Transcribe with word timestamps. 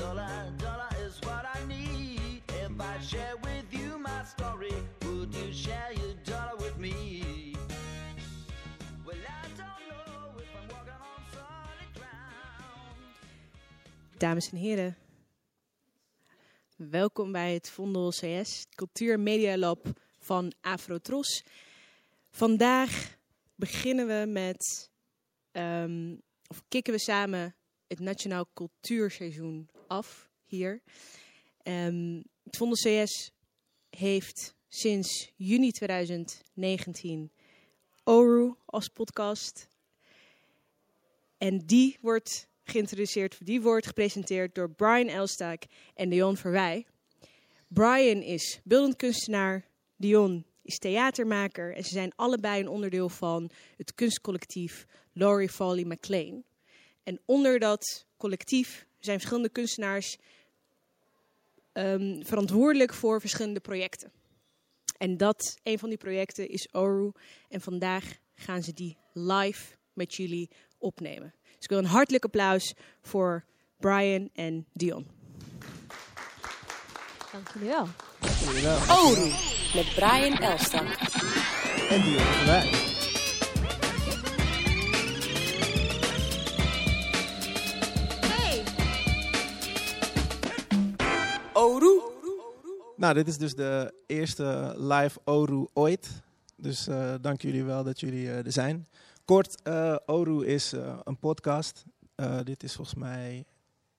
dollar, 0.00 0.52
dollar 0.56 0.88
is 1.06 1.18
what 1.26 1.44
I 1.56 1.58
need. 1.66 2.42
If 2.48 2.80
I 2.80 2.94
share 3.02 3.36
with 3.42 3.68
you 3.70 3.98
my 3.98 4.24
story, 4.24 4.74
would 5.02 5.34
you 5.34 5.52
share 5.52 5.92
your 5.92 6.14
dollar 6.24 6.56
with 6.56 6.76
me? 6.78 7.54
Well, 9.04 9.16
I 9.16 9.46
don't 9.60 9.84
know 9.90 10.40
if 10.42 10.48
I'm 10.58 10.68
walking 10.74 11.00
on 11.12 11.22
solid 11.32 11.90
ground. 11.94 12.98
Dames 14.18 14.50
en 14.50 14.56
heren, 14.58 14.96
welkom 16.76 17.32
bij 17.32 17.54
het 17.54 17.70
Vondel 17.70 18.10
CS 18.10 18.66
Cultuur 18.74 19.20
Media 19.20 19.56
Lab 19.56 19.86
van 20.18 20.52
Afrotros. 20.60 21.44
Vandaag 22.30 23.16
beginnen 23.54 24.06
we 24.06 24.26
met, 24.26 24.90
ehm, 25.52 26.16
of 26.46 26.62
kicken 26.68 26.92
we 26.92 27.00
samen 27.00 27.54
het 27.86 28.00
Nationaal 28.00 28.46
Cultuurseizoen 28.54 29.68
af 29.90 30.30
hier. 30.46 30.82
Ehm, 31.62 32.22
het 32.42 32.56
Vondel 32.56 32.76
CS 32.76 33.30
heeft 33.90 34.54
sinds 34.68 35.32
juni 35.36 35.70
2019 35.70 37.30
Oru 38.04 38.54
als 38.64 38.88
podcast. 38.88 39.68
En 41.38 41.58
die 41.58 41.98
wordt 42.00 42.48
geïntroduceerd, 42.62 43.46
die 43.46 43.60
wordt 43.60 43.86
gepresenteerd 43.86 44.54
door 44.54 44.70
Brian 44.70 45.08
Elstaak 45.08 45.64
en 45.94 46.08
Dion 46.08 46.36
Verwij. 46.36 46.86
Brian 47.68 48.22
is 48.22 48.60
beeldend 48.64 48.96
kunstenaar, 48.96 49.66
Dion 49.96 50.44
is 50.62 50.78
theatermaker 50.78 51.74
en 51.74 51.84
ze 51.84 51.90
zijn 51.90 52.12
allebei 52.16 52.60
een 52.60 52.68
onderdeel 52.68 53.08
van 53.08 53.50
het 53.76 53.94
kunstcollectief 53.94 54.86
Laurie 55.12 55.48
Foley 55.48 55.84
McLean. 55.84 56.44
En 57.02 57.20
onder 57.24 57.58
dat 57.58 58.06
collectief 58.16 58.88
zijn 59.00 59.18
verschillende 59.18 59.48
kunstenaars 59.48 60.16
ehm, 61.72 62.22
verantwoordelijk 62.22 62.94
voor 62.94 63.20
verschillende 63.20 63.60
projecten. 63.60 64.12
En 64.98 65.16
dat, 65.16 65.56
een 65.62 65.78
van 65.78 65.88
die 65.88 65.98
projecten 65.98 66.48
is 66.48 66.68
Oru. 66.72 67.12
En 67.48 67.60
vandaag 67.60 68.04
gaan 68.34 68.62
ze 68.62 68.72
die 68.72 68.96
live 69.12 69.76
met 69.92 70.14
jullie 70.14 70.50
opnemen. 70.78 71.34
Dus 71.42 71.62
ik 71.62 71.68
wil 71.68 71.78
een 71.78 71.84
hartelijk 71.84 72.24
applaus 72.24 72.74
voor 73.02 73.44
Brian 73.76 74.30
en 74.32 74.66
Dion. 74.72 75.06
Dank 77.32 77.48
jullie 77.52 77.68
wel. 77.68 77.86
Jullie 78.44 78.62
wel. 78.62 78.78
Oru 78.78 79.30
met 79.74 79.94
Brian 79.94 80.38
Elstak. 80.38 80.86
En 81.90 82.02
die 82.02 82.16
hebben 82.18 82.99
Nou, 93.00 93.14
dit 93.14 93.28
is 93.28 93.38
dus 93.38 93.54
de 93.54 93.94
eerste 94.06 94.74
live 94.76 95.20
Oru 95.24 95.66
ooit. 95.72 96.22
Dus 96.56 96.86
eh, 96.86 97.14
dank 97.20 97.42
jullie 97.42 97.64
wel 97.64 97.84
dat 97.84 98.00
jullie 98.00 98.28
eh, 98.30 98.46
er 98.46 98.52
zijn. 98.52 98.86
Kort, 99.24 99.62
eh, 99.62 99.96
Oru 100.06 100.46
is 100.46 100.72
een 101.04 101.18
podcast. 101.18 101.84
Dit 102.42 102.62
is 102.62 102.74
volgens 102.74 102.98
mij 102.98 103.44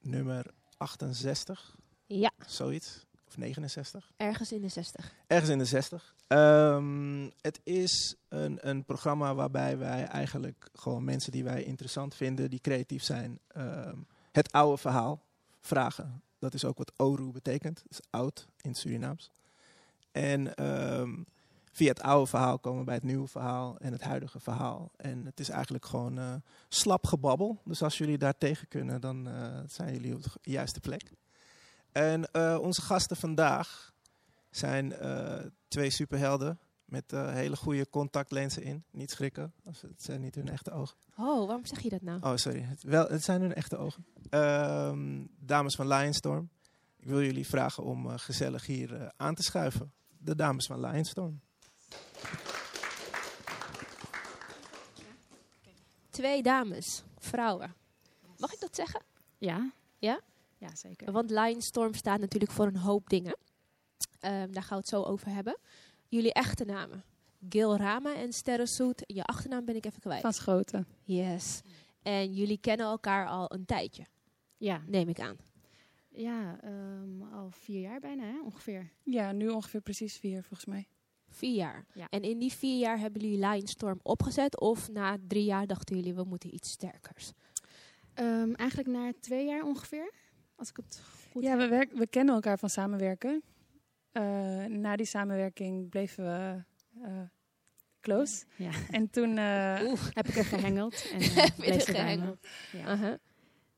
nummer 0.02 0.46
68, 0.78 1.76
Ja, 2.06 2.32
zoiets. 2.46 3.06
Of 3.28 3.38
69. 3.38 4.12
ergens 4.18 4.52
in 4.52 4.62
de 4.62 4.68
60. 4.68 5.14
Ergens 5.28 5.50
in 5.50 5.58
de 5.58 5.66
60. 5.66 6.16
Ehm, 6.28 7.30
het 7.42 7.60
is 7.64 8.16
een, 8.30 8.70
een 8.70 8.86
programma 8.86 9.36
waarbij 9.36 9.78
wij 9.78 10.04
eigenlijk 10.04 10.70
gewoon 10.74 11.04
mensen 11.04 11.32
die 11.32 11.44
wij 11.44 11.64
interessant 11.64 12.16
vinden, 12.16 12.50
die 12.50 12.62
creatief 12.62 13.04
zijn, 13.04 13.40
ehm, 13.48 13.98
het 14.32 14.52
oude 14.52 14.78
verhaal 14.78 15.22
vragen. 15.60 16.24
Dat 16.42 16.54
is 16.54 16.66
ook 16.66 16.78
wat 16.78 16.92
Oru 16.98 17.32
betekent. 17.32 17.76
Dat 17.76 17.92
is 17.92 18.08
oud 18.10 18.48
in 18.62 18.70
het 18.70 18.80
Surinaams. 18.80 19.32
En 20.12 20.56
ehm, 20.56 21.24
via 21.72 21.88
het 21.88 22.02
oude 22.02 22.30
verhaal 22.30 22.60
komen 22.60 22.80
we 22.80 22.86
bij 22.86 22.96
het 22.96 23.04
nieuwe 23.04 23.28
verhaal 23.28 23.78
en 23.78 23.92
het 23.92 24.02
huidige 24.02 24.40
verhaal. 24.40 24.92
En 24.96 25.26
het 25.26 25.40
is 25.40 25.50
eigenlijk 25.50 25.86
gewoon 25.86 26.18
eh, 26.18 26.34
slap 26.70 27.08
gebabbel. 27.08 27.62
Dus 27.66 27.84
als 27.84 27.98
jullie 27.98 28.18
daar 28.18 28.38
tegen 28.38 28.68
kunnen, 28.68 29.02
dan 29.02 29.28
eh, 29.28 29.60
zijn 29.68 29.94
jullie 29.94 30.16
op 30.16 30.24
de 30.24 30.30
juiste 30.42 30.80
plek. 30.80 31.12
En 31.92 32.32
eh, 32.32 32.58
onze 32.62 32.82
gasten 32.82 33.18
vandaag 33.18 33.94
zijn 34.50 34.94
twee 35.68 35.90
superhelden 35.90 36.60
met 36.92 37.14
eh, 37.14 37.34
hele 37.34 37.56
goede 37.56 37.90
contactlenzen 37.90 38.64
in. 38.64 38.84
Niet 38.92 39.12
schrikken, 39.12 39.54
als 39.66 39.82
het 39.82 40.04
zijn 40.04 40.22
niet 40.22 40.36
hun 40.36 40.50
echte 40.50 40.72
ogen. 40.72 40.98
Oh, 41.18 41.46
waarom 41.48 41.66
zeg 41.66 41.80
je 41.80 41.90
dat 41.90 42.02
nou? 42.02 42.22
Oh, 42.22 42.36
sorry. 42.36 42.62
Het, 42.62 42.84
wel, 42.84 43.08
het 43.08 43.24
zijn 43.24 43.42
hun 43.42 43.54
echte 43.54 43.78
ogen. 43.78 44.06
Ehm, 44.30 45.26
dames 45.40 45.76
van 45.76 45.88
Lionstorm. 45.88 46.50
Ik 47.00 47.08
wil 47.08 47.22
jullie 47.22 47.48
vragen 47.48 47.84
om 47.84 48.10
eh, 48.10 48.18
gezellig 48.18 48.66
hier 48.66 48.96
eh, 48.96 49.08
aan 49.18 49.36
te 49.36 49.44
schuiven. 49.44 49.94
De 50.18 50.36
dames 50.36 50.66
van 50.66 50.80
Lionstorm. 50.80 51.42
Twee 56.10 56.44
dames, 56.44 57.04
vrouwen. 57.18 57.76
Mag 58.38 58.54
ik 58.54 58.60
dat 58.60 58.76
zeggen? 58.76 59.02
Ja. 59.38 59.72
Ja? 59.98 60.22
Ja, 60.58 60.76
zeker. 60.76 61.12
Want 61.12 61.30
Lionstorm 61.30 61.94
staat 61.94 62.20
natuurlijk 62.20 62.52
voor 62.52 62.66
een 62.66 62.78
hoop 62.78 63.10
dingen. 63.10 63.38
Ehm, 64.20 64.52
daar 64.52 64.64
gaan 64.64 64.78
we 64.78 64.84
het 64.84 64.88
zo 64.88 65.02
over 65.02 65.30
hebben. 65.30 65.58
Jullie 66.12 66.34
echte 66.34 66.66
namen. 66.66 67.04
Gil 67.50 67.76
Rama 67.78 68.16
en 68.16 68.34
Sterrensoet. 68.34 69.04
Je 69.06 69.24
achternaam 69.24 69.66
ben 69.66 69.76
ik 69.76 69.86
even 69.86 70.00
kwijt. 70.00 70.22
Van 70.22 70.34
Schoten. 70.34 70.88
Yes. 71.04 71.62
En 72.02 72.34
jullie 72.34 72.58
kennen 72.58 72.86
elkaar 72.86 73.28
al 73.28 73.54
een 73.54 73.66
tijdje, 73.66 74.06
Ja. 74.58 74.82
neem 74.88 75.10
ik 75.10 75.20
aan. 75.20 75.38
Ja, 76.10 76.60
ehm, 76.62 77.22
al 77.34 77.50
vier 77.52 77.82
jaar 77.82 78.00
bijna, 78.00 78.24
hè, 78.24 78.42
ongeveer. 78.44 78.92
Ja, 79.04 79.32
nu 79.32 79.50
ongeveer 79.50 79.82
precies 79.82 80.18
vier 80.18 80.44
volgens 80.44 80.66
mij. 80.66 80.88
Vier 81.30 81.56
jaar. 81.56 81.86
Ja. 81.94 82.08
En 82.10 82.22
in 82.22 82.40
die 82.40 82.52
vier 82.52 82.80
jaar 82.80 83.00
hebben 83.00 83.22
jullie 83.22 83.48
Lionstorm 83.48 84.00
opgezet? 84.04 84.60
Of 84.60 84.90
na 84.90 85.18
drie 85.28 85.44
jaar 85.46 85.68
dachten 85.68 85.96
jullie, 85.96 86.14
we 86.14 86.24
moeten 86.24 86.54
iets 86.54 86.70
sterkers? 86.72 87.32
Ehm, 88.14 88.54
eigenlijk 88.54 88.90
na 88.90 89.12
twee 89.20 89.46
jaar 89.46 89.64
ongeveer, 89.64 90.12
als 90.56 90.70
ik 90.70 90.76
het 90.76 91.02
goed 91.32 91.44
ja, 91.44 91.50
heb. 91.50 91.60
we, 91.60 91.68
werk, 91.68 91.92
we 91.94 92.08
kennen 92.08 92.36
elkaar 92.36 92.60
van 92.60 92.70
samenwerken. 92.70 93.44
Eh, 94.12 94.66
na 94.66 94.96
die 94.96 95.06
samenwerking 95.06 95.90
bleven 95.90 96.24
we 96.24 96.64
eh, 97.04 97.22
close. 98.02 98.46
Ja. 98.56 98.72
En 98.92 99.10
toen, 99.10 99.38
eh, 99.38 99.80
Oeh. 99.84 100.02
Heb 100.14 100.28
ik 100.28 100.36
er 100.36 100.46
gehengeld. 100.46 101.12
En, 101.12 101.20
er 101.74 101.82
gehengeld? 101.82 102.48
Ja. 102.72 103.20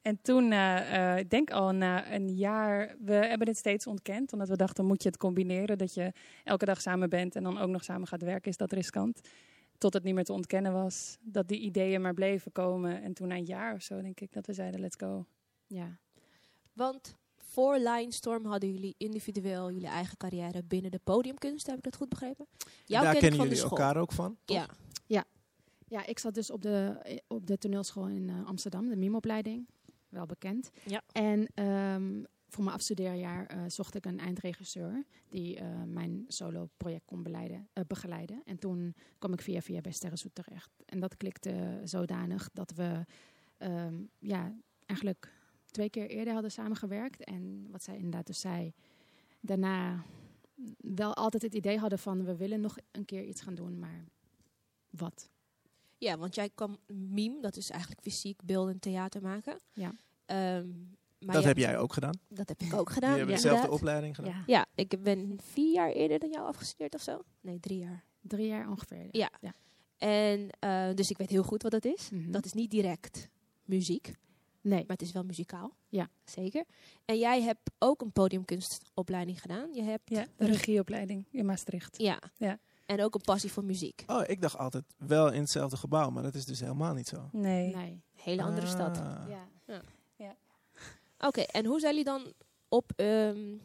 En 0.02 0.22
toen 0.22 0.52
eh, 0.52 1.12
eh, 1.14 1.18
ik 1.18 1.30
denk 1.30 1.52
al 1.52 1.72
na 1.72 2.14
een 2.14 2.36
jaar, 2.36 2.96
we 3.00 3.14
hebben 3.14 3.48
dit 3.48 3.58
steeds 3.58 3.88
ontkend. 3.88 4.34
Omdat 4.34 4.50
we 4.50 4.56
dachten, 4.56 4.86
moet 4.86 5.04
je 5.04 5.10
het 5.10 5.18
combineren? 5.18 5.78
Dat 5.78 5.94
je 5.94 6.12
elke 6.44 6.66
dag 6.66 6.82
samen 6.82 7.10
bent 7.10 7.36
en 7.36 7.44
dan 7.44 7.58
ook 7.58 7.70
nog 7.70 7.84
samen 7.84 8.08
gaat 8.08 8.22
werken, 8.22 8.52
is 8.52 8.58
dat 8.58 8.72
riskant. 8.72 9.30
Tot 9.78 9.94
het 9.94 10.04
niet 10.04 10.14
meer 10.14 10.24
te 10.24 10.34
ontkennen 10.34 10.74
was. 10.74 11.18
Dat 11.22 11.48
die 11.48 11.60
ideeën 11.60 12.02
maar 12.02 12.14
bleven 12.14 12.52
komen. 12.52 13.02
En 13.02 13.14
toen 13.14 13.28
na 13.28 13.36
een 13.36 13.46
jaar 13.46 13.74
of 13.74 13.82
zo, 13.82 14.02
denk 14.02 14.20
ik, 14.20 14.34
dat 14.34 14.46
we 14.46 14.54
zeiden, 14.54 14.80
let's 14.80 14.96
go. 15.00 15.26
ja. 15.68 15.98
Want 16.74 17.18
voor 17.54 17.78
Lionstorm 17.78 18.46
hadden 18.46 18.72
jullie 18.72 18.96
individueel 18.98 19.72
jullie 19.72 19.88
eigen 19.88 20.18
carrière 20.18 20.64
binnen 20.64 20.92
de 20.92 21.00
podiumkunst. 21.04 21.68
Heb 21.68 21.78
ik 21.78 21.84
dat 21.84 21.96
goed 21.96 22.10
begrepen? 22.10 22.48
Jou 22.86 23.04
Daar 23.04 23.12
ken 23.12 23.22
kennen 23.22 23.50
jullie 23.50 23.64
elkaar 23.64 23.98
ook 23.98 24.12
van. 24.12 24.38
Ja. 24.46 24.68
ja, 25.88 26.06
ik 26.06 26.20
zat 26.20 26.34
dus 26.34 26.52
op 26.52 26.62
de, 26.62 26.96
op 27.28 27.48
de 27.48 27.58
toneelschool 27.58 28.08
in 28.08 28.30
eh, 28.30 28.46
Amsterdam, 28.46 28.90
de 28.90 28.96
MIM-opleiding. 28.96 29.68
Wel 30.10 30.26
bekend. 30.26 30.70
Ja. 30.86 31.02
En 31.12 31.48
ehm, 31.54 32.24
voor 32.48 32.64
mijn 32.64 32.76
afstudeerjaar 32.76 33.46
eh, 33.46 33.60
zocht 33.68 33.96
ik 33.96 34.06
een 34.06 34.20
eindregisseur 34.20 35.06
die 35.30 35.58
eh, 35.58 35.68
mijn 35.86 36.26
solo-project 36.28 37.06
kon 37.06 37.24
beleiden, 37.24 37.70
begeleiden. 37.88 38.42
En 38.46 38.60
toen 38.60 38.96
kwam 39.20 39.34
ik 39.34 39.42
via 39.42 39.62
via 39.62 39.82
bij 39.82 39.92
Sterrenzoet 39.92 40.36
terecht. 40.36 40.72
En 40.86 41.00
dat 41.00 41.18
klikte 41.18 41.82
zodanig 41.84 42.50
dat 42.54 42.72
we 42.72 43.06
ehm, 43.58 43.96
ja, 44.20 44.56
eigenlijk 44.86 45.42
twee 45.74 45.90
keer 45.90 46.10
eerder 46.10 46.34
hadden 46.34 46.52
samengewerkt. 46.52 47.24
En 47.24 47.68
wat 47.72 47.84
zij 47.84 47.96
inderdaad 47.96 48.26
dus 48.26 48.40
zei, 48.40 48.74
daarna 49.40 50.04
wel 50.78 51.14
altijd 51.14 51.44
het 51.44 51.54
idee 51.56 51.78
hadden 51.78 52.00
van 52.00 52.24
we 52.24 52.36
willen 52.36 52.62
nog 52.62 52.78
een 52.92 53.06
keer 53.06 53.24
iets 53.24 53.42
gaan 53.42 53.56
doen, 53.56 53.80
maar 53.80 54.04
wat? 54.90 55.30
ja, 55.98 56.18
want 56.18 56.36
jij 56.36 56.50
kwam 56.56 56.78
meme, 56.88 57.42
dat 57.42 57.56
is 57.56 57.70
eigenlijk 57.70 58.02
fysiek 58.02 58.44
beelden 58.44 58.80
theater 58.80 59.22
maken. 59.22 59.60
Ja. 59.74 59.96
Ehm, 60.26 60.68
maar 61.20 61.34
dat 61.34 61.36
jij- 61.36 61.44
heb 61.44 61.58
jij 61.58 61.78
ook 61.78 61.94
gedaan. 61.94 62.20
Dat 62.28 62.50
heb 62.50 62.62
ik 62.62 62.74
ook 62.74 62.90
gedaan. 62.90 63.10
hebben 63.10 63.28
ja. 63.30 63.34
dezelfde 63.36 63.58
inderdaad. 63.62 63.80
opleiding 63.82 64.16
gedaan. 64.16 64.32
Ja, 64.32 64.44
Ja, 64.46 64.66
ik 64.76 65.04
ben 65.04 65.38
vier 65.42 65.74
jaar 65.74 65.92
eerder 65.92 66.20
dan 66.20 66.30
jou 66.30 66.48
afgestudeerd 66.48 66.96
of 66.96 67.02
zo. 67.02 67.22
Nee, 67.42 67.60
drie 67.60 67.80
jaar. 67.80 68.04
drie 68.22 68.48
jaar 68.48 68.70
ongeveer. 68.70 69.08
Ja. 69.12 69.30
En 69.98 70.50
eh, 70.60 70.94
dus 70.94 71.10
ik 71.10 71.18
weet 71.18 71.30
heel 71.30 71.44
goed 71.44 71.62
wat 71.62 71.72
dat 71.72 71.86
is. 71.86 72.10
Mhm. 72.10 72.32
Dat 72.32 72.46
is 72.46 72.54
niet 72.54 72.72
direct 72.72 73.30
muziek, 73.66 74.14
Nee, 74.64 74.80
maar 74.80 74.98
het 74.98 75.02
is 75.02 75.12
wel 75.12 75.24
muzikaal. 75.24 75.76
Ja. 75.88 76.10
Zeker. 76.24 76.66
En 77.06 77.18
jij 77.18 77.42
hebt 77.42 77.72
ook 77.80 78.02
een 78.02 78.12
podiumkunstopleiding 78.12 79.42
gedaan. 79.42 79.74
Je 79.74 79.82
hebt 79.82 80.10
Ja, 80.10 80.26
de 80.38 80.46
regieopleiding 80.46 81.26
in 81.32 81.46
Maastricht. 81.46 81.98
ja. 81.98 82.20
Ja. 82.38 82.60
En 82.86 83.02
ook 83.04 83.16
een 83.16 83.22
passie 83.22 83.52
voor 83.52 83.64
muziek. 83.64 84.04
Oh, 84.08 84.24
ik 84.28 84.42
dacht 84.42 84.58
altijd 84.58 84.84
wel 84.98 85.32
in 85.32 85.42
hetzelfde 85.42 85.78
gebouw, 85.78 86.10
maar 86.10 86.24
dat 86.24 86.36
is 86.36 86.46
dus 86.46 86.60
helemaal 86.60 86.94
niet 86.94 87.08
zo. 87.08 87.30
Nee. 87.32 87.76
nee. 87.76 88.02
Hele 88.14 88.44
andere 88.44 88.68
stad. 88.68 88.98
Ah. 88.98 89.26
Ja. 89.30 89.48
Oké, 91.20 91.42
en 91.42 91.66
hoe 91.66 91.80
zijn 91.80 91.96
jullie 91.96 92.10
dan 92.12 92.34
op... 92.68 92.92
ehm, 92.96 93.56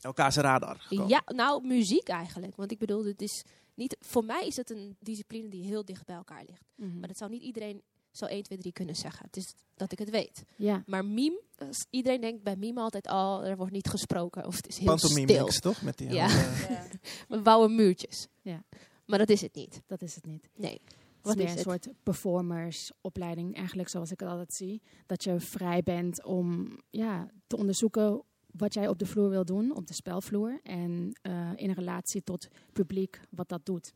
Elkaars 0.00 0.36
radar. 0.36 0.76
gekomen. 0.80 1.08
ja, 1.08 1.22
nou, 1.26 1.66
muziek 1.66 2.08
eigenlijk. 2.08 2.56
Want 2.56 2.70
ik 2.70 2.78
bedoel, 2.78 3.04
het 3.04 3.22
is 3.22 3.44
niet, 3.74 3.96
voor 4.00 4.24
mij 4.24 4.46
is 4.46 4.56
het 4.56 4.70
een 4.70 4.96
discipline 5.00 5.48
die 5.48 5.64
heel 5.64 5.84
dicht 5.84 6.04
bij 6.06 6.16
elkaar 6.16 6.44
ligt. 6.46 6.64
Mhm. 6.74 6.98
Maar 6.98 7.08
dat 7.08 7.16
zou 7.16 7.30
niet 7.30 7.42
iedereen 7.42 7.82
zo 8.16 8.24
1, 8.24 8.42
2, 8.42 8.58
3 8.58 8.72
kunnen 8.72 8.96
zeggen. 8.96 9.26
Het 9.26 9.36
is 9.36 9.54
dat 9.76 9.92
ik 9.92 9.98
het 9.98 10.10
weet. 10.10 10.44
Ja, 10.56 10.82
Maar 10.86 11.04
meme, 11.04 11.42
iedereen 11.90 12.20
denkt 12.20 12.42
bij 12.42 12.56
meme 12.56 12.80
altijd 12.80 13.06
al, 13.08 13.44
er 13.44 13.56
wordt 13.56 13.72
niet 13.72 13.88
gesproken. 13.88 14.46
Of 14.46 14.56
het 14.56 14.68
is 14.68 14.78
heel 14.78 14.86
Pantomime 14.86 15.28
stil. 15.32 15.44
mix, 15.44 15.60
toch? 15.60 15.82
Met 15.82 15.98
die 15.98 16.10
Ja. 16.12 16.28
handen. 16.28 16.90
We 17.28 17.40
bouwen 17.42 17.74
muurtjes. 17.74 18.28
Ja. 18.42 18.64
Maar 19.06 19.18
dat 19.18 19.28
is 19.28 19.40
het 19.40 19.54
niet. 19.54 19.80
dat 19.86 20.02
is 20.02 20.14
het 20.14 20.26
niet. 20.26 20.48
Nee. 20.56 20.80
Het 20.84 20.96
Wat 21.22 21.32
is 21.32 21.36
meer 21.36 21.44
is 21.58 21.64
een 21.64 21.70
het? 21.72 21.82
soort 21.84 21.96
performersopleiding, 22.02 23.56
eigenlijk 23.56 23.88
zoals 23.88 24.10
ik 24.10 24.20
het 24.20 24.28
altijd 24.28 24.54
zie. 24.54 24.82
Dat 25.06 25.24
je 25.24 25.40
vrij 25.40 25.82
bent 25.82 26.24
om 26.24 26.78
ja, 26.90 27.26
te 27.46 27.56
onderzoeken 27.56 28.22
wat 28.46 28.74
jij 28.74 28.88
op 28.88 28.98
de 28.98 29.06
vloer 29.06 29.28
wil 29.28 29.44
doen, 29.44 29.76
op 29.76 29.86
de 29.86 29.94
spelvloer. 29.94 30.60
En 30.62 31.18
eh, 31.22 31.50
in 31.56 31.70
relatie 31.70 32.22
tot 32.22 32.48
publiek 32.72 33.20
wat 33.30 33.48
dat 33.48 33.66
doet. 33.66 33.92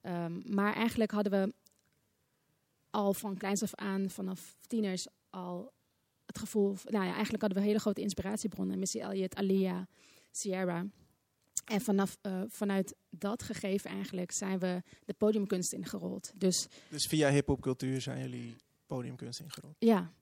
Ehm, 0.00 0.54
maar 0.54 0.74
eigenlijk 0.74 1.10
hadden 1.10 1.32
we 1.32 1.54
al 2.90 3.14
van 3.14 3.36
kleins 3.36 3.62
af 3.62 3.74
aan, 3.74 4.10
vanaf 4.10 4.56
tieners, 4.66 5.06
al 5.30 5.72
het 6.26 6.38
gevoel... 6.38 6.76
Nou 6.84 7.04
ja, 7.04 7.12
eigenlijk 7.12 7.42
hadden 7.42 7.60
we 7.60 7.66
hele 7.66 7.78
grote 7.80 8.00
inspiratiebronnen. 8.00 8.78
Missy 8.78 8.98
Elliott, 8.98 9.34
Alia, 9.34 9.88
Sierra. 10.30 10.86
En 11.64 11.80
vanaf, 11.80 12.18
eh, 12.20 12.42
vanuit 12.48 12.94
dat 13.10 13.42
gegeven 13.42 13.90
eigenlijk 13.90 14.32
zijn 14.32 14.58
we 14.58 14.82
de 15.04 15.14
podiumkunst 15.14 15.72
ingerold. 15.72 16.32
Dus 16.34 16.66
Dus 16.88 17.06
via 17.06 17.30
hip-hopcultuur 17.30 18.00
zijn 18.00 18.20
jullie 18.20 18.56
podiumkunst 18.86 19.40
ingerold. 19.40 19.76
ja, 19.78 20.12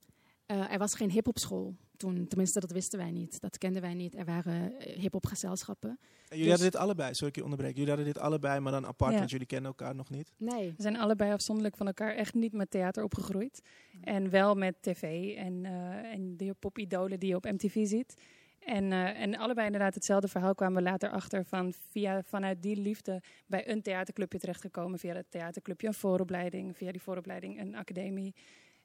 eh, 0.47 0.73
er 0.73 0.79
was 0.79 0.94
geen 0.94 1.11
hip-hopschool 1.11 1.76
toen. 1.99 2.27
Tenminste, 2.29 2.61
dat 2.61 2.71
wisten 2.71 2.99
wij 2.99 3.11
niet. 3.11 3.41
Dat 3.41 3.59
kenden 3.59 3.83
wij 3.83 3.95
niet. 3.95 4.17
Er 4.17 4.25
waren 4.25 4.79
eh, 4.79 4.99
hip-hopgezelschappen. 5.00 5.89
En 5.91 5.99
jullie 6.29 6.43
Dus- 6.43 6.50
hadden 6.53 6.71
dit 6.71 6.81
allebei, 6.81 7.15
sorry 7.15 7.29
ik 7.29 7.37
je 7.37 7.43
onderbreek. 7.45 7.73
Jullie 7.75 7.89
hadden 7.89 8.06
dit 8.06 8.19
allebei, 8.19 8.61
maar 8.61 8.73
dan 8.73 8.87
apart, 8.87 9.12
Ja. 9.12 9.19
want 9.19 9.31
jullie 9.31 9.47
kennen 9.47 9.69
elkaar 9.71 9.95
nog 9.95 10.11
niet. 10.11 10.33
Nee. 10.37 10.69
We 10.77 10.83
zijn 10.83 10.97
allebei 10.99 11.33
afzonderlijk 11.33 11.77
van 11.77 11.87
elkaar 11.87 12.15
echt 12.15 12.35
niet 12.35 12.53
met 12.53 12.71
theater 12.71 13.03
opgegroeid. 13.05 13.61
En 14.00 14.31
wel 14.31 14.55
met 14.55 14.75
tv 14.83 15.35
en, 15.37 15.65
eh, 15.65 16.12
en 16.12 16.37
de 16.37 16.55
popidolen 16.59 17.19
die 17.21 17.29
je 17.29 17.37
op 17.37 17.45
MTV 17.45 17.87
ziet. 17.87 18.15
En, 18.59 18.93
eh, 18.93 19.21
en 19.21 19.37
allebei 19.37 19.67
inderdaad 19.67 19.95
hetzelfde 19.95 20.29
verhaal 20.29 20.55
kwamen 20.55 20.77
we 20.83 20.89
later 20.91 21.11
achter 21.11 21.45
van 21.45 21.73
via, 21.91 22.23
vanuit 22.23 22.62
die 22.62 22.77
liefde 22.77 23.23
bij 23.47 23.71
een 23.71 23.83
theaterclubje 23.83 24.39
terechtgekomen. 24.39 24.99
Via 24.99 25.15
het 25.15 25.31
theaterclubje 25.31 25.87
een 25.87 25.95
vooropleiding, 25.95 26.77
via 26.77 26.93
die 26.93 27.03
vooropleiding 27.03 27.61
een 27.61 27.75
academie. 27.77 28.35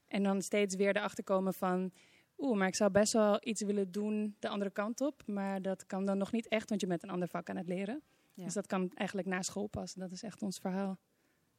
En 0.07 0.24
dan 0.24 0.42
steeds 0.42 0.75
weer 0.75 0.95
erachter 0.95 1.24
komen 1.24 1.54
van, 1.54 1.92
oeh, 2.43 2.57
maar 2.57 2.67
ik 2.67 2.75
zou 2.75 2.91
best 2.91 3.13
wel 3.13 3.37
iets 3.43 3.61
willen 3.61 3.91
doen 3.91 4.35
de 4.39 4.47
andere 4.47 4.71
kant 4.71 5.01
op. 5.01 5.23
Maar 5.25 5.61
dat 5.61 5.85
kan 5.85 6.05
dan 6.05 6.17
nog 6.17 6.31
niet 6.31 6.47
echt, 6.47 6.69
want 6.69 6.81
je 6.81 6.87
bent 6.87 7.03
een 7.03 7.09
ander 7.09 7.27
vak 7.27 7.49
aan 7.49 7.57
het 7.57 7.67
leren. 7.67 8.01
Ja. 8.33 8.43
Dus 8.43 8.53
dat 8.53 8.67
kan 8.67 8.91
eigenlijk 8.93 9.27
na 9.27 9.41
school 9.41 9.67
pas. 9.67 9.93
Dat 9.93 10.11
is 10.11 10.23
echt 10.23 10.41
ons 10.41 10.57
verhaal. 10.57 10.97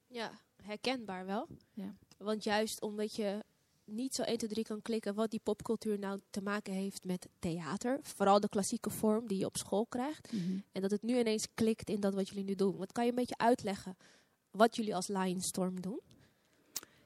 Ja, 0.06 0.30
herkenbaar 0.62 1.26
wel. 1.26 1.46
Ja. 1.72 1.94
Want 2.18 2.44
juist 2.44 2.80
omdat 2.80 3.14
je 3.14 3.44
niet 3.84 4.14
zo 4.14 4.22
1, 4.22 4.38
2, 4.38 4.50
3 4.50 4.64
kan 4.64 4.82
klikken 4.82 5.14
wat 5.14 5.30
die 5.30 5.40
popcultuur 5.42 5.98
nou 5.98 6.20
te 6.30 6.42
maken 6.42 6.72
heeft 6.72 7.04
met 7.04 7.28
theater. 7.38 7.98
Vooral 8.02 8.40
de 8.40 8.48
klassieke 8.48 8.90
vorm 8.90 9.26
die 9.26 9.38
je 9.38 9.44
op 9.44 9.56
school 9.56 9.86
krijgt. 9.86 10.32
Mhm. 10.32 10.58
En 10.72 10.82
dat 10.82 10.90
het 10.90 11.02
nu 11.02 11.18
ineens 11.18 11.46
klikt 11.54 11.90
in 11.90 12.00
dat 12.00 12.14
wat 12.14 12.28
jullie 12.28 12.44
nu 12.44 12.54
doen. 12.54 12.76
Wat 12.76 12.92
kan 12.92 13.04
je 13.04 13.10
een 13.10 13.16
beetje 13.16 13.38
uitleggen 13.38 13.96
wat 14.50 14.76
jullie 14.76 14.94
als 14.94 15.06
Lionstorm 15.06 15.80
doen? 15.80 16.00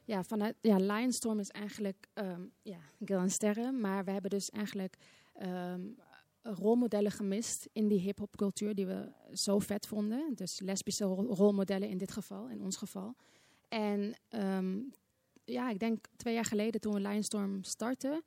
Ja, 0.09 0.23
vanuit, 0.23 0.55
ja, 0.61 0.77
Lionstorm 0.77 1.39
is 1.39 1.49
eigenlijk 1.49 2.07
ehm 2.13 2.41
ja, 2.61 2.77
Gil 3.05 3.19
en 3.19 3.31
Sterren. 3.31 3.79
Maar 3.79 4.05
we 4.05 4.11
hebben 4.11 4.29
dus 4.29 4.49
eigenlijk 4.49 4.97
ehm, 5.33 5.81
rolmodellen 6.41 7.11
gemist 7.11 7.69
in 7.73 7.87
die 7.87 7.99
hip-hopcultuur 7.99 8.75
die 8.75 8.85
we 8.85 9.11
zo 9.33 9.59
vet 9.59 9.87
vonden. 9.87 10.35
Dus 10.35 10.59
lesbische 10.59 11.05
rol- 11.05 11.35
rolmodellen 11.35 11.89
in 11.89 11.97
dit 11.97 12.11
geval, 12.11 12.49
in 12.49 12.61
ons 12.61 12.77
geval. 12.77 13.15
En 13.67 14.13
ehm, 14.29 14.79
ja, 15.45 15.69
ik 15.69 15.79
denk 15.79 16.05
twee 16.15 16.33
jaar 16.33 16.45
geleden 16.45 16.81
toen 16.81 16.93
we 16.93 16.99
Lionstorm 16.99 17.63
startten. 17.63 18.23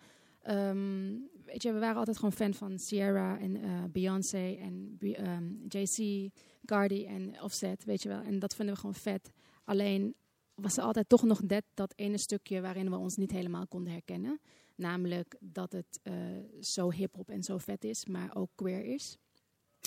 weet 1.45 1.63
je, 1.63 1.73
we 1.73 1.79
waren 1.79 1.97
altijd 1.97 2.17
gewoon 2.17 2.33
fan 2.33 2.55
van 2.55 2.79
Sierra 2.79 3.39
en 3.39 3.57
eh, 3.57 3.85
Beyoncé 3.91 4.57
en 4.61 4.97
ehm, 5.01 5.53
JC, 5.69 6.31
Cardi 6.65 7.05
en 7.05 7.43
Offset, 7.43 7.85
weet 7.85 8.03
je 8.03 8.09
wel. 8.09 8.21
En 8.23 8.39
dat 8.39 8.55
vinden 8.55 8.75
we 8.75 8.81
gewoon 8.81 8.95
vet. 8.95 9.31
Alleen 9.65 10.15
was 10.63 10.77
er 10.77 10.83
altijd 10.83 11.09
toch 11.09 11.23
nog 11.23 11.43
net 11.43 11.65
dat 11.75 11.93
ene 11.97 12.19
stukje 12.19 12.61
waarin 12.61 12.91
we 12.91 12.97
ons 12.97 13.17
niet 13.17 13.31
helemaal 13.31 13.67
konden 13.67 13.93
herkennen. 13.93 14.41
Namelijk 14.75 15.37
dat 15.41 15.73
het 15.73 16.01
eh, 16.03 16.15
zo 16.61 16.91
hip-hop 16.91 17.31
en 17.31 17.43
zo 17.43 17.59
vet 17.59 17.85
is, 17.85 18.07
maar 18.07 18.35
ook 18.35 18.51
queer 18.55 18.85
is. 18.85 19.19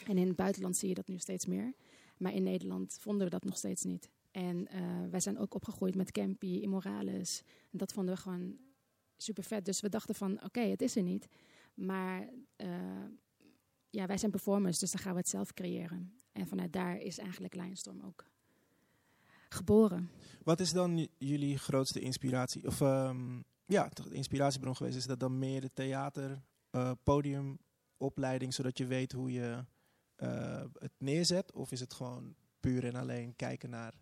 En 0.05 0.17
in 0.17 0.27
het 0.27 0.35
buitenland 0.35 0.77
zie 0.77 0.89
je 0.89 0.95
dat 0.95 1.07
nu 1.07 1.17
steeds 1.17 1.45
meer. 1.45 1.73
Maar 2.17 2.33
in 2.33 2.43
Nederland 2.43 2.97
vonden 2.99 3.23
we 3.23 3.29
dat 3.29 3.43
nog 3.43 3.57
steeds 3.57 3.83
niet. 3.83 4.09
En 4.31 4.67
eh, 4.67 4.81
wij 5.09 5.19
zijn 5.19 5.37
ook 5.37 5.53
opgegroeid 5.53 5.95
met 5.95 6.11
Campy, 6.11 6.47
Immorales. 6.47 7.41
En 7.71 7.77
dat 7.77 7.93
vonden 7.93 8.15
we 8.15 8.21
gewoon 8.21 8.57
super 9.17 9.43
vet. 9.43 9.65
Dus 9.65 9.81
we 9.81 9.89
dachten 9.89 10.15
van, 10.15 10.43
oké, 10.43 10.59
het 10.59 10.81
is 10.81 10.95
er 10.95 11.03
niet. 11.03 11.27
Maar 11.73 12.29
eh, 12.55 13.05
ja, 13.89 14.05
wij 14.05 14.17
zijn 14.17 14.31
performers, 14.31 14.79
dus 14.79 14.91
dan 14.91 15.01
gaan 15.01 15.13
we 15.13 15.19
het 15.19 15.29
zelf 15.29 15.53
creëren. 15.53 16.21
En 16.31 16.47
vanuit 16.47 16.73
daar 16.73 16.97
is 16.97 17.17
eigenlijk 17.17 17.55
Lionstorm 17.55 18.01
ook 18.01 18.25
geboren. 19.55 20.09
Wat 20.43 20.59
is 20.59 20.71
dan 20.71 21.07
jullie 21.17 21.57
grootste 21.57 21.99
inspiratie? 21.99 22.67
Of 22.67 22.81
ehm, 22.81 23.39
ja, 23.65 23.89
toch 23.89 24.07
de 24.07 24.15
inspiratiebron 24.15 24.75
geweest? 24.75 24.97
Is 24.97 25.05
dat 25.05 25.19
dan 25.19 25.39
meer 25.39 25.61
de 25.61 25.69
theater, 25.73 26.41
eh, 26.69 26.91
podiumopleiding, 27.03 28.53
zodat 28.53 28.77
je 28.77 28.85
weet 28.85 29.11
hoe 29.11 29.31
je 29.31 29.63
eh, 30.15 30.63
het 30.73 30.91
neerzet? 30.97 31.53
Of 31.53 31.71
is 31.71 31.79
het 31.79 31.93
gewoon 31.93 32.35
puur 32.59 32.85
en 32.85 32.95
alleen 32.95 33.35
kijken 33.35 33.69
naar 33.69 33.93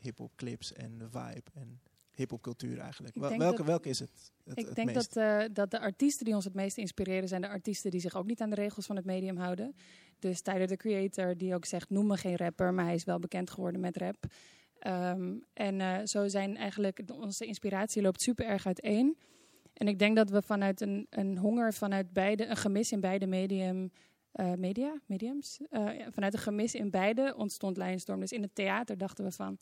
hip-hop 0.00 0.36
clips 0.36 0.72
en 0.72 0.98
de 0.98 1.08
vibe 1.10 1.50
en 1.52 1.80
hip-hop 2.10 2.42
cultuur 2.42 2.78
eigenlijk? 2.78 3.14
Wel- 3.14 3.36
welke, 3.38 3.56
dat- 3.56 3.66
welke 3.66 3.88
is 3.88 3.98
het? 3.98 4.32
het 4.44 4.58
ik 4.58 4.66
het 4.66 4.74
denk 4.74 4.94
meest? 4.94 5.14
dat, 5.14 5.24
eh, 5.24 5.54
dat 5.54 5.70
de 5.70 5.80
artiesten 5.80 6.24
die 6.24 6.34
ons 6.34 6.44
het 6.44 6.54
meest 6.54 6.76
inspireren 6.76 7.28
zijn 7.28 7.40
de 7.40 7.48
artiesten 7.48 7.90
die 7.90 8.00
zich 8.00 8.14
ook 8.14 8.26
niet 8.26 8.40
aan 8.40 8.50
de 8.50 8.56
regels 8.56 8.86
van 8.86 8.96
het 8.96 9.04
medium 9.04 9.36
houden. 9.36 9.74
Dus 10.18 10.40
Tyler 10.40 10.66
the 10.66 10.76
Creator 10.76 11.36
die 11.36 11.54
ook 11.54 11.64
zegt 11.64 11.90
noem 11.90 12.06
me 12.06 12.16
geen 12.16 12.36
rapper, 12.36 12.74
maar 12.74 12.84
hij 12.84 12.94
is 12.94 13.04
wel 13.04 13.18
bekend 13.18 13.50
geworden 13.50 13.80
met 13.80 13.96
rap. 13.96 14.26
Ehm, 14.82 15.34
en 15.52 15.80
eh, 15.80 15.98
zo 16.04 16.28
zijn 16.28 16.56
eigenlijk 16.56 17.00
onze 17.12 17.46
inspiratie 17.46 18.02
loopt 18.02 18.22
super 18.22 18.46
erg 18.46 18.66
uiteen. 18.66 19.16
En 19.72 19.88
ik 19.88 19.98
denk 19.98 20.16
dat 20.16 20.30
we 20.30 20.42
vanuit 20.42 20.80
een, 20.80 21.06
een 21.10 21.38
honger 21.38 21.74
vanuit 21.74 22.12
beide, 22.12 22.46
een 22.46 22.56
gemis 22.56 22.92
in 22.92 23.00
beide 23.00 23.26
medium, 23.26 23.92
eh, 24.32 24.52
media, 24.52 25.00
mediums, 25.06 25.58
eh, 25.70 25.88
vanuit 26.10 26.32
een 26.32 26.38
gemis 26.38 26.74
in 26.74 26.90
beide 26.90 27.34
ontstond 27.36 27.76
Lionstorm. 27.76 28.20
Dus 28.20 28.32
in 28.32 28.42
het 28.42 28.54
theater 28.54 28.98
dachten 28.98 29.24
we 29.24 29.30
van, 29.30 29.58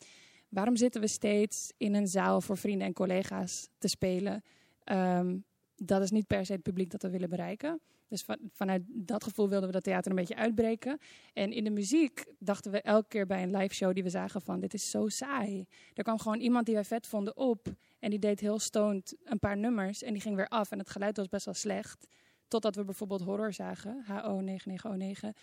waarom 0.49 0.77
zitten 0.77 1.01
we 1.01 1.07
steeds 1.07 1.73
in 1.77 1.95
een 1.95 2.09
zaal 2.09 2.41
voor 2.41 2.57
vrienden 2.57 2.87
en 2.87 2.93
collega's 2.93 3.69
te 3.79 3.89
spelen? 3.89 4.43
Ehm, 4.85 5.37
dat 5.77 6.03
is 6.03 6.11
niet 6.11 6.27
per 6.27 6.47
se 6.47 6.53
het 6.53 6.63
publiek 6.63 6.91
dat 6.91 7.03
we 7.03 7.11
willen 7.11 7.29
bereiken. 7.29 7.81
Dus 8.11 8.23
van, 8.23 8.39
vanuit 8.53 8.83
dat 8.87 9.25
gevoel 9.25 9.49
wilden 9.49 9.67
we 9.67 9.75
dat 9.75 9.85
theater 9.85 10.11
een 10.11 10.17
beetje 10.17 10.37
uitbreken. 10.37 10.99
En 11.33 11.53
in 11.53 11.65
de 11.65 11.71
muziek 11.71 12.25
dachten 12.39 12.71
we 12.71 12.81
elke 12.81 13.09
keer 13.09 13.27
bij 13.27 13.43
een 13.43 13.57
live 13.57 13.75
show 13.75 13.95
die 13.95 14.03
we 14.03 14.11
zagen 14.11 14.41
van 14.43 14.61
dit 14.61 14.75
is 14.75 14.91
zo 14.91 15.09
saai. 15.09 15.67
Er 15.95 16.03
kwam 16.03 16.19
gewoon 16.19 16.41
iemand 16.41 16.67
die 16.67 16.75
wij 16.75 16.85
vet 16.85 17.07
vonden 17.07 17.37
op 17.37 17.67
en 17.99 18.11
die 18.11 18.19
deed 18.19 18.41
heel 18.41 18.59
stoned 18.59 19.17
een 19.25 19.39
paar 19.39 19.57
nummers 19.57 20.03
en 20.03 20.13
die 20.13 20.23
ging 20.23 20.37
weer 20.37 20.49
af 20.49 20.71
en 20.71 20.79
het 20.79 20.91
geluid 20.91 21.17
was 21.17 21.29
best 21.29 21.45
wel 21.45 21.55
slecht. 21.55 22.07
Totdat 22.49 22.75
we 22.75 22.85
bijvoorbeeld 22.85 23.21
horror 23.21 23.53
zagen, 23.53 24.05
HO9909, 24.05 25.35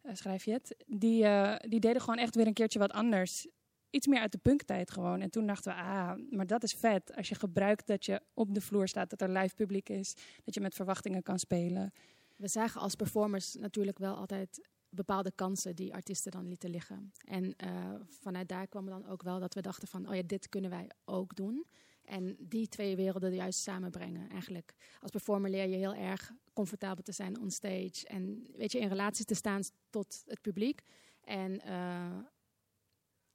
eh, 0.00 0.14
schrijf 0.14 0.44
je 0.44 0.52
het. 0.52 0.76
Die, 0.86 1.24
eh, 1.24 1.70
die 1.70 1.80
deden 1.80 2.00
gewoon 2.00 2.18
echt 2.18 2.34
weer 2.34 2.46
een 2.46 2.52
keertje 2.52 2.78
wat 2.78 2.92
anders. 2.92 3.46
Iets 3.90 4.06
meer 4.06 4.20
uit 4.20 4.32
de 4.32 4.38
punktijd 4.38 4.90
gewoon. 4.90 5.20
En 5.20 5.30
toen 5.30 5.46
dachten 5.46 5.74
we, 5.74 5.80
ah, 5.80 6.12
maar 6.30 6.46
dat 6.46 6.62
is 6.62 6.72
vet. 6.72 7.16
Als 7.16 7.28
je 7.28 7.34
gebruikt 7.34 7.86
dat 7.86 8.04
je 8.04 8.20
op 8.34 8.54
de 8.54 8.60
vloer 8.60 8.88
staat, 8.88 9.10
dat 9.10 9.20
er 9.20 9.30
live 9.30 9.54
publiek 9.54 9.88
is. 9.88 10.14
Dat 10.44 10.54
je 10.54 10.60
met 10.60 10.74
verwachtingen 10.74 11.22
kan 11.22 11.38
spelen. 11.38 11.92
We 12.36 12.48
zagen 12.48 12.80
als 12.80 12.94
performers 12.94 13.54
natuurlijk 13.54 13.98
wel 13.98 14.14
altijd 14.14 14.68
bepaalde 14.88 15.32
kansen 15.34 15.76
die 15.76 15.94
artiesten 15.94 16.30
dan 16.30 16.48
lieten 16.48 16.70
liggen. 16.70 17.12
En 17.24 17.56
eh, 17.56 17.94
vanuit 18.06 18.48
daar 18.48 18.66
kwam 18.66 18.86
dan 18.86 19.06
ook 19.06 19.22
wel 19.22 19.38
dat 19.38 19.54
we 19.54 19.60
dachten 19.60 19.88
van, 19.88 20.08
oh 20.08 20.14
ja, 20.14 20.22
dit 20.26 20.48
kunnen 20.48 20.70
wij 20.70 20.90
ook 21.04 21.36
doen. 21.36 21.66
En 22.04 22.36
die 22.38 22.68
twee 22.68 22.96
werelden 22.96 23.34
juist 23.34 23.60
samenbrengen. 23.60 24.30
Eigenlijk 24.30 24.74
als 25.00 25.10
performer 25.10 25.50
leer 25.50 25.68
je 25.68 25.76
heel 25.76 25.94
erg 25.94 26.32
comfortabel 26.52 27.02
te 27.02 27.12
zijn 27.12 27.40
on 27.40 27.50
stage. 27.50 28.06
En 28.06 28.46
weet 28.56 28.72
je, 28.72 28.78
in 28.78 28.88
relatie 28.88 29.24
te 29.24 29.34
staan 29.34 29.62
tot 29.90 30.22
het 30.26 30.40
publiek. 30.40 30.82
En, 31.24 31.60
eh, 31.60 32.18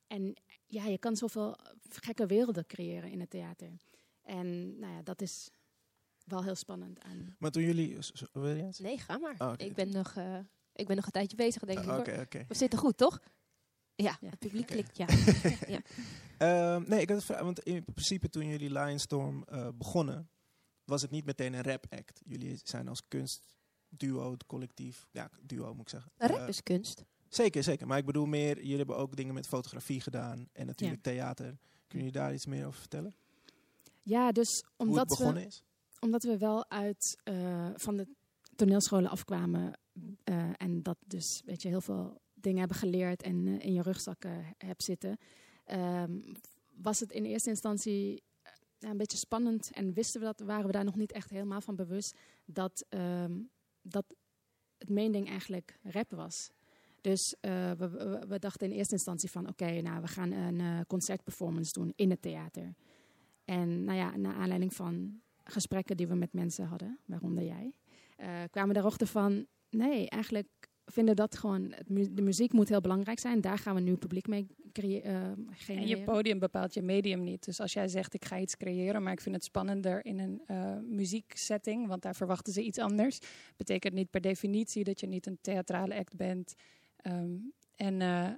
en 0.07 0.35
ja, 0.65 0.85
je 0.85 0.97
kan 0.97 1.15
zoveel 1.15 1.57
gekke 1.89 2.25
werelden 2.25 2.65
creëren 2.65 3.11
in 3.11 3.19
het 3.19 3.29
theater. 3.29 3.69
En 4.21 4.79
nou 4.79 4.93
ja, 4.93 5.01
dat 5.01 5.21
is 5.21 5.49
wel 6.23 6.43
heel 6.43 6.55
spannend 6.55 6.99
aan 7.03 7.35
Maar 7.39 7.51
toen 7.51 7.63
jullie... 7.63 7.97
Wil 8.31 8.55
je 8.55 8.63
het? 8.63 8.79
Nee, 8.79 8.97
ga 8.97 9.17
maar. 9.17 9.35
Oh, 9.37 9.51
oké. 9.51 9.63
ik, 9.63 9.73
ben 9.73 9.89
nog, 9.89 10.15
eh, 10.15 10.39
ik 10.73 10.87
ben 10.87 10.95
nog 10.95 11.05
een 11.05 11.11
tijdje 11.11 11.37
bezig, 11.37 11.61
denk 11.63 11.79
ik. 11.79 11.87
Ah. 11.87 12.43
We 12.47 12.55
zitten 12.55 12.79
goed, 12.79 12.97
toch? 12.97 13.19
Ja, 13.95 14.17
Ja. 14.21 14.29
het 14.29 14.39
publiek 14.39 14.65
klikt 14.65 14.97
ja. 14.97 15.05
ja. 15.75 15.81
Ehm, 16.37 16.83
nee, 16.89 17.01
ik 17.01 17.07
had 17.07 17.17
het 17.17 17.25
vraag, 17.25 17.41
want 17.41 17.59
in 17.59 17.83
principe 17.83 18.29
toen 18.29 18.47
jullie 18.47 18.71
Lionstorm 18.71 19.43
eh 19.43 19.67
begonnen, 19.75 20.29
was 20.83 21.01
het 21.01 21.11
niet 21.11 21.25
meteen 21.25 21.53
een 21.53 21.63
rap 21.63 21.85
act. 21.89 22.21
Jullie 22.25 22.59
zijn 22.63 22.87
als 22.87 23.01
kunstduo, 23.07 24.37
collectief, 24.47 25.07
ja, 25.11 25.29
duo 25.41 25.73
moet 25.73 25.81
ik 25.81 25.89
zeggen. 25.89 26.11
Rap 26.17 26.37
Eh, 26.39 26.47
is 26.47 26.63
kunst. 26.63 27.03
Zeker, 27.35 27.63
zeker. 27.63 27.87
Maar 27.87 27.97
ik 27.97 28.05
bedoel 28.05 28.25
meer, 28.25 28.55
jullie 28.57 28.77
hebben 28.77 28.97
ook 28.97 29.15
dingen 29.15 29.33
met 29.33 29.47
fotografie 29.47 30.01
gedaan 30.01 30.49
en 30.53 30.65
natuurlijk 30.65 31.01
theater. 31.01 31.57
Kunnen 31.87 32.07
jullie 32.07 32.11
daar 32.11 32.33
iets 32.33 32.45
meer 32.45 32.65
over 32.65 32.79
vertellen? 32.79 33.15
Ja, 34.01 34.31
dus 34.31 34.63
Hoe 34.75 34.99
het 34.99 35.11
omdat 35.11 35.33
we, 35.33 35.45
is? 35.45 35.63
omdat 35.99 36.23
we 36.23 36.37
wel 36.37 36.69
uit 36.69 37.17
eh, 37.23 37.69
van 37.75 37.97
de 37.97 38.07
toneelscholen 38.55 39.09
afkwamen 39.09 39.79
eh, 40.23 40.49
en 40.57 40.83
dat 40.83 40.97
dus 41.05 41.41
weet 41.45 41.61
je 41.61 41.67
heel 41.67 41.81
veel 41.81 42.21
dingen 42.33 42.59
hebben 42.59 42.77
geleerd 42.77 43.21
en 43.21 43.47
eh, 43.47 43.65
in 43.65 43.73
je 43.73 43.81
rugzakken 43.81 44.55
hebt 44.57 44.83
zitten, 44.83 45.17
ehm, 45.65 46.19
was 46.75 46.99
het 46.99 47.11
in 47.11 47.25
eerste 47.25 47.49
instantie 47.49 48.23
een 48.79 48.97
beetje 48.97 49.17
spannend 49.17 49.71
en 49.71 49.93
wisten 49.93 50.19
we 50.19 50.25
dat 50.25 50.39
waren 50.39 50.65
we 50.65 50.71
daar 50.71 50.83
nog 50.83 50.95
niet 50.95 51.11
echt 51.11 51.29
helemaal 51.29 51.61
van 51.61 51.75
bewust 51.75 52.17
dat 52.45 52.85
ehm, 52.89 53.39
dat 53.81 54.05
het 54.77 54.89
main 54.89 55.11
ding 55.11 55.27
eigenlijk 55.27 55.79
rap 55.83 56.11
was. 56.11 56.51
Dus 57.05 57.35
eh, 57.39 57.71
we, 57.71 57.89
we, 57.89 58.23
we 58.27 58.39
dachten 58.39 58.67
in 58.67 58.77
eerste 58.77 58.93
instantie 58.93 59.31
van 59.31 59.47
oké, 59.47 59.81
nou 59.81 60.01
we 60.01 60.07
gaan 60.07 60.31
een 60.31 60.59
eh, 60.59 60.79
concertperformance 60.87 61.73
doen 61.73 61.93
in 61.95 62.09
het 62.09 62.21
theater. 62.21 62.73
En 63.43 63.83
nou 63.83 63.97
ja, 63.97 64.17
naar 64.17 64.35
aanleiding 64.35 64.73
van 64.73 65.21
gesprekken 65.43 65.97
die 65.97 66.07
we 66.07 66.15
met 66.15 66.33
mensen 66.33 66.65
hadden, 66.65 66.99
waaronder 67.05 67.43
jij, 67.43 67.73
eh, 68.15 68.27
kwamen 68.49 68.73
we 68.73 68.79
erachter 68.79 69.07
van, 69.07 69.45
nee, 69.69 70.09
eigenlijk 70.09 70.47
vinden 70.85 71.15
dat 71.15 71.37
gewoon, 71.37 71.73
de 71.87 72.21
muziek 72.21 72.53
moet 72.53 72.69
heel 72.69 72.81
belangrijk 72.81 73.19
zijn. 73.19 73.41
Daar 73.41 73.57
gaan 73.57 73.75
we 73.75 73.81
nu 73.81 73.95
publiek 73.95 74.27
mee 74.27 74.47
creë- 74.71 74.99
eh, 74.99 75.31
En 75.67 75.87
je 75.87 76.03
podium 76.03 76.39
bepaalt 76.39 76.73
je 76.73 76.81
medium 76.81 77.23
niet. 77.23 77.45
Dus 77.45 77.59
als 77.59 77.73
jij 77.73 77.87
zegt, 77.87 78.13
ik 78.13 78.25
ga 78.25 78.39
iets 78.39 78.57
creëren, 78.57 79.03
maar 79.03 79.13
ik 79.13 79.21
vind 79.21 79.35
het 79.35 79.43
spannender 79.43 80.05
in 80.05 80.19
een 80.19 80.41
eh, 80.45 80.77
muzieksetting, 80.83 81.87
want 81.87 82.01
daar 82.01 82.15
verwachten 82.15 82.53
ze 82.53 82.61
iets 82.61 82.79
anders, 82.79 83.19
betekent 83.55 83.93
niet 83.93 84.09
per 84.09 84.21
definitie 84.21 84.83
dat 84.83 84.99
je 84.99 85.07
niet 85.07 85.25
een 85.25 85.37
theatrale 85.41 85.95
act 85.95 86.15
bent. 86.15 86.55
Ehm, 87.05 87.35
en, 87.75 88.01
eh, 88.01 88.29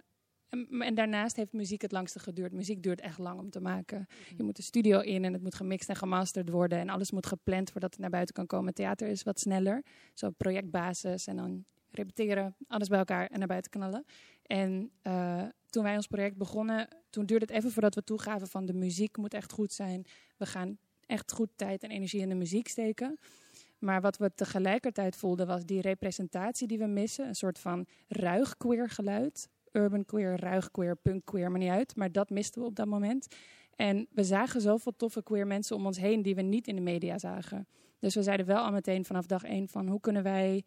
en, 0.80 0.96
daarnaast 0.96 1.36
heeft 1.36 1.54
muziek 1.54 1.82
het 1.82 1.92
langste 1.92 2.20
geduurd. 2.20 2.52
Muziek 2.52 2.84
duurt 2.84 3.02
echt 3.02 3.18
lang 3.18 3.40
om 3.40 3.50
te 3.50 3.60
maken. 3.60 4.08
Je 4.38 4.44
moet 4.44 4.56
de 4.56 4.62
studio 4.62 5.00
in 5.00 5.26
en 5.26 5.34
het 5.34 5.42
moet 5.42 5.56
gemixt 5.56 5.90
en 5.90 5.96
gemasterd 5.96 6.50
worden 6.50 6.80
en 6.80 6.90
alles 6.90 7.12
moet 7.12 7.26
gepland 7.26 7.72
voordat 7.72 7.92
het 7.92 8.00
naar 8.00 8.10
buiten 8.10 8.36
kan 8.36 8.46
komen. 8.46 8.74
Theater 8.74 9.08
is 9.08 9.24
wat 9.24 9.40
sneller, 9.40 9.84
zo 10.14 10.30
projectbasis 10.30 11.28
en 11.28 11.36
dan 11.36 11.66
repeteren, 11.92 12.56
alles 12.68 12.88
bij 12.88 12.98
elkaar 12.98 13.28
en 13.28 13.40
naar 13.40 13.48
buiten 13.48 13.72
knallen. 13.72 14.06
En 14.44 14.92
eh, 15.02 15.44
toen 15.70 15.84
wij 15.84 15.96
ons 15.96 16.08
project 16.08 16.38
begonnen, 16.38 16.88
toen 17.10 17.26
duurde 17.26 17.46
het 17.46 17.56
even 17.56 17.72
voordat 17.72 17.96
we 17.96 18.04
toegaven 18.04 18.48
van 18.48 18.66
de 18.66 18.74
muziek 18.74 19.18
moet 19.18 19.34
echt 19.34 19.52
goed 19.52 19.74
zijn. 19.74 20.06
We 20.38 20.46
gaan 20.46 20.78
echt 21.06 21.32
goed 21.32 21.50
tijd 21.56 21.84
en 21.84 21.92
energie 21.92 22.22
in 22.22 22.30
de 22.30 22.36
muziek 22.36 22.68
steken. 22.68 23.18
Maar 23.80 24.02
wat 24.02 24.18
we 24.18 24.34
tegelijkertijd 24.36 25.16
voelden 25.16 25.48
was 25.48 25.66
die 25.66 25.82
representatie 25.82 26.68
die 26.68 26.78
we 26.78 26.86
missen. 26.86 27.28
Een 27.28 27.36
soort 27.36 27.60
van 27.60 27.86
ruig 28.08 28.58
queer 28.58 28.90
geluid. 28.90 29.50
Urban 29.72 30.06
queer, 30.06 30.40
ruig 30.40 30.72
queer, 30.72 30.96
punk 30.96 31.26
queer, 31.26 31.52
maar 31.52 31.60
niet 31.60 31.70
uit. 31.70 31.96
Maar 31.96 32.12
dat 32.12 32.30
misten 32.30 32.62
we 32.62 32.68
op 32.68 32.76
dat 32.76 32.88
moment. 32.88 33.28
En 33.76 34.08
we 34.12 34.24
zagen 34.24 34.62
zoveel 34.62 34.96
toffe 34.96 35.24
queer 35.24 35.48
mensen 35.48 35.76
om 35.76 35.86
ons 35.86 35.98
heen 35.98 36.22
die 36.22 36.36
we 36.36 36.42
niet 36.42 36.68
in 36.68 36.76
de 36.76 36.82
media 36.82 37.18
zagen. 37.18 37.68
Dus 38.00 38.16
we 38.16 38.24
zeiden 38.24 38.46
wel 38.46 38.58
al 38.66 38.72
meteen 38.72 39.06
vanaf 39.06 39.26
dag 39.26 39.44
één 39.44 39.68
van 39.68 39.88
hoe 39.88 40.00
kunnen 40.00 40.24
wij 40.24 40.64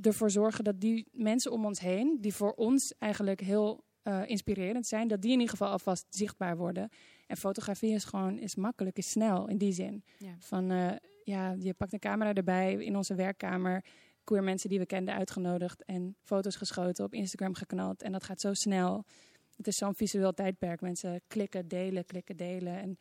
ervoor 0.00 0.30
zorgen 0.30 0.64
dat 0.64 0.80
die 0.80 1.08
mensen 1.12 1.52
om 1.52 1.64
ons 1.64 1.80
heen, 1.80 2.18
die 2.20 2.34
voor 2.34 2.52
ons 2.52 2.94
eigenlijk 2.98 3.40
heel 3.40 3.84
eh, 4.02 4.22
inspirerend 4.26 4.86
zijn, 4.86 5.08
dat 5.08 5.20
die 5.22 5.32
in 5.32 5.38
ieder 5.38 5.56
geval 5.56 5.70
alvast 5.70 6.06
zichtbaar 6.08 6.56
worden. 6.56 6.88
En 7.26 7.36
fotografie 7.36 7.94
is 7.94 8.04
gewoon 8.04 8.38
is 8.38 8.54
makkelijk, 8.54 8.96
is 8.98 9.10
snel 9.10 9.48
in 9.48 9.58
die 9.58 9.72
zin. 9.72 10.04
Ja. 10.18 10.34
Van 10.38 10.70
eh, 10.70 10.90
ja, 11.24 11.56
je 11.58 11.74
pakt 11.74 11.92
een 11.92 11.98
camera 11.98 12.32
erbij 12.32 12.74
in 12.74 12.96
onze 12.96 13.14
werkkamer, 13.14 13.84
queer 14.24 14.42
mensen 14.42 14.68
die 14.68 14.78
we 14.78 14.86
kenden 14.86 15.14
uitgenodigd 15.14 15.84
en 15.84 16.16
foto's 16.22 16.56
geschoten, 16.56 17.04
op 17.04 17.14
Instagram 17.14 17.54
geknald. 17.54 18.02
En 18.02 18.12
dat 18.12 18.24
gaat 18.24 18.40
zo 18.40 18.54
snel. 18.54 19.04
Het 19.56 19.66
is 19.66 19.76
zo'n 19.76 19.94
visueel 19.94 20.32
tijdperk. 20.32 20.80
Mensen 20.80 21.20
klikken, 21.26 21.68
delen, 21.68 22.04
klikken, 22.04 22.36
delen. 22.36 22.80
En 22.80 22.98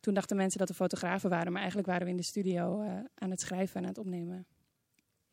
toen 0.00 0.14
dachten 0.14 0.36
mensen 0.36 0.58
dat 0.58 0.68
we 0.68 0.74
fotografen 0.74 1.30
waren, 1.30 1.50
maar 1.52 1.60
eigenlijk 1.60 1.90
waren 1.90 2.04
we 2.04 2.10
in 2.10 2.16
de 2.16 2.22
studio 2.22 2.80
eh, 2.80 2.98
aan 3.14 3.30
het 3.30 3.40
schrijven 3.40 3.76
en 3.76 3.82
aan 3.82 3.88
het 3.88 3.98
opnemen. 3.98 4.46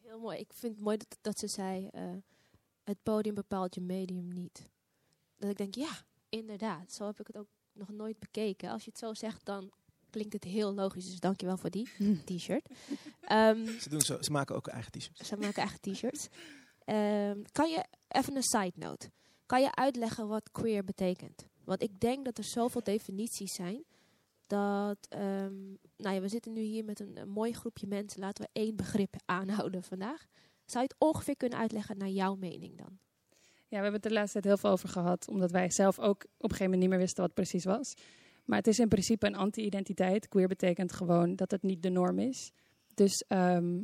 Heel 0.01 0.19
mooi. 0.19 0.37
Ik 0.37 0.53
vind 0.53 0.73
het 0.75 0.83
mooi 0.83 0.97
dat, 0.97 1.17
dat 1.21 1.39
ze 1.39 1.47
zei, 1.47 1.87
eh, 1.87 2.03
het 2.83 2.97
podium 3.03 3.35
bepaalt 3.35 3.75
je 3.75 3.81
medium 3.81 4.33
niet. 4.33 4.71
Dat 5.37 5.49
ik 5.49 5.57
denk, 5.57 5.75
ja, 5.75 5.91
inderdaad. 6.29 6.91
Zo 6.91 7.05
heb 7.05 7.19
ik 7.19 7.27
het 7.27 7.37
ook 7.37 7.49
nog 7.73 7.89
nooit 7.89 8.19
bekeken. 8.19 8.69
Als 8.69 8.83
je 8.83 8.89
het 8.89 8.99
zo 8.99 9.13
zegt, 9.13 9.45
dan 9.45 9.71
klinkt 10.13 10.33
het 10.33 10.43
heel 10.43 10.73
logisch. 10.73 11.05
Dus 11.05 11.19
dankjewel 11.19 11.57
voor 11.57 11.69
die 11.69 11.87
t-shirt. 12.25 12.69
Ehm, 13.21 13.65
Ze, 13.79 13.89
doen 13.89 14.01
zo, 14.01 14.21
ze 14.21 14.31
maken 14.31 14.55
ook 14.55 14.67
eigen 14.67 14.91
t-shirts. 14.91 15.27
ze 15.27 15.37
maken 15.37 15.61
eigen 15.61 15.79
t-shirts. 15.79 16.27
Ehm, 16.85 17.41
kan 17.51 17.69
je, 17.69 17.85
even 18.07 18.35
een 18.35 18.43
side 18.43 18.73
note. 18.75 19.11
Kan 19.45 19.61
je 19.61 19.75
uitleggen 19.75 20.27
wat 20.27 20.51
queer 20.51 20.83
betekent? 20.83 21.45
Want 21.63 21.81
ik 21.83 21.99
denk 21.99 22.25
dat 22.25 22.37
er 22.37 22.43
zoveel 22.43 22.83
definities 22.83 23.53
zijn. 23.53 23.83
Dat, 24.47 24.97
ehm, 25.09 25.61
nou 25.97 26.15
ja, 26.15 26.19
we 26.21 26.27
zitten 26.27 26.53
nu 26.53 26.61
hier 26.61 26.85
met 26.85 26.99
een, 26.99 27.17
een 27.17 27.29
mooi 27.29 27.53
groepje 27.53 27.87
mensen. 27.87 28.19
Laten 28.19 28.43
we 28.43 28.49
één 28.61 28.75
begrip 28.75 29.15
aanhouden 29.25 29.83
vandaag. 29.83 30.25
Zou 30.65 30.83
je 30.83 30.89
het 30.93 30.95
ongeveer 30.97 31.37
kunnen 31.37 31.59
uitleggen 31.59 31.97
naar 31.97 32.09
jouw 32.09 32.35
mening 32.35 32.77
dan? 32.77 32.97
Ja, 33.67 33.79
we 33.79 33.83
hebben 33.83 34.01
het 34.01 34.03
de 34.03 34.11
laatste 34.17 34.31
tijd 34.41 34.45
heel 34.45 34.57
veel 34.57 34.69
over 34.69 34.89
gehad, 34.89 35.27
omdat 35.27 35.51
wij 35.51 35.71
zelf 35.71 35.99
ook 35.99 36.23
op 36.23 36.23
een 36.23 36.49
gegeven 36.49 36.63
moment 36.63 36.81
niet 36.81 36.89
meer 36.89 36.99
wisten 36.99 37.21
wat 37.21 37.31
het 37.35 37.47
precies 37.47 37.65
was. 37.65 37.93
Maar 38.43 38.57
het 38.57 38.67
is 38.67 38.79
in 38.79 38.87
principe 38.87 39.27
een 39.27 39.35
anti-identiteit. 39.35 40.27
Queer 40.27 40.47
betekent 40.47 40.91
gewoon 40.91 41.35
dat 41.35 41.51
het 41.51 41.63
niet 41.63 41.83
de 41.83 41.89
norm 41.89 42.19
is. 42.19 42.51
Dus 42.93 43.23
ehm, 43.27 43.79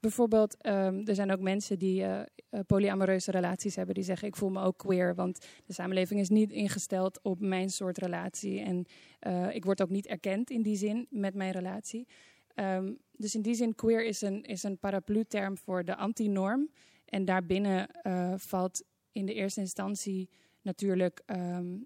bijvoorbeeld, 0.00 0.56
ehm, 0.56 1.02
er 1.04 1.14
zijn 1.14 1.32
ook 1.32 1.40
mensen 1.40 1.78
die 1.78 2.02
eh, 2.02 2.20
eh, 2.20 2.60
polyamoreuze 2.66 3.30
relaties 3.30 3.76
hebben, 3.76 3.94
die 3.94 4.04
zeggen: 4.04 4.28
Ik 4.28 4.36
voel 4.36 4.50
me 4.50 4.62
ook 4.62 4.78
queer, 4.78 5.14
want 5.14 5.46
de 5.66 5.72
samenleving 5.72 6.20
is 6.20 6.28
niet 6.28 6.52
ingesteld 6.52 7.22
op 7.22 7.40
mijn 7.40 7.70
soort 7.70 7.98
relatie. 7.98 8.60
En 8.60 8.86
eh, 9.18 9.54
ik 9.54 9.64
word 9.64 9.82
ook 9.82 9.90
niet 9.90 10.06
erkend 10.06 10.50
in 10.50 10.62
die 10.62 10.76
zin 10.76 11.06
met 11.10 11.34
mijn 11.34 11.50
relatie. 11.50 12.06
Ehm, 12.54 12.92
dus 13.12 13.34
in 13.34 13.42
die 13.42 13.54
zin, 13.54 13.74
queer 13.74 14.04
is 14.04 14.20
een, 14.20 14.42
is 14.42 14.62
een 14.62 14.78
paraplu-term 14.78 15.58
voor 15.58 15.84
de 15.84 15.96
antinorm. 15.96 16.70
En 17.04 17.24
daarbinnen 17.24 17.88
valt 18.36 18.84
in 19.12 19.26
de 19.26 19.34
eerste 19.34 19.60
instantie 19.60 20.28
natuurlijk 20.62 21.22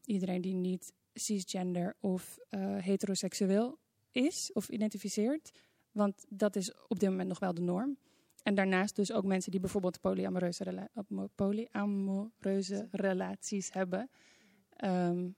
iedereen 0.05 0.41
die 0.41 0.55
niet 0.55 0.93
cisgender 1.19 1.97
of 2.01 2.39
eh, 2.49 2.77
heteroseksueel 2.79 3.79
is 4.11 4.53
of 4.53 4.69
identificeert. 4.69 5.51
Want 5.93 6.25
dat 6.29 6.57
is 6.57 6.73
op 6.89 6.99
dit 6.99 7.11
moment 7.11 7.29
nog 7.29 7.39
wel 7.39 7.55
de 7.55 7.61
norm. 7.61 7.99
En 8.43 8.55
daarnaast 8.55 8.97
dus 8.97 9.13
ook 9.13 9.25
mensen 9.25 9.51
die 9.51 9.61
bijvoorbeeld 9.61 10.01
polyamoreuze, 10.01 10.89
relaties 12.91 13.73
hebben. 13.73 14.11
Ehm, 14.77 15.29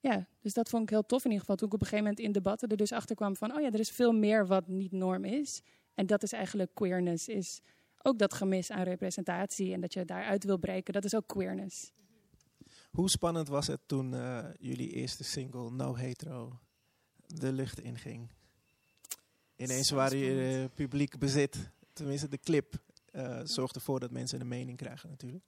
ja, 0.00 0.26
dus 0.40 0.54
dat 0.54 0.68
vond 0.68 0.82
ik 0.82 0.90
heel 0.90 1.06
tof 1.06 1.24
in 1.24 1.30
ieder 1.30 1.40
geval. 1.40 1.56
Toen 1.56 1.68
ik 1.68 1.74
op 1.74 1.80
een 1.80 1.86
gegeven 1.86 2.08
moment 2.08 2.26
in 2.26 2.32
debatten 2.32 2.68
er 2.68 2.76
dus 2.76 2.92
achter 2.92 3.16
kwam 3.16 3.36
van... 3.36 3.54
oh 3.54 3.60
ja, 3.60 3.70
er 3.70 3.80
is 3.80 3.90
veel 3.90 4.12
meer 4.12 4.46
wat 4.46 4.68
niet 4.68 4.92
norm 4.92 5.24
is. 5.24 5.62
En 5.94 6.06
dat 6.06 6.22
is 6.22 6.32
eigenlijk 6.32 6.74
queerness. 6.74 7.28
Is 7.28 7.60
ook 8.02 8.18
dat 8.18 8.34
gemis 8.34 8.70
aan 8.70 8.82
representatie 8.82 9.72
en 9.72 9.80
dat 9.80 9.92
je 9.92 10.04
daaruit 10.04 10.44
wil 10.44 10.58
breken. 10.58 10.92
Dat 10.92 11.04
is 11.04 11.14
ook 11.14 11.26
queerness. 11.26 11.92
Hoe 12.92 13.10
spannend 13.10 13.48
was 13.48 13.66
het 13.66 13.80
toen 13.86 14.14
eh, 14.14 14.44
jullie 14.58 14.90
eerste 14.90 15.24
single 15.24 15.70
No 15.70 15.94
Hetero 15.94 16.58
de 17.26 17.52
lucht 17.52 17.80
inging? 17.80 18.28
Ineens 19.56 19.90
waren 19.90 20.18
jullie 20.18 20.62
eh, 20.62 20.68
publiek 20.74 21.18
bezit. 21.18 21.70
Tenminste, 21.92 22.28
de 22.28 22.38
clip 22.38 22.74
eh 23.10 23.40
zorgt 23.44 23.74
ervoor 23.74 24.00
dat 24.00 24.10
mensen 24.10 24.40
een 24.40 24.48
mening 24.48 24.76
krijgen 24.76 25.08
natuurlijk. 25.08 25.44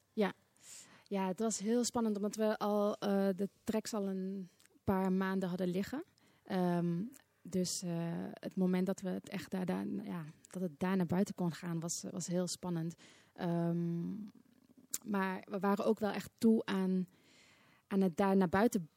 Ja, 1.09 1.27
het 1.29 1.39
was 1.39 1.59
heel 1.59 1.85
spannend 1.85 2.17
omdat 2.17 2.37
we 2.37 2.59
al 2.59 2.97
de 3.37 3.49
tracks 3.65 3.95
al 3.95 4.09
een 4.09 4.49
paar 4.85 5.13
maanden 5.13 5.49
hadden 5.49 5.69
liggen. 5.69 6.05
Ehm, 6.45 7.03
dus 7.43 7.83
het 8.33 8.57
moment 8.57 8.87
dat 8.87 9.01
we 9.01 9.09
het 9.09 9.29
echt 9.29 9.51
daar, 9.51 9.67
daar, 9.67 9.87
ja, 10.05 10.25
dat 10.51 10.63
het 10.63 10.79
daar 10.79 10.97
naar 10.97 11.07
buiten 11.07 11.35
kon 11.35 11.53
gaan, 11.53 11.81
was, 11.81 12.05
was 12.11 12.27
heel 12.27 12.47
spannend. 12.47 12.95
Ehm, 13.33 14.13
maar 15.05 15.45
we 15.51 15.59
waren 15.59 15.85
ook 15.85 15.99
wel 15.99 16.11
echt 16.11 16.31
toe 16.39 16.65
aan, 16.65 17.07
aan 17.95 18.01
het 18.01 18.17
daar 18.17 18.37
naar 18.37 18.49
buiten 18.49 18.89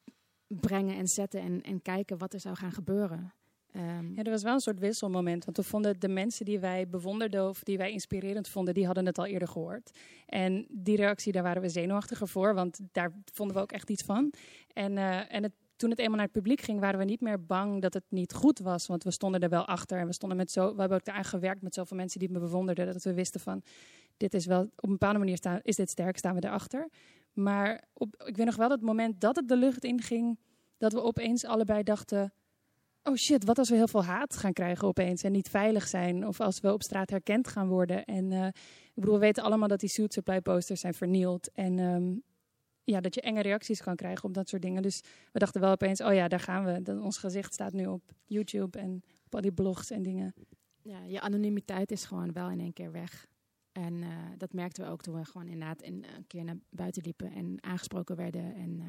brengen 0.48 0.96
en 0.96 1.08
zetten 1.08 1.42
en, 1.42 1.62
en 1.62 1.82
kijken 1.82 2.18
wat 2.18 2.34
er 2.34 2.40
zou 2.40 2.56
gaan 2.56 2.72
gebeuren. 2.72 3.34
Ehm, 3.72 4.14
Ja, 4.14 4.24
er 4.24 4.32
was 4.32 4.44
wel 4.44 4.54
een 4.54 4.60
soort 4.60 4.80
wisselmoment. 4.80 5.46
Want 5.46 5.58
we 5.58 5.64
vonden 5.64 6.00
de 6.00 6.08
mensen 6.08 6.46
die 6.46 6.60
wij 6.60 6.88
bewonderden 6.88 7.50
of 7.50 7.64
die 7.64 7.78
wij 7.78 7.92
inspirerend 7.92 8.48
vonden, 8.48 8.74
die 8.74 8.86
hadden 8.86 9.06
het 9.06 9.18
al 9.18 9.26
eerder 9.26 9.48
gehoord. 9.48 10.00
En 10.26 10.66
die 10.70 10.96
reactie, 10.96 11.32
daar 11.32 11.44
waren 11.44 11.62
we 11.62 11.70
zenuwachtiger 11.70 12.28
voor, 12.28 12.54
want 12.54 12.80
daar 12.92 13.12
vonden 13.34 13.56
we 13.56 13.62
ook 13.62 13.72
echt 13.72 13.90
iets 13.90 14.04
van. 14.04 14.34
En, 14.74 14.98
eh, 14.98 15.34
en 15.34 15.44
het, 15.44 15.52
toen 15.76 15.90
het 15.90 16.00
eenmaal 16.00 16.16
naar 16.16 16.26
het 16.26 16.36
publiek 16.36 16.62
ging, 16.62 16.80
waren 16.80 17.00
we 17.00 17.06
niet 17.06 17.22
meer 17.22 17.46
bang 17.46 17.82
dat 17.82 17.94
het 17.94 18.04
niet 18.10 18.34
goed 18.34 18.60
was. 18.60 18.88
Want 18.88 19.04
we 19.04 19.12
stonden 19.12 19.42
er 19.42 19.50
wel 19.50 19.66
achter. 19.66 20.00
En 20.00 20.08
we, 20.08 20.14
stonden 20.14 20.38
met 20.38 20.52
zo, 20.52 20.74
we 20.74 20.80
hebben 20.80 20.98
ook 20.98 21.08
eraan 21.08 21.26
gewerkt 21.26 21.62
met 21.62 21.74
zoveel 21.74 21.98
mensen 21.98 22.20
die 22.20 22.32
me 22.32 22.40
bewonderden. 22.40 22.94
Dat 22.94 23.04
we 23.04 23.14
wisten 23.14 23.40
van, 23.40 23.62
dit 24.18 24.34
is 24.34 24.46
wel, 24.46 24.62
op 24.62 24.84
een 24.84 24.90
bepaalde 24.90 25.20
manier 25.20 25.62
is 25.62 25.76
dit 25.76 25.90
sterk, 25.90 26.18
staan 26.18 26.36
we 26.36 26.46
erachter. 26.46 26.88
Maar 27.38 27.84
op, 27.94 28.24
ik 28.26 28.38
weet 28.38 28.46
nog 28.46 28.56
wel 28.56 28.70
dat 28.70 28.82
moment 28.82 29.22
dat 29.22 29.36
het 29.36 29.48
de 29.48 29.56
lucht 29.56 29.84
inging, 29.84 30.40
dat 30.78 30.94
we 30.94 31.02
opeens 31.02 31.46
allebei 31.46 31.84
dachten... 31.84 32.34
oh 33.04 33.16
shit, 33.16 33.46
wat 33.46 33.58
als 33.58 33.70
we 33.70 33.76
heel 33.76 33.88
veel 33.88 34.04
haat 34.04 34.38
gaan 34.38 34.54
krijgen 34.54 34.88
opeens 34.88 35.24
en 35.24 35.32
niet 35.32 35.50
veilig 35.50 35.88
zijn? 35.88 36.28
Of 36.28 36.40
als 36.40 36.60
we 36.60 36.74
op 36.74 36.84
straat 36.84 37.10
herkend 37.10 37.48
gaan 37.48 37.68
worden. 37.68 38.06
En 38.06 38.32
eh, 38.32 38.48
ik 38.48 38.94
bedoel, 38.94 39.14
we 39.14 39.20
weten 39.20 39.44
allemaal 39.44 39.68
dat 39.68 39.80
die 39.80 39.90
Suit 39.90 40.14
Supply 40.14 40.42
posters 40.42 40.80
zijn 40.80 40.94
vernield. 40.94 41.52
En 41.52 41.80
ehm, 41.80 42.16
ja, 42.84 43.02
dat 43.02 43.16
je 43.16 43.22
enge 43.22 43.42
reacties 43.42 43.82
kan 43.82 43.96
krijgen 43.96 44.24
op 44.24 44.34
dat 44.34 44.50
soort 44.50 44.62
dingen. 44.62 44.82
Dus 44.82 45.02
we 45.32 45.40
dachten 45.40 45.62
wel 45.62 45.72
opeens, 45.72 46.02
oh 46.02 46.14
ja, 46.14 46.28
daar 46.28 46.40
gaan 46.40 46.66
we. 46.66 47.02
Ons 47.02 47.18
gezicht 47.18 47.54
staat 47.54 47.74
nu 47.74 47.86
op 47.86 48.02
YouTube 48.26 48.80
en 48.80 49.04
op 49.26 49.36
al 49.36 49.42
die 49.42 49.52
blogs 49.52 49.92
en 49.92 50.04
dingen. 50.04 50.34
Ja, 50.82 51.04
je 51.04 51.22
anonimiteit 51.22 51.92
is 51.92 52.06
gewoon 52.06 52.34
wel 52.34 52.50
in 52.50 52.60
één 52.60 52.74
keer 52.74 52.92
weg. 52.92 53.28
En 53.78 54.04
eh, 54.04 54.10
dat 54.38 54.54
merkten 54.54 54.84
we 54.84 54.90
ook 54.92 55.02
toen 55.02 55.16
we 55.16 55.26
gewoon 55.26 55.48
inderdaad 55.48 55.82
in, 55.82 56.06
een 56.16 56.28
keer 56.28 56.44
naar 56.44 56.58
buiten 56.70 57.04
liepen 57.04 57.32
en 57.32 57.58
aangesproken 57.64 58.16
werden. 58.16 58.56
En 58.56 58.80
eh, 58.80 58.88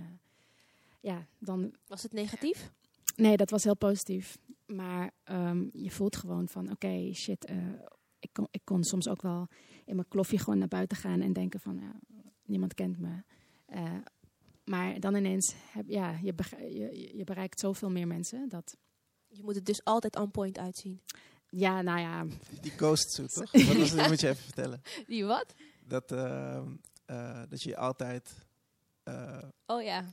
ja, 1.01 1.27
dan 1.39 1.75
Was 1.87 2.03
het 2.03 2.13
negatief? 2.13 2.73
Nee, 3.17 3.37
dat 3.37 3.51
was 3.51 3.65
heel 3.65 3.77
positief. 3.77 4.39
Maar 4.67 5.11
ehm, 5.25 5.67
je 5.73 5.91
voelt 5.91 6.17
gewoon 6.17 6.49
van, 6.49 6.71
oké, 6.71 7.13
shit. 7.15 7.45
eh, 7.45 7.57
ik, 8.19 8.33
kon, 8.33 8.49
ik 8.51 8.61
kon 8.65 8.85
soms 8.85 9.09
ook 9.09 9.23
wel 9.23 9.49
in 9.85 9.95
mijn 9.95 10.09
kloffie 10.09 10.39
gewoon 10.39 10.59
naar 10.59 10.69
buiten 10.69 10.97
gaan 10.97 11.21
en 11.21 11.33
denken 11.33 11.61
van, 11.61 11.83
niemand 12.45 12.75
kent 12.75 12.99
me. 12.99 13.23
Eh, 13.67 13.95
maar 14.65 15.01
dan 15.01 15.15
ineens, 15.15 15.55
heb, 15.73 15.89
ja, 15.89 16.19
je, 16.23 16.35
je 17.17 17.25
bereikt 17.25 17.61
zoveel 17.61 17.91
meer 17.91 18.07
mensen. 18.07 18.49
Dat, 18.49 18.77
Je 19.29 19.43
moet 19.43 19.55
het 19.55 19.67
dus 19.67 19.85
altijd 19.85 20.17
on 20.17 20.31
point 20.31 20.59
uitzien. 20.59 21.01
Ja, 21.51 21.83
nou 21.83 22.01
ja, 22.01 22.27
Die 22.61 22.71
ghost 22.71 23.13
suit, 23.13 23.33
toch? 23.35 23.51
Wat 23.67 23.77
was 23.77 23.89
het? 23.91 23.99
Dat 23.99 24.09
moet 24.09 24.21
je 24.21 24.29
even 24.29 24.43
vertellen. 24.45 24.83
Die 25.07 25.25
wat? 25.25 25.55
Dat, 25.85 26.13
ehm, 26.13 26.67
eh, 27.07 27.43
dat 27.49 27.63
je 27.63 27.77
altijd... 27.77 28.35
eh, 29.03 29.39
Oh 29.67 29.83
ja. 29.83 30.05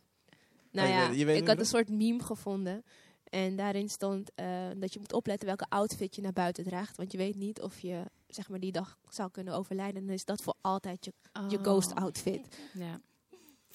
Nou 0.71 0.87
je 0.87 0.93
ja, 0.93 1.09
weet- 1.09 1.17
je 1.19 1.25
weet 1.25 1.41
ik 1.41 1.47
had 1.47 1.55
je 1.55 1.61
een 1.61 1.67
soort 1.67 1.89
meme 1.89 2.23
gevonden. 2.23 2.83
En 3.23 3.55
daarin 3.55 3.89
stond 3.89 4.31
eh, 4.35 4.67
dat 4.75 4.93
je 4.93 4.99
moet 4.99 5.13
opletten 5.13 5.47
welke 5.47 5.65
outfit 5.69 6.15
je 6.15 6.21
naar 6.21 6.33
buiten 6.33 6.63
draagt. 6.63 6.97
Want 6.97 7.11
je 7.11 7.17
weet 7.17 7.35
niet 7.35 7.61
of 7.61 7.79
je 7.79 8.03
zeg 8.27 8.49
maar, 8.49 8.59
die 8.59 8.71
dag 8.71 8.97
zou 9.09 9.31
kunnen 9.31 9.53
overlijden. 9.53 9.95
En 10.01 10.05
dan 10.05 10.15
is 10.15 10.25
dat 10.25 10.41
voor 10.41 10.55
altijd 10.61 11.05
je, 11.05 11.13
je 11.49 11.57
Oh. 11.57 11.63
ghost 11.63 11.93
outfit. 11.95 12.57
Ja. 12.73 12.99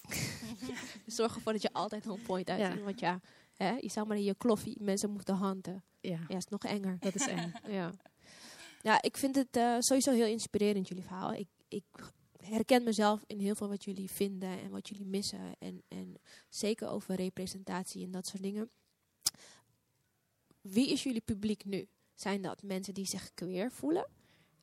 Zorg 1.07 1.35
ervoor 1.35 1.53
dat 1.53 1.63
je 1.63 1.73
altijd 1.73 2.07
on 2.07 2.23
point 2.23 2.51
uitziet. 2.51 2.79
Ja. 2.79 2.85
Want 2.85 3.01
ja, 3.01 3.21
hè, 3.65 3.77
je 3.77 3.91
zou 3.91 4.07
maar 4.07 4.17
in 4.17 4.23
je 4.25 4.35
kloffie 4.35 4.77
mensen 4.81 5.11
moeten 5.11 5.35
handen. 5.35 5.85
ja, 6.01 6.19
Ja, 6.29 6.37
is 6.37 6.47
nog 6.47 6.65
enger. 6.65 6.97
dat 7.01 7.15
is 7.15 7.27
eng. 7.27 7.53
Ja. 7.79 7.93
ja, 8.83 9.03
ik 9.03 9.17
vind 9.17 9.37
het 9.37 9.57
eh, 9.57 9.77
sowieso 9.79 10.13
heel 10.13 10.27
inspirerend, 10.27 10.89
jullie 10.89 11.05
verhaal. 11.05 11.33
Ik, 11.33 11.49
ik 11.69 11.85
herken 12.43 12.83
mezelf 12.83 13.25
in 13.27 13.39
heel 13.39 13.55
veel 13.55 13.69
wat 13.69 13.85
jullie 13.85 14.11
vinden 14.11 14.61
en 14.61 14.71
wat 14.71 14.89
jullie 14.89 15.07
missen. 15.07 15.55
En, 15.59 15.83
en 15.89 16.15
zeker 16.49 16.89
over 16.89 17.15
representatie 17.15 18.05
en 18.05 18.11
dat 18.11 18.27
soort 18.27 18.43
dingen. 18.43 18.71
Wie 20.61 20.91
is 20.91 21.03
jullie 21.03 21.21
publiek 21.21 21.65
nu? 21.65 21.89
Zijn 22.15 22.43
dat 22.43 22.63
mensen 22.63 22.95
die 22.95 23.07
zich 23.07 23.35
queer 23.35 23.71
voelen? 23.73 24.07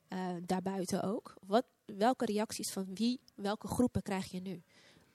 Eh, 0.07 0.35
daarbuiten 0.45 1.03
ook. 1.03 1.33
Wat, 1.45 1.65
welke 1.85 2.25
reacties 2.25 2.71
van 2.71 2.95
wie, 2.95 3.19
welke 3.35 3.67
groepen 3.67 4.01
krijg 4.01 4.31
je 4.31 4.39
nu? 4.39 4.61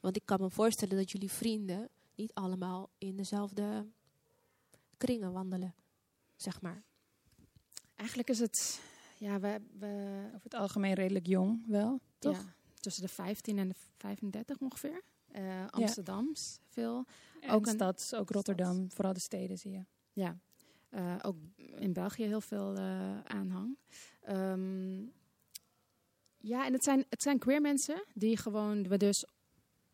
Want 0.00 0.16
ik 0.16 0.22
kan 0.24 0.40
me 0.40 0.50
voorstellen 0.50 0.96
dat 0.96 1.10
jullie 1.10 1.30
vrienden 1.30 1.88
niet 2.22 2.34
allemaal 2.34 2.90
in 2.98 3.16
dezelfde 3.16 3.86
kringen 4.96 5.32
wandelen, 5.32 5.74
zeg 6.36 6.60
maar. 6.60 6.82
Eigenlijk 7.94 8.28
is 8.30 8.38
het, 8.38 8.80
ja, 9.18 9.40
we, 9.40 9.60
we 9.78 10.22
Over 10.26 10.42
het 10.42 10.54
algemeen 10.54 10.94
redelijk 10.94 11.26
jong 11.26 11.64
wel, 11.66 12.00
toch? 12.18 12.36
Ja, 12.36 12.54
tussen 12.80 13.02
de 13.02 13.08
15 13.08 13.58
en 13.58 13.68
de 13.68 13.74
35 13.96 14.58
ongeveer. 14.58 15.02
Eh 15.32 15.66
Amsterdams 15.70 16.58
veel. 16.68 17.04
En 17.40 17.50
Ook 17.50 17.66
een- 17.66 17.72
stad, 17.72 18.12
ook 18.16 18.30
Rotterdam, 18.30 18.90
vooral 18.90 19.12
de 19.12 19.20
steden 19.20 19.58
zie 19.58 19.70
je. 19.72 19.84
Ja, 20.12 20.38
Eh, 20.88 21.16
ook 21.22 21.36
in 21.56 21.92
België 21.92 22.24
heel 22.24 22.40
veel 22.40 22.76
eh, 22.76 23.20
aanhang. 23.20 23.78
Ehm, 24.20 25.00
ja, 26.38 26.66
en 26.66 26.72
het 26.72 26.84
zijn, 26.84 27.04
het 27.08 27.22
zijn 27.22 27.38
queer 27.38 27.60
mensen 27.60 28.04
die 28.14 28.36
gewoon, 28.36 28.88
we 28.88 28.96
dus 28.96 29.24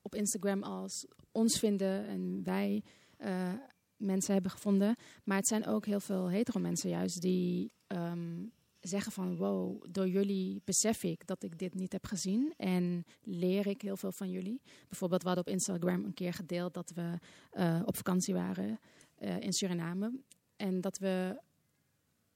op 0.03 0.15
Instagram 0.15 0.63
als 0.63 1.07
ons 1.33 1.59
vinden 1.59 2.07
en 2.07 2.41
wij 2.45 2.83
eh, 3.17 3.53
mensen 3.97 4.33
hebben 4.33 4.51
gevonden. 4.51 4.97
Maar 5.25 5.37
het 5.37 5.47
zijn 5.47 5.67
ook 5.67 5.87
heel 5.87 6.01
veel 6.01 6.29
hetero 6.29 6.61
mensen 6.61 6.91
juist 6.91 7.21
die 7.21 7.73
ehm, 7.87 8.47
zeggen 8.81 9.13
van 9.13 9.37
wow, 9.37 9.85
door 9.91 10.09
jullie 10.09 10.63
besef 10.65 11.03
ik 11.03 11.27
dat 11.27 11.43
ik 11.43 11.59
dit 11.59 11.75
niet 11.75 11.93
heb 11.93 12.07
gezien 12.07 12.55
en 12.57 13.05
leer 13.23 13.67
ik 13.67 13.83
heel 13.83 13.97
veel 13.97 14.13
van 14.13 14.31
jullie. 14.31 14.61
Bijvoorbeeld, 14.89 15.23
we 15.23 15.27
hadden 15.27 15.47
op 15.47 15.53
Instagram 15.53 16.05
een 16.05 16.15
keer 16.15 16.33
gedeeld 16.33 16.75
dat 16.75 16.93
we 16.95 17.19
eh, 17.51 17.83
op 17.85 17.97
vakantie 17.97 18.35
waren 18.35 18.79
eh, 19.15 19.41
in 19.41 19.53
Suriname. 19.53 20.21
En 20.57 20.81
dat 20.81 20.99
we 20.99 21.41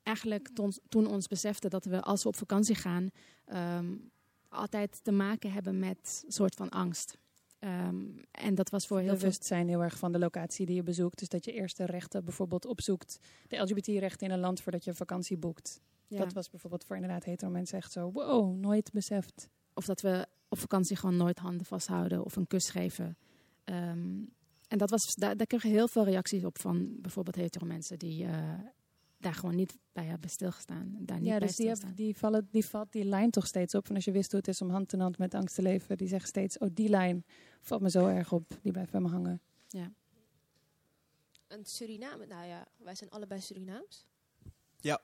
eigenlijk 0.03 0.49
toen 0.89 1.07
ons 1.07 1.27
beseften 1.27 1.71
dat 1.71 1.85
we 1.85 2.01
als 2.01 2.23
we 2.23 2.29
op 2.29 2.37
vakantie 2.37 2.75
gaan, 2.75 3.11
ehm, 3.45 3.97
altijd 4.49 5.01
te 5.05 5.13
maken 5.13 5.53
hebben 5.53 5.79
met 5.79 6.23
een 6.27 6.33
soort 6.33 6.55
van 6.55 6.69
angst. 6.69 7.17
Ehm, 7.63 8.05
en 8.31 8.55
dat 8.55 8.71
was 8.71 8.87
voor 8.87 8.99
heel 8.99 9.09
veel. 9.09 9.17
bewustzijn 9.17 9.69
heel 9.69 9.83
erg 9.83 9.99
van 9.99 10.13
de 10.13 10.19
locatie 10.19 10.67
die 10.67 10.75
je 10.75 10.83
bezoekt. 10.83 11.19
Dus 11.19 11.29
dat 11.29 11.45
je 11.45 11.53
eerst 11.53 11.77
de 11.77 11.85
rechten 11.85 12.25
bijvoorbeeld 12.25 12.67
opzoekt. 12.67 13.19
De 13.49 13.57
LGBT-rechten 13.57 14.27
in 14.27 14.33
een 14.33 14.41
land 14.41 14.61
voordat 14.61 14.85
je 14.85 14.95
vakantie 14.95 15.37
boekt. 15.37 15.81
Ja. 16.07 16.19
Dat 16.19 16.33
was 16.33 16.51
bijvoorbeeld 16.51 16.85
voor 16.85 16.97
inderdaad 16.97 17.25
hetero 17.25 17.51
mensen 17.51 17.79
echt 17.79 17.93
zo... 17.93 18.11
Wow, 18.13 18.57
nooit 18.57 18.93
beseft. 18.93 19.49
Of 19.75 19.85
dat 19.85 20.01
we 20.01 20.27
op 20.49 20.59
vakantie 20.59 20.97
gewoon 20.97 21.17
nooit 21.17 21.39
handen 21.39 21.67
vasthouden 21.67 22.25
of 22.25 22.37
een 22.37 22.47
kus 22.47 22.71
geven. 22.71 23.17
Ehm, 23.65 24.21
en 24.69 24.79
dat 24.79 24.91
was, 24.91 25.15
daar, 25.15 25.37
daar 25.37 25.47
kregen 25.47 25.71
we 25.71 25.77
heel 25.77 25.89
veel 25.89 26.05
reacties 26.05 26.45
op 26.45 26.59
van 26.59 27.01
bijvoorbeeld 27.01 27.37
hetero 27.37 27.67
mensen 27.67 27.99
die 27.99 28.25
eh, 28.25 28.59
daar 29.23 29.35
gewoon 29.35 29.55
niet 29.55 29.79
bij 29.93 30.05
hebben 30.05 30.31
stilgestaan. 30.31 30.97
Daar 30.99 31.19
niet 31.19 31.27
ja, 31.27 31.39
bij 31.39 31.47
dus 31.47 31.57
die, 31.57 31.69
heb- 31.69 31.97
die, 31.97 32.17
vallen, 32.17 32.49
die 32.51 32.67
valt 32.67 32.93
die 32.93 33.05
lijn 33.05 33.31
toch 33.31 33.47
steeds 33.47 33.75
op. 33.75 33.89
En 33.89 33.95
als 33.95 34.05
je 34.05 34.13
wist 34.13 34.31
hoe 34.31 34.41
het 34.41 34.49
is 34.49 34.61
om 34.63 34.71
hand 34.71 34.93
in 34.93 35.01
hand 35.01 35.19
met 35.19 35.35
angst 35.35 35.55
te 35.55 35.63
leven... 35.63 35.97
die 35.97 36.09
zeggen 36.09 36.29
steeds, 36.29 36.59
oh 36.59 36.69
die 36.73 36.89
lijn 36.89 37.25
valt 37.61 37.81
me 37.83 37.91
zo 37.91 38.07
erg 38.07 38.33
op. 38.33 38.59
Die 38.63 38.73
blijft 38.73 38.91
bij 38.91 39.01
me 39.01 39.09
hangen. 39.09 39.41
En 41.47 41.65
Suriname, 41.65 42.27
nou 42.27 42.47
ja, 42.47 42.67
wij 42.77 42.95
zijn 42.95 43.11
allebei 43.11 43.41
Surinaams. 43.41 44.07
Ja. 44.81 45.01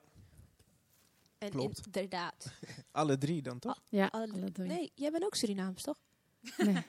En 1.38 1.50
Klopt. 1.50 1.86
inderdaad. 1.86 2.52
alle 2.90 3.18
drie 3.18 3.42
dan, 3.42 3.58
toch? 3.58 3.80
Ja, 3.88 4.06
alle- 4.06 4.32
alle 4.32 4.52
drie. 4.52 4.68
nee, 4.68 4.90
jij 4.94 5.10
bent 5.10 5.24
ook 5.24 5.34
Surinaams, 5.34 5.82
toch? 5.82 5.98
Nee. 6.56 6.82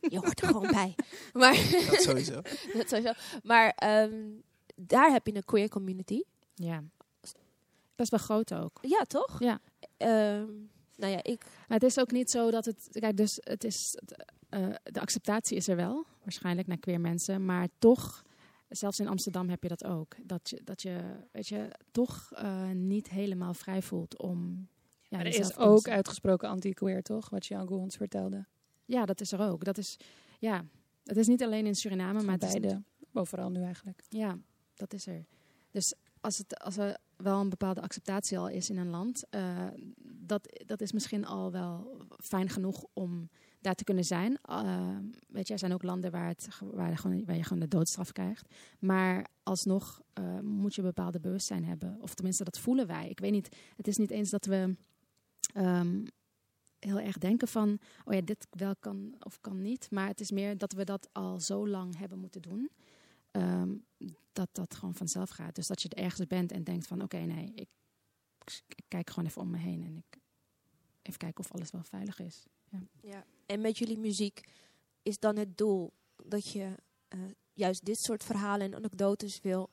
Je 0.10 0.18
hoort 0.18 0.40
er 0.40 0.46
gewoon 0.46 0.70
bij. 0.70 0.94
Maar, 1.32 1.54
Dat 1.90 2.00
sowieso. 2.02 2.40
dat 2.72 2.88
sowieso. 2.88 3.12
maar 3.42 3.70
ehm, 3.70 4.30
daar 4.86 5.10
heb 5.10 5.26
je 5.26 5.34
een 5.34 5.44
queer 5.44 5.68
community. 5.68 6.22
Ja. 6.54 6.82
Best 7.94 8.10
wel 8.10 8.20
groot 8.20 8.54
ook. 8.54 8.78
Ja, 8.80 9.04
toch? 9.04 9.38
Ja. 9.38 9.60
Ehm, 9.96 10.46
nou 10.96 11.12
ja, 11.12 11.22
ik... 11.22 11.44
Maar 11.68 11.78
het 11.78 11.82
is 11.82 11.98
ook 11.98 12.10
niet 12.10 12.30
zo 12.30 12.50
dat 12.50 12.64
het. 12.64 12.88
Kijk, 12.90 13.16
dus 13.16 13.38
het 13.40 13.64
is. 13.64 13.98
het, 14.00 14.24
eh, 14.48 14.68
de 14.82 15.00
acceptatie 15.00 15.56
is 15.56 15.68
er 15.68 15.76
wel, 15.76 16.04
waarschijnlijk 16.22 16.68
naar 16.68 16.78
queer 16.78 17.00
mensen. 17.00 17.44
Maar 17.44 17.68
toch, 17.78 18.24
zelfs 18.68 19.00
in 19.00 19.08
Amsterdam 19.08 19.48
heb 19.48 19.62
je 19.62 19.68
dat 19.68 19.84
ook. 19.84 20.16
Dat 20.22 20.50
je, 20.50 20.60
dat 20.64 20.82
je 20.82 21.00
weet 21.32 21.48
je, 21.48 21.68
toch 21.90 22.32
eh, 22.34 22.70
niet 22.70 23.10
helemaal 23.10 23.54
vrij 23.54 23.82
voelt 23.82 24.18
om. 24.18 24.68
Ja, 25.08 25.16
Maar 25.16 25.26
er 25.26 25.38
is 25.38 25.56
ook 25.56 25.88
uitgesproken 25.88 26.48
anti-queer, 26.48 27.02
toch? 27.02 27.30
Wat 27.30 27.42
Django 27.42 27.76
ons 27.76 27.96
vertelde. 27.96 28.46
Ja, 28.84 29.04
dat 29.04 29.20
is 29.20 29.32
er 29.32 29.40
ook. 29.40 29.64
Dat 29.64 29.78
is, 29.78 29.96
ja, 30.38 30.64
het 31.04 31.16
is 31.16 31.26
niet 31.26 31.42
alleen 31.42 31.66
in 31.66 31.74
Suriname, 31.74 32.22
maar 32.22 32.34
het 32.34 32.42
is 32.42 32.50
beide. 32.50 32.82
Overal 33.12 33.50
nu 33.50 33.62
eigenlijk. 33.62 34.02
Ja, 34.08 34.38
dat 34.74 34.92
is 34.92 35.06
er. 35.06 35.24
Dus 35.70 35.94
als, 36.20 36.38
het, 36.38 36.58
als 36.58 36.76
er 36.76 36.96
wel 37.16 37.40
een 37.40 37.48
bepaalde 37.48 37.80
acceptatie 37.80 38.38
al 38.38 38.48
is 38.48 38.70
in 38.70 38.78
een 38.78 38.90
land, 38.90 39.24
eh, 39.30 39.66
dat, 40.02 40.62
dat 40.66 40.80
is 40.80 40.92
misschien 40.92 41.26
al 41.26 41.50
wel 41.50 41.96
fijn 42.18 42.48
genoeg 42.48 42.84
om 42.92 43.28
daar 43.60 43.74
te 43.74 43.84
kunnen 43.84 44.04
zijn. 44.04 44.38
Eh, 44.42 44.96
weet 45.28 45.46
je, 45.46 45.52
er 45.52 45.58
zijn 45.58 45.72
ook 45.72 45.82
landen 45.82 46.10
waar, 46.10 46.28
het, 46.28 46.48
waar, 46.60 46.90
je 46.90 46.96
gewoon, 46.96 47.24
waar 47.24 47.36
je 47.36 47.42
gewoon 47.42 47.62
de 47.62 47.68
doodstraf 47.68 48.12
krijgt. 48.12 48.54
Maar 48.78 49.26
alsnog 49.42 50.00
eh, 50.12 50.40
moet 50.40 50.74
je 50.74 50.80
een 50.80 50.86
bepaalde 50.86 51.20
bewustzijn 51.20 51.64
hebben. 51.64 51.96
Of 52.00 52.14
tenminste, 52.14 52.44
dat 52.44 52.58
voelen 52.58 52.86
wij. 52.86 53.08
Ik 53.08 53.20
weet 53.20 53.32
niet, 53.32 53.56
het 53.76 53.88
is 53.88 53.96
niet 53.96 54.10
eens 54.10 54.30
dat 54.30 54.44
we 54.44 54.76
ehm, 55.54 56.04
heel 56.78 57.00
erg 57.00 57.18
denken 57.18 57.48
van, 57.48 57.78
oh 58.04 58.14
ja, 58.14 58.20
dit 58.20 58.46
wel 58.50 58.76
kan 58.76 59.14
of 59.18 59.40
kan 59.40 59.62
niet. 59.62 59.90
Maar 59.90 60.06
het 60.06 60.20
is 60.20 60.30
meer 60.30 60.58
dat 60.58 60.72
we 60.72 60.84
dat 60.84 61.08
al 61.12 61.40
zo 61.40 61.68
lang 61.68 61.98
hebben 61.98 62.18
moeten 62.18 62.42
doen. 62.42 62.70
Ehm, 63.32 63.74
dat 64.32 64.48
dat 64.52 64.74
gewoon 64.74 64.94
vanzelf 64.94 65.30
gaat. 65.30 65.54
Dus 65.54 65.66
dat 65.66 65.82
je 65.82 65.88
er 65.88 66.04
ergens 66.04 66.26
bent 66.26 66.52
en 66.52 66.64
denkt 66.64 66.86
van 66.86 67.02
oké, 67.02 67.18
nee, 67.18 67.52
ik, 67.54 67.68
ik 68.66 68.84
kijk 68.88 69.10
gewoon 69.10 69.28
even 69.28 69.42
om 69.42 69.50
me 69.50 69.58
heen 69.58 69.84
en 69.84 69.96
ik 69.96 70.20
even 71.02 71.18
kijken 71.18 71.44
of 71.44 71.52
alles 71.52 71.70
wel 71.70 71.82
veilig 71.84 72.18
is. 72.18 72.46
Ja. 73.00 73.24
En 73.46 73.60
met 73.60 73.78
jullie 73.78 73.98
muziek 73.98 74.40
is 75.02 75.18
dan 75.18 75.36
het 75.36 75.58
doel 75.58 75.92
dat 76.24 76.48
je 76.48 76.74
eh, 77.08 77.20
juist 77.52 77.84
dit 77.84 77.98
soort 77.98 78.24
verhalen 78.24 78.66
en 78.66 78.74
anekdotes 78.74 79.40
wil 79.40 79.70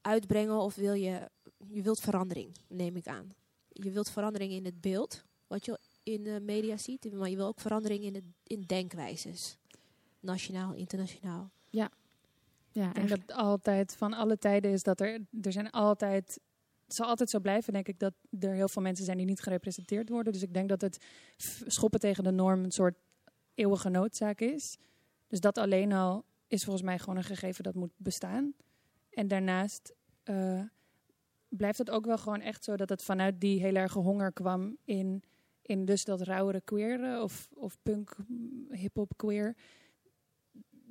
uitbrengen 0.00 0.58
of 0.58 0.74
wil 0.74 0.94
je, 0.94 1.30
je 1.68 1.82
wilt 1.82 2.00
verandering, 2.00 2.56
neem 2.68 2.96
ik 2.96 3.06
aan. 3.06 3.34
Je 3.68 3.90
wilt 3.90 4.10
verandering 4.10 4.52
in 4.52 4.64
het 4.64 4.80
beeld, 4.80 5.24
wat 5.46 5.64
je 5.64 5.78
in 6.02 6.22
de 6.22 6.40
media 6.40 6.76
ziet, 6.76 7.12
maar 7.12 7.28
je 7.28 7.36
wil 7.36 7.46
ook 7.46 7.60
verandering 7.60 8.04
in, 8.04 8.14
het, 8.14 8.24
in 8.42 8.62
denkwijzes. 8.66 9.58
Nationaal, 10.20 10.74
internationaal. 10.74 11.50
Ja, 11.70 11.90
Ik 12.72 12.94
denk 12.94 13.10
echt. 13.10 13.26
dat 13.26 13.36
altijd 13.36 13.96
van 13.96 14.12
alle 14.12 14.38
tijden 14.38 14.70
is 14.70 14.82
dat 14.82 15.00
er, 15.00 15.20
er 15.42 15.52
zijn 15.52 15.70
altijd, 15.70 16.40
het 16.86 16.94
zal 16.94 17.06
altijd 17.06 17.30
zo 17.30 17.40
blijven, 17.40 17.72
denk 17.72 17.88
ik, 17.88 17.98
dat 17.98 18.14
er 18.40 18.54
heel 18.54 18.68
veel 18.68 18.82
mensen 18.82 19.04
zijn 19.04 19.16
die 19.16 19.26
niet 19.26 19.40
gerepresenteerd 19.40 20.08
worden. 20.08 20.32
Dus 20.32 20.42
ik 20.42 20.54
denk 20.54 20.68
dat 20.68 20.80
het 20.80 21.04
schoppen 21.66 22.00
tegen 22.00 22.24
de 22.24 22.30
norm 22.30 22.64
een 22.64 22.70
soort 22.70 22.96
eeuwige 23.54 23.88
noodzaak 23.88 24.40
is. 24.40 24.76
Dus 25.26 25.40
dat 25.40 25.58
alleen 25.58 25.92
al 25.92 26.24
is 26.46 26.64
volgens 26.64 26.84
mij 26.84 26.98
gewoon 26.98 27.16
een 27.16 27.24
gegeven 27.24 27.64
dat 27.64 27.74
moet 27.74 27.92
bestaan. 27.96 28.54
En 29.10 29.28
daarnaast 29.28 29.94
eh, 30.22 30.62
blijft 31.48 31.78
het 31.78 31.90
ook 31.90 32.06
wel 32.06 32.18
gewoon 32.18 32.40
echt 32.40 32.64
zo 32.64 32.76
dat 32.76 32.88
het 32.88 33.02
vanuit 33.02 33.40
die 33.40 33.60
heel 33.60 33.74
erge 33.74 33.98
honger 33.98 34.32
kwam 34.32 34.76
in, 34.84 35.22
in 35.62 35.84
dus 35.84 36.04
dat 36.04 36.20
rauwere 36.20 36.60
queer 36.60 37.22
of, 37.22 37.48
of 37.54 37.76
punk, 37.82 38.16
mm, 38.28 38.66
hip-hop 38.72 39.12
queer. 39.16 39.56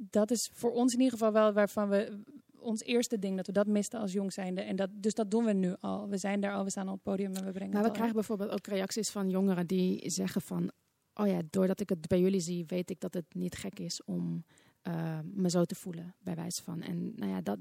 Dat 0.10 0.32
is 0.32 0.50
voor 0.54 0.72
ons 0.72 0.94
in 0.94 1.00
ieder 1.00 1.18
geval 1.18 1.32
wel 1.32 1.54
waarvan 1.54 1.90
we 1.90 2.20
ons 2.60 2.84
eerste 2.84 3.20
ding 3.20 3.36
dat 3.36 3.46
we 3.46 3.52
dat 3.52 3.68
misten 3.68 4.00
als 4.00 4.12
jong 4.12 4.34
zijnde. 4.34 4.62
En 4.62 4.76
dat, 4.76 4.90
dus 4.94 5.14
dat 5.14 5.32
doen 5.32 5.46
we 5.46 5.54
nu 5.54 5.76
al. 5.80 6.10
We 6.10 6.18
zijn 6.18 6.42
daar 6.42 6.54
al, 6.54 6.64
we 6.64 6.70
staan 6.70 6.88
al 6.88 6.94
op 6.94 7.00
het 7.04 7.16
podium 7.16 7.34
en 7.34 7.46
we 7.46 7.52
brengen 7.52 7.74
Maar 7.74 7.84
het 7.84 7.84
we 7.84 7.88
al 7.88 7.94
krijgen 7.94 8.16
bijvoorbeeld 8.16 8.50
ook 8.52 8.68
reacties 8.68 9.10
van 9.10 9.30
jongeren 9.30 9.68
die 9.68 10.10
zeggen 10.10 10.42
van... 10.42 10.72
Oh 11.14 11.28
ja, 11.28 11.42
doordat 11.50 11.80
ik 11.80 11.90
het 11.90 12.08
bij 12.08 12.20
jullie 12.20 12.40
zie, 12.40 12.66
weet 12.66 12.90
ik 12.90 13.00
dat 13.00 13.14
het 13.14 13.26
niet 13.34 13.56
gek 13.56 13.80
is 13.80 14.04
om 14.04 14.46
eh, 14.82 15.20
me 15.24 15.50
zo 15.50 15.66
te 15.66 15.76
voelen, 15.76 16.16
bij 16.20 16.36
wijze 16.36 16.64
van. 16.64 16.82
En 16.82 17.14
nou 17.16 17.32
ja, 17.32 17.42
dat... 17.42 17.60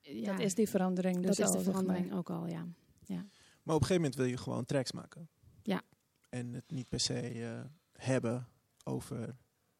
Ja, 0.00 0.32
Dat 0.32 0.40
is 0.40 0.54
die 0.54 0.68
verandering. 0.68 1.16
Dus 1.16 1.36
dat 1.36 1.38
is 1.38 1.44
al, 1.44 1.58
de 1.58 1.64
zeg 1.64 1.74
maar. 1.74 1.82
verandering 1.82 2.14
ook 2.14 2.30
al, 2.30 2.46
ja. 2.46 2.66
Maar 3.66 3.74
op 3.74 3.80
een 3.80 3.86
gegeven 3.86 3.94
moment 3.94 4.14
wil 4.14 4.24
je 4.24 4.36
gewoon 4.36 4.64
tracks 4.64 4.92
maken. 4.92 5.28
Ja. 5.62 5.82
En 6.28 6.54
het 6.54 6.70
niet 6.70 6.88
per 6.88 7.00
se 7.00 7.20
eh, 7.20 7.64
hebben 7.92 8.48
over 8.84 9.36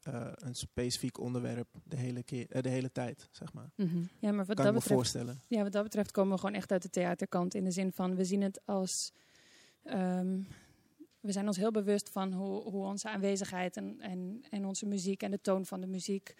eh, 0.06 0.32
een 0.34 0.54
specifiek 0.54 1.18
onderwerp 1.18 1.68
de 1.84 1.96
hele, 1.96 2.22
keer, 2.22 2.50
eh, 2.50 2.62
de 2.62 2.68
hele 2.68 2.92
tijd, 2.92 3.28
zeg 3.30 3.52
maar. 3.52 3.70
Mhm. 3.74 3.98
Ja, 4.18 4.32
maar 4.32 4.44
wat 4.44 4.56
kan 4.56 4.56
dat 4.56 4.66
ik 4.66 4.72
me 4.72 4.72
betreft 4.72 4.86
voorstellen. 4.86 5.40
Ja, 5.48 5.62
wat 5.62 5.72
dat 5.72 5.82
betreft 5.82 6.10
komen 6.10 6.32
we 6.32 6.40
gewoon 6.40 6.54
echt 6.54 6.72
uit 6.72 6.82
de 6.82 6.90
theaterkant. 6.90 7.54
In 7.54 7.64
de 7.64 7.70
zin 7.70 7.92
van, 7.92 8.14
we 8.14 8.24
zien 8.24 8.42
het 8.42 8.60
als... 8.64 9.12
ehm, 9.82 10.38
we 11.20 11.32
zijn 11.32 11.46
ons 11.46 11.56
heel 11.56 11.70
bewust 11.70 12.10
van 12.10 12.32
hoe, 12.32 12.62
hoe 12.62 12.84
onze 12.84 13.08
aanwezigheid 13.08 13.76
en, 13.76 14.00
en, 14.00 14.44
en 14.50 14.64
onze 14.64 14.86
muziek 14.86 15.22
en 15.22 15.30
de 15.30 15.40
toon 15.40 15.66
van 15.66 15.80
de 15.80 15.86
muziek 15.86 16.34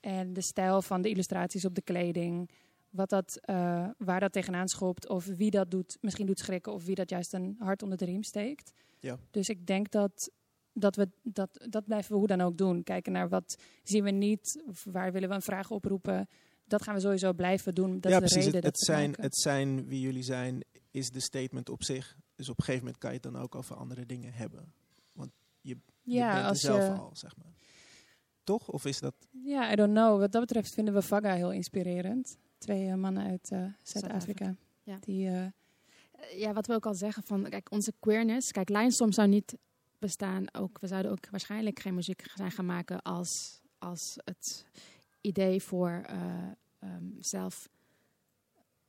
en 0.00 0.32
de 0.32 0.40
stijl 0.40 0.82
van 0.82 1.02
de 1.02 1.08
illustraties 1.08 1.64
op 1.64 1.74
de 1.74 1.82
kleding, 1.82 2.50
wat 2.90 3.08
dat, 3.08 3.38
eh, 3.40 3.88
waar 3.98 4.20
dat 4.20 4.32
tegenaan 4.32 4.68
schopt 4.68 5.08
of 5.08 5.24
wie 5.24 5.50
dat 5.50 5.70
doet, 5.70 5.98
misschien 6.00 6.26
doet 6.26 6.38
schrikken 6.38 6.72
of 6.72 6.84
wie 6.84 6.94
dat 6.94 7.10
juist 7.10 7.32
een 7.32 7.56
hart 7.58 7.82
onder 7.82 7.98
de 7.98 8.04
riem 8.04 8.22
steekt. 8.22 8.72
Ja. 9.00 9.18
Dus 9.30 9.48
ik 9.48 9.66
denk 9.66 9.90
dat, 9.90 10.30
dat 10.78 10.96
we 10.96 11.08
dat, 11.22 11.66
dat 11.68 11.84
blijven 11.84 12.12
we 12.12 12.18
hoe 12.18 12.26
dan 12.26 12.40
ook 12.40 12.58
doen. 12.58 12.82
Kijken 12.82 13.12
naar 13.12 13.28
wat 13.28 13.58
zien 13.82 14.04
we 14.04 14.10
niet, 14.10 14.62
of 14.66 14.84
waar 14.84 15.12
willen 15.12 15.28
we 15.28 15.34
een 15.34 15.42
vraag 15.42 15.70
oproepen. 15.70 16.28
Dat 16.64 16.82
gaan 16.82 16.94
we 16.94 17.00
sowieso 17.00 17.32
blijven 17.32 17.74
doen. 17.74 18.00
Dat 18.00 18.12
ja, 18.12 18.20
is 18.20 18.28
de 18.28 18.34
precies. 18.34 18.44
reden 18.44 18.54
Het, 18.54 18.62
dat 18.62 18.72
het, 18.72 18.84
zijn, 18.84 19.14
het 19.20 19.36
zijn 19.36 19.88
wie 19.88 20.00
jullie 20.00 20.22
zijn, 20.22 20.64
is 20.90 21.10
de 21.10 21.20
statement 21.20 21.68
op 21.68 21.82
zich. 21.82 22.16
Dus 22.34 22.48
op 22.48 22.58
een 22.58 22.64
gegeven 22.64 22.84
moment 22.84 23.02
kan 23.02 23.10
je 23.10 23.16
het 23.22 23.32
dan 23.32 23.42
ook 23.42 23.54
over 23.54 23.76
andere 23.76 24.06
dingen 24.06 24.32
hebben. 24.32 24.72
Want 25.12 25.30
je, 25.60 25.76
je 26.02 26.14
ja, 26.14 26.34
bent 26.34 26.48
er 26.48 26.56
zelf 26.56 26.86
je, 26.86 26.92
al, 26.92 27.10
zeg 27.12 27.36
maar. 27.36 27.52
Toch? 28.44 28.68
Of 28.68 28.84
is 28.84 29.00
dat... 29.00 29.14
Ja, 29.30 29.72
I 29.72 29.74
don't 29.74 29.94
know. 29.94 30.18
Wat 30.20 30.32
dat 30.32 30.40
betreft 30.40 30.74
vinden 30.74 30.94
we 30.94 31.02
Vaga 31.02 31.34
heel 31.34 31.52
inspirerend. 31.52 32.36
Twee 32.58 32.88
eh, 32.88 32.94
mannen 32.94 33.26
uit 33.26 33.50
eh, 33.50 33.64
Zuid-Afrika. 33.82 34.56
Ja. 34.82 34.98
Die, 35.00 35.28
eh, 35.28 35.46
Eh, 36.18 36.38
ja, 36.38 36.52
wat 36.52 36.66
we 36.66 36.74
ook 36.74 36.86
al 36.86 36.94
zeggen 36.94 37.22
van, 37.22 37.48
kijk, 37.48 37.70
onze 37.70 37.92
queerness. 38.00 38.52
Kijk, 38.52 38.68
Lionstorm 38.68 39.12
zou 39.12 39.28
niet 39.28 39.56
bestaan. 39.98 40.54
Ook, 40.54 40.78
we 40.78 40.86
zouden 40.86 41.10
ook 41.10 41.28
waarschijnlijk 41.30 41.78
geen 41.80 41.94
muziek 41.94 42.22
zijn 42.34 42.50
gaan 42.50 42.66
maken 42.66 43.02
als, 43.02 43.60
als 43.78 44.16
het 44.24 44.66
idee 45.20 45.62
voor 45.62 45.90
eh, 46.06 46.48
ehm, 46.78 47.04
zelf. 47.20 47.68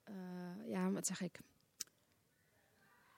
eh, 0.03 0.13
ja, 0.67 0.91
wat 0.91 1.07
zeg 1.07 1.21
ik? 1.21 1.39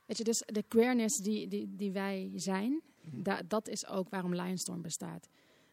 Weet 0.06 0.18
je, 0.18 0.24
dus 0.24 0.44
de 0.46 0.64
queerness 0.64 1.18
die, 1.18 1.48
die, 1.48 1.76
die 1.76 1.92
wij 1.92 2.32
zijn, 2.36 2.82
Mhm. 3.02 3.22
da- 3.22 3.42
dat 3.48 3.68
is 3.68 3.88
ook 3.88 4.10
waarom 4.10 4.36
Lionstorm 4.36 4.82
bestaat. 4.82 5.28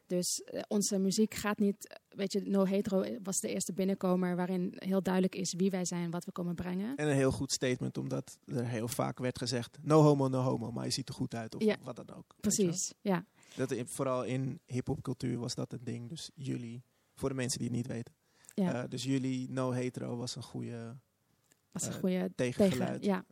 Dus 0.09 0.43
eh, 0.43 0.63
onze 0.69 0.99
muziek 0.99 1.35
gaat 1.35 1.59
niet, 1.59 2.01
weet 2.09 2.33
je, 2.33 2.41
No 2.41 2.65
Hetero 2.65 3.05
was 3.23 3.41
de 3.41 3.49
eerste 3.49 3.73
binnenkomer 3.73 4.37
waarin 4.37 4.73
heel 4.77 5.03
duidelijk 5.03 5.35
is 5.35 5.53
wie 5.55 5.71
wij 5.71 5.85
zijn, 5.85 6.11
wat 6.11 6.25
we 6.25 6.33
komen 6.33 6.55
brengen. 6.55 6.97
En 6.97 7.09
een 7.09 7.15
heel 7.15 7.31
goed 7.33 7.53
statement, 7.53 7.99
omdat 7.99 8.39
er 8.45 8.67
heel 8.67 8.89
vaak 8.89 9.19
werd 9.19 9.39
gezegd... 9.39 9.79
No 9.83 10.03
homo, 10.03 10.29
no 10.29 10.41
homo, 10.41 10.71
maar 10.73 10.85
je 10.85 10.91
ziet 10.91 11.09
er 11.09 11.15
goed 11.15 11.35
uit. 11.35 11.55
Of 11.55 11.63
Ja. 11.63 11.77
wat 11.83 11.97
dan 11.97 12.11
ook. 12.17 12.35
Precies, 12.41 12.93
ja. 13.01 13.25
Dat, 13.57 13.71
in- 13.71 13.87
vooral 13.89 14.25
in 14.25 14.61
hip-hopcultuur 14.67 15.39
was 15.39 15.55
dat 15.55 15.73
een 15.73 15.85
ding. 15.85 16.09
Dus 16.09 16.31
jullie, 16.35 16.83
voor 17.15 17.29
de 17.29 17.35
mensen 17.35 17.59
die 17.59 17.69
het 17.69 17.77
niet 17.77 17.87
weten. 17.87 18.15
ja. 18.55 18.83
Eh, 18.83 18.89
dus 18.89 19.05
jullie, 19.05 19.51
no 19.51 19.71
hetero, 19.71 20.17
was 20.17 20.37
een 20.37 20.43
goede 20.43 20.97
was 21.73 21.87
een 21.87 21.93
eh, 21.93 21.99
goede 21.99 22.31
tegengeluid. 22.35 23.03
tegen. 23.03 23.15
Ja. 23.15 23.25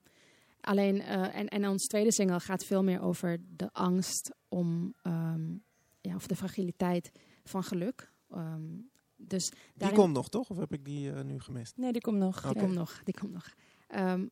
Alleen, 0.60 1.00
en, 1.00 1.48
en 1.48 1.68
ons 1.68 1.86
tweede 1.86 2.12
single 2.12 2.40
gaat 2.40 2.64
veel 2.64 2.82
meer 2.82 3.00
over 3.00 3.38
de 3.56 3.72
angst 3.72 4.30
om, 4.48 4.94
ehm, 5.02 5.54
ja, 6.06 6.14
of 6.14 6.26
de 6.26 6.36
fragiliteit 6.36 7.10
van 7.44 7.62
geluk. 7.64 8.12
Ehm, 8.30 8.62
dus 9.16 9.52
Die 9.74 9.92
komt 9.92 10.14
nog, 10.14 10.28
toch? 10.28 10.50
Of 10.50 10.56
heb 10.56 10.72
ik 10.72 10.84
die 10.84 11.12
eh, 11.12 11.24
nu 11.24 11.40
gemist? 11.40 11.76
nee, 11.76 11.92
die 11.92 12.00
komt 12.02 12.18
nog. 12.18 12.40
Die 12.40 12.62
komt 12.62 12.74
nog, 12.74 13.00
die 13.04 13.14
komt 13.14 13.32
nog. 13.32 13.54
Ehm, 13.86 14.26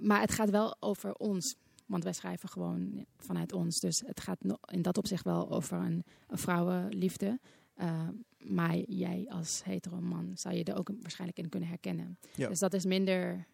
maar 0.00 0.20
het 0.20 0.32
gaat 0.32 0.50
wel 0.50 0.76
over 0.80 1.14
ons. 1.14 1.56
Want 1.86 2.04
wij 2.04 2.12
schrijven 2.12 2.48
gewoon 2.48 3.06
vanuit 3.16 3.52
ons. 3.52 3.80
Dus 3.80 4.02
het 4.06 4.20
gaat 4.20 4.38
in 4.70 4.82
dat 4.82 4.98
opzicht 4.98 5.24
wel 5.24 5.50
over 5.50 5.78
een, 5.78 6.04
een 6.26 6.38
vrouwenliefde. 6.38 7.40
Eh, 7.74 8.08
maar 8.38 8.76
jij 8.76 9.26
als 9.28 9.64
hetero 9.64 10.00
man 10.00 10.30
zou 10.34 10.54
je 10.54 10.64
er 10.64 10.78
ook 10.78 10.90
waarschijnlijk 11.00 11.38
in 11.38 11.48
kunnen 11.48 11.68
herkennen. 11.68 12.18
Ja. 12.34 12.48
Dus 12.48 12.58
dat 12.58 12.74
is 12.74 12.84
minder, 12.84 13.46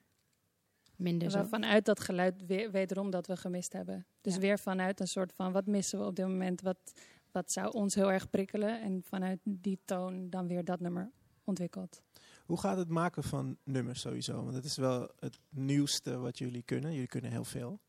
minder 0.97 1.31
zo. 1.31 1.43
Vanuit 1.45 1.85
dat 1.85 2.01
geluid 2.01 2.47
weer, 2.47 2.71
wederom 2.71 3.11
dat 3.11 3.27
we 3.27 3.37
gemist 3.37 3.73
hebben. 3.73 4.07
Dus 4.21 4.35
Ja. 4.35 4.40
weer 4.40 4.59
vanuit 4.59 5.01
een 5.01 5.09
soort 5.09 5.33
van, 5.33 5.53
wat 5.53 5.67
missen 5.67 5.99
we 5.99 6.05
op 6.05 6.17
dit 6.17 6.27
moment? 6.27 6.61
Wat, 6.61 6.93
wat 7.35 7.53
zou 7.53 7.73
ons 7.73 7.94
heel 7.94 8.12
erg 8.12 8.31
prikkelen? 8.31 8.81
En 8.81 9.03
vanuit 9.03 9.38
die 9.42 9.79
toon 9.85 10.31
dan 10.31 10.47
weer 10.47 10.64
dat 10.64 10.81
nummer 10.81 11.11
ontwikkeld. 11.44 12.03
Hoe 12.47 12.61
gaat 12.61 12.77
het 12.77 12.88
maken 12.88 13.23
van 13.23 13.57
nummers 13.64 14.01
sowieso? 14.01 14.42
Want 14.42 14.55
het 14.55 14.64
is 14.64 14.77
wel 14.77 15.11
het 15.18 15.40
nieuwste 15.49 16.18
wat 16.18 16.38
jullie 16.38 16.62
kunnen. 16.62 16.92
Jullie 16.92 17.07
kunnen 17.09 17.31
heel 17.31 17.44
veel. 17.44 17.81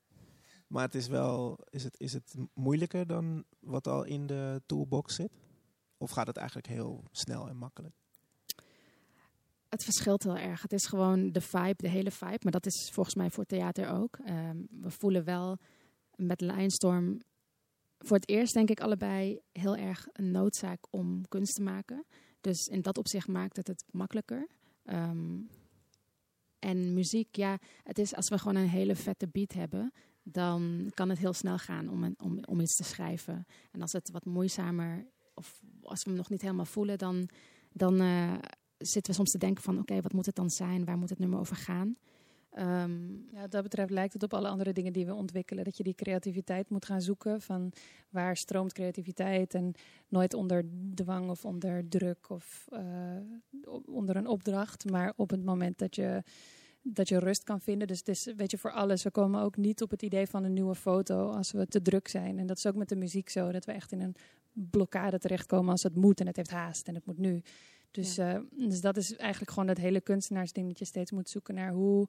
Maar 0.67 0.83
het 0.83 0.95
is 0.95 1.07
wel, 1.07 1.59
is 1.69 1.83
het, 1.83 1.99
is 1.99 2.13
het 2.13 2.35
moeilijker 2.53 3.07
dan 3.07 3.43
wat 3.59 3.87
al 3.87 4.03
in 4.03 4.27
de 4.27 4.61
toolbox 4.65 5.15
zit? 5.15 5.39
Of 5.97 6.11
gaat 6.11 6.27
het 6.27 6.37
eigenlijk 6.37 6.67
heel 6.67 7.03
snel 7.11 7.47
en 7.47 7.57
makkelijk? 7.57 7.95
Het 9.69 9.83
verschilt 9.83 10.23
heel 10.23 10.37
erg. 10.37 10.61
Het 10.61 10.73
is 10.73 10.85
gewoon 10.85 11.31
de 11.31 11.41
vibe, 11.41 11.75
de 11.77 11.89
hele 11.89 12.11
vibe. 12.11 12.39
Maar 12.41 12.51
dat 12.51 12.65
is 12.65 12.89
volgens 12.93 13.15
mij 13.15 13.29
voor 13.29 13.45
theater 13.45 13.89
ook. 13.89 14.17
Ehm, 14.17 14.57
we 14.69 14.91
voelen 14.91 15.23
wel 15.23 15.57
met 16.15 16.41
Lionstorm 16.41 17.19
voor 18.05 18.17
het 18.17 18.29
eerst 18.29 18.53
denk 18.53 18.69
ik 18.69 18.79
allebei 18.79 19.39
heel 19.51 19.75
erg 19.75 20.07
een 20.13 20.31
noodzaak 20.31 20.79
om 20.89 21.27
kunst 21.27 21.55
te 21.55 21.61
maken. 21.61 22.05
Dus 22.41 22.67
in 22.67 22.81
dat 22.81 22.97
opzicht 22.97 23.27
maakt 23.27 23.55
het 23.55 23.67
het 23.67 23.83
makkelijker. 23.91 24.47
Ehm, 24.83 25.39
en 26.59 26.93
muziek, 26.93 27.35
ja, 27.35 27.59
het 27.83 27.99
is 27.99 28.15
als 28.15 28.29
we 28.29 28.37
gewoon 28.37 28.55
een 28.55 28.69
hele 28.69 28.95
vette 28.95 29.27
beat 29.27 29.53
hebben, 29.53 29.91
dan 30.23 30.91
kan 30.93 31.09
het 31.09 31.17
heel 31.17 31.33
snel 31.33 31.57
gaan 31.57 31.89
om, 31.89 32.03
een, 32.03 32.15
om, 32.17 32.39
om 32.43 32.59
iets 32.59 32.75
te 32.75 32.83
schrijven. 32.83 33.45
En 33.71 33.81
als 33.81 33.91
het 33.91 34.11
wat 34.11 34.25
moeizamer, 34.25 35.07
of 35.33 35.61
als 35.81 36.03
we 36.03 36.09
hem 36.09 36.19
nog 36.19 36.29
niet 36.29 36.41
helemaal 36.41 36.65
voelen, 36.65 36.97
dan, 36.97 37.29
dan 37.71 37.99
eh, 37.99 38.33
zitten 38.77 39.11
we 39.11 39.17
soms 39.17 39.31
te 39.31 39.37
denken 39.37 39.63
van, 39.63 39.79
oké, 39.79 40.01
wat 40.01 40.13
moet 40.13 40.25
het 40.25 40.35
dan 40.35 40.49
zijn? 40.49 40.85
Waar 40.85 40.97
moet 40.97 41.09
het 41.09 41.19
nummer 41.19 41.39
over 41.39 41.55
gaan? 41.55 41.97
Ehm, 42.55 43.13
Ja, 43.31 43.41
wat 43.41 43.51
dat 43.51 43.63
betreft 43.63 43.89
lijkt 43.89 44.13
het 44.13 44.23
op 44.23 44.33
alle 44.33 44.47
andere 44.47 44.73
dingen 44.73 44.93
die 44.93 45.05
we 45.05 45.13
ontwikkelen. 45.13 45.63
Dat 45.63 45.77
je 45.77 45.83
die 45.83 45.95
creativiteit 45.95 46.69
moet 46.69 46.85
gaan 46.85 47.01
zoeken. 47.01 47.41
Van 47.41 47.71
waar 48.09 48.37
stroomt 48.37 48.73
creativiteit? 48.73 49.53
En 49.53 49.73
nooit 50.07 50.33
onder 50.33 50.65
dwang 50.93 51.29
of 51.29 51.45
onder 51.45 51.89
druk 51.89 52.29
of 52.29 52.67
eh, 52.71 52.81
onder 53.85 54.15
een 54.15 54.27
opdracht. 54.27 54.89
Maar 54.89 55.13
op 55.15 55.29
het 55.29 55.43
moment 55.45 55.77
dat 55.77 55.95
je, 55.95 56.23
dat 56.81 57.09
je 57.09 57.19
rust 57.19 57.43
kan 57.43 57.61
vinden. 57.61 57.87
Dus 57.87 57.99
het 57.99 58.07
is, 58.07 58.33
weet 58.37 58.51
je, 58.51 58.57
voor 58.57 58.71
alles. 58.71 59.03
We 59.03 59.11
komen 59.11 59.41
ook 59.41 59.57
niet 59.57 59.81
op 59.81 59.89
het 59.89 60.01
idee 60.01 60.27
van 60.27 60.43
een 60.43 60.53
nieuwe 60.53 60.75
foto 60.75 61.29
als 61.29 61.51
we 61.51 61.67
te 61.67 61.81
druk 61.81 62.07
zijn. 62.07 62.39
En 62.39 62.47
dat 62.47 62.57
is 62.57 62.65
ook 62.65 62.75
met 62.75 62.89
de 62.89 62.95
muziek 62.95 63.29
zo. 63.29 63.51
Dat 63.51 63.65
we 63.65 63.71
echt 63.71 63.91
in 63.91 64.01
een 64.01 64.15
blokkade 64.53 65.19
terechtkomen 65.19 65.71
als 65.71 65.83
het 65.83 65.95
moet. 65.95 66.19
En 66.19 66.27
het 66.27 66.35
heeft 66.35 66.51
haast 66.51 66.87
en 66.87 66.95
het 66.95 67.05
moet 67.05 67.17
nu. 67.17 67.41
Dus, 67.91 68.17
eh, 68.17 68.39
dus 68.51 68.81
dat 68.81 68.97
is 68.97 69.15
eigenlijk 69.15 69.51
gewoon 69.51 69.67
dat 69.67 69.77
hele 69.77 70.01
kunstenaarsding. 70.01 70.67
Dat 70.67 70.79
je 70.79 70.85
steeds 70.85 71.11
moet 71.11 71.29
zoeken 71.29 71.55
naar 71.55 71.71
hoe 71.71 72.07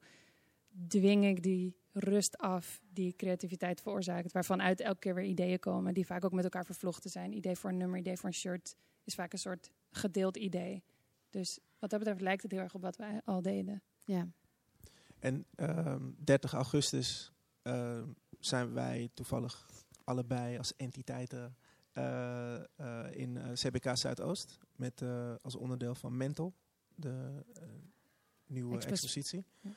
dwing 0.89 1.25
ik 1.25 1.43
die 1.43 1.77
rust 1.93 2.39
af 2.39 2.81
die 2.93 3.15
creativiteit 3.17 3.81
veroorzaakt. 3.81 4.33
Waarvan 4.33 4.63
uit 4.63 4.81
elke 4.81 4.99
keer 4.99 5.15
weer 5.15 5.25
ideeën 5.25 5.59
komen 5.59 5.95
die 5.95 6.07
vaak 6.07 6.25
ook 6.25 6.33
met 6.33 6.45
elkaar 6.45 6.65
vervlochten 6.65 7.11
zijn. 7.11 7.33
Idee 7.33 7.57
voor 7.57 7.71
een 7.71 7.77
nummer, 7.77 7.99
idee 7.99 8.17
voor 8.17 8.29
een 8.29 8.35
shirt 8.35 8.77
is 9.05 9.15
vaak 9.15 9.33
een 9.33 9.39
soort 9.39 9.71
gedeeld 9.91 10.37
idee. 10.37 10.83
Dus 11.31 11.59
wat 11.79 11.91
dat 11.91 11.99
betreft 11.99 12.21
lijkt 12.21 12.43
het 12.43 12.53
heel 12.53 12.61
erg 12.61 12.75
op 12.75 12.83
wat 12.83 12.97
wij 12.97 13.21
al 13.25 13.43
deden. 13.43 13.83
ja. 14.05 14.29
En 15.19 15.47
ehm, 15.55 16.11
30 16.17 16.53
augustus 16.53 17.33
ehm, 17.63 18.09
zijn 18.39 18.73
wij 18.73 19.11
toevallig 19.15 19.71
allebei 20.05 20.59
als 20.59 20.77
entiteiten 20.77 21.57
eh, 21.93 22.55
eh, 22.55 22.65
in 23.11 23.37
eh, 23.37 23.53
CBK 23.53 23.97
Zuidoost. 23.97 24.59
Met, 24.73 25.03
eh, 25.03 25.35
als 25.43 25.57
onderdeel 25.57 25.95
van 25.95 26.17
Mental, 26.17 26.55
de 26.95 27.45
nieuwe 28.47 28.75
Expos- 28.75 28.93
expositie. 28.93 29.45
Ja. 29.61 29.71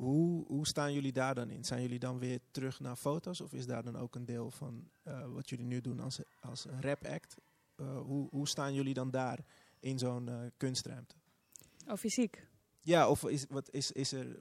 Hoe, 0.00 0.44
hoe 0.46 0.66
staan 0.66 0.92
jullie 0.92 1.12
daar 1.12 1.34
dan 1.34 1.50
in? 1.50 1.64
Zijn 1.64 1.82
jullie 1.82 1.98
dan 1.98 2.18
weer 2.18 2.40
terug 2.50 2.80
naar 2.80 2.96
foto's? 2.96 3.40
Of 3.40 3.52
is 3.52 3.66
daar 3.66 3.82
dan 3.82 3.96
ook 3.96 4.14
een 4.14 4.24
deel 4.24 4.50
van 4.50 4.88
eh, 5.02 5.26
wat 5.32 5.48
jullie 5.48 5.64
nu 5.64 5.80
doen 5.80 6.00
als, 6.00 6.20
als 6.40 6.66
rap 6.80 7.06
act? 7.06 7.36
Eh, 7.76 8.00
hoe, 8.00 8.28
hoe 8.30 8.48
staan 8.48 8.74
jullie 8.74 8.94
dan 8.94 9.10
daar 9.10 9.38
in 9.80 9.98
zo'n 9.98 10.28
eh, 10.28 10.34
kunstruimte? 10.56 11.14
Oh, 11.88 11.96
fysiek? 11.96 12.46
Ja, 12.80 13.08
of 13.08 13.24
is, 13.28 13.44
wat 13.48 13.70
is, 13.70 13.92
is 13.92 14.12
er... 14.12 14.36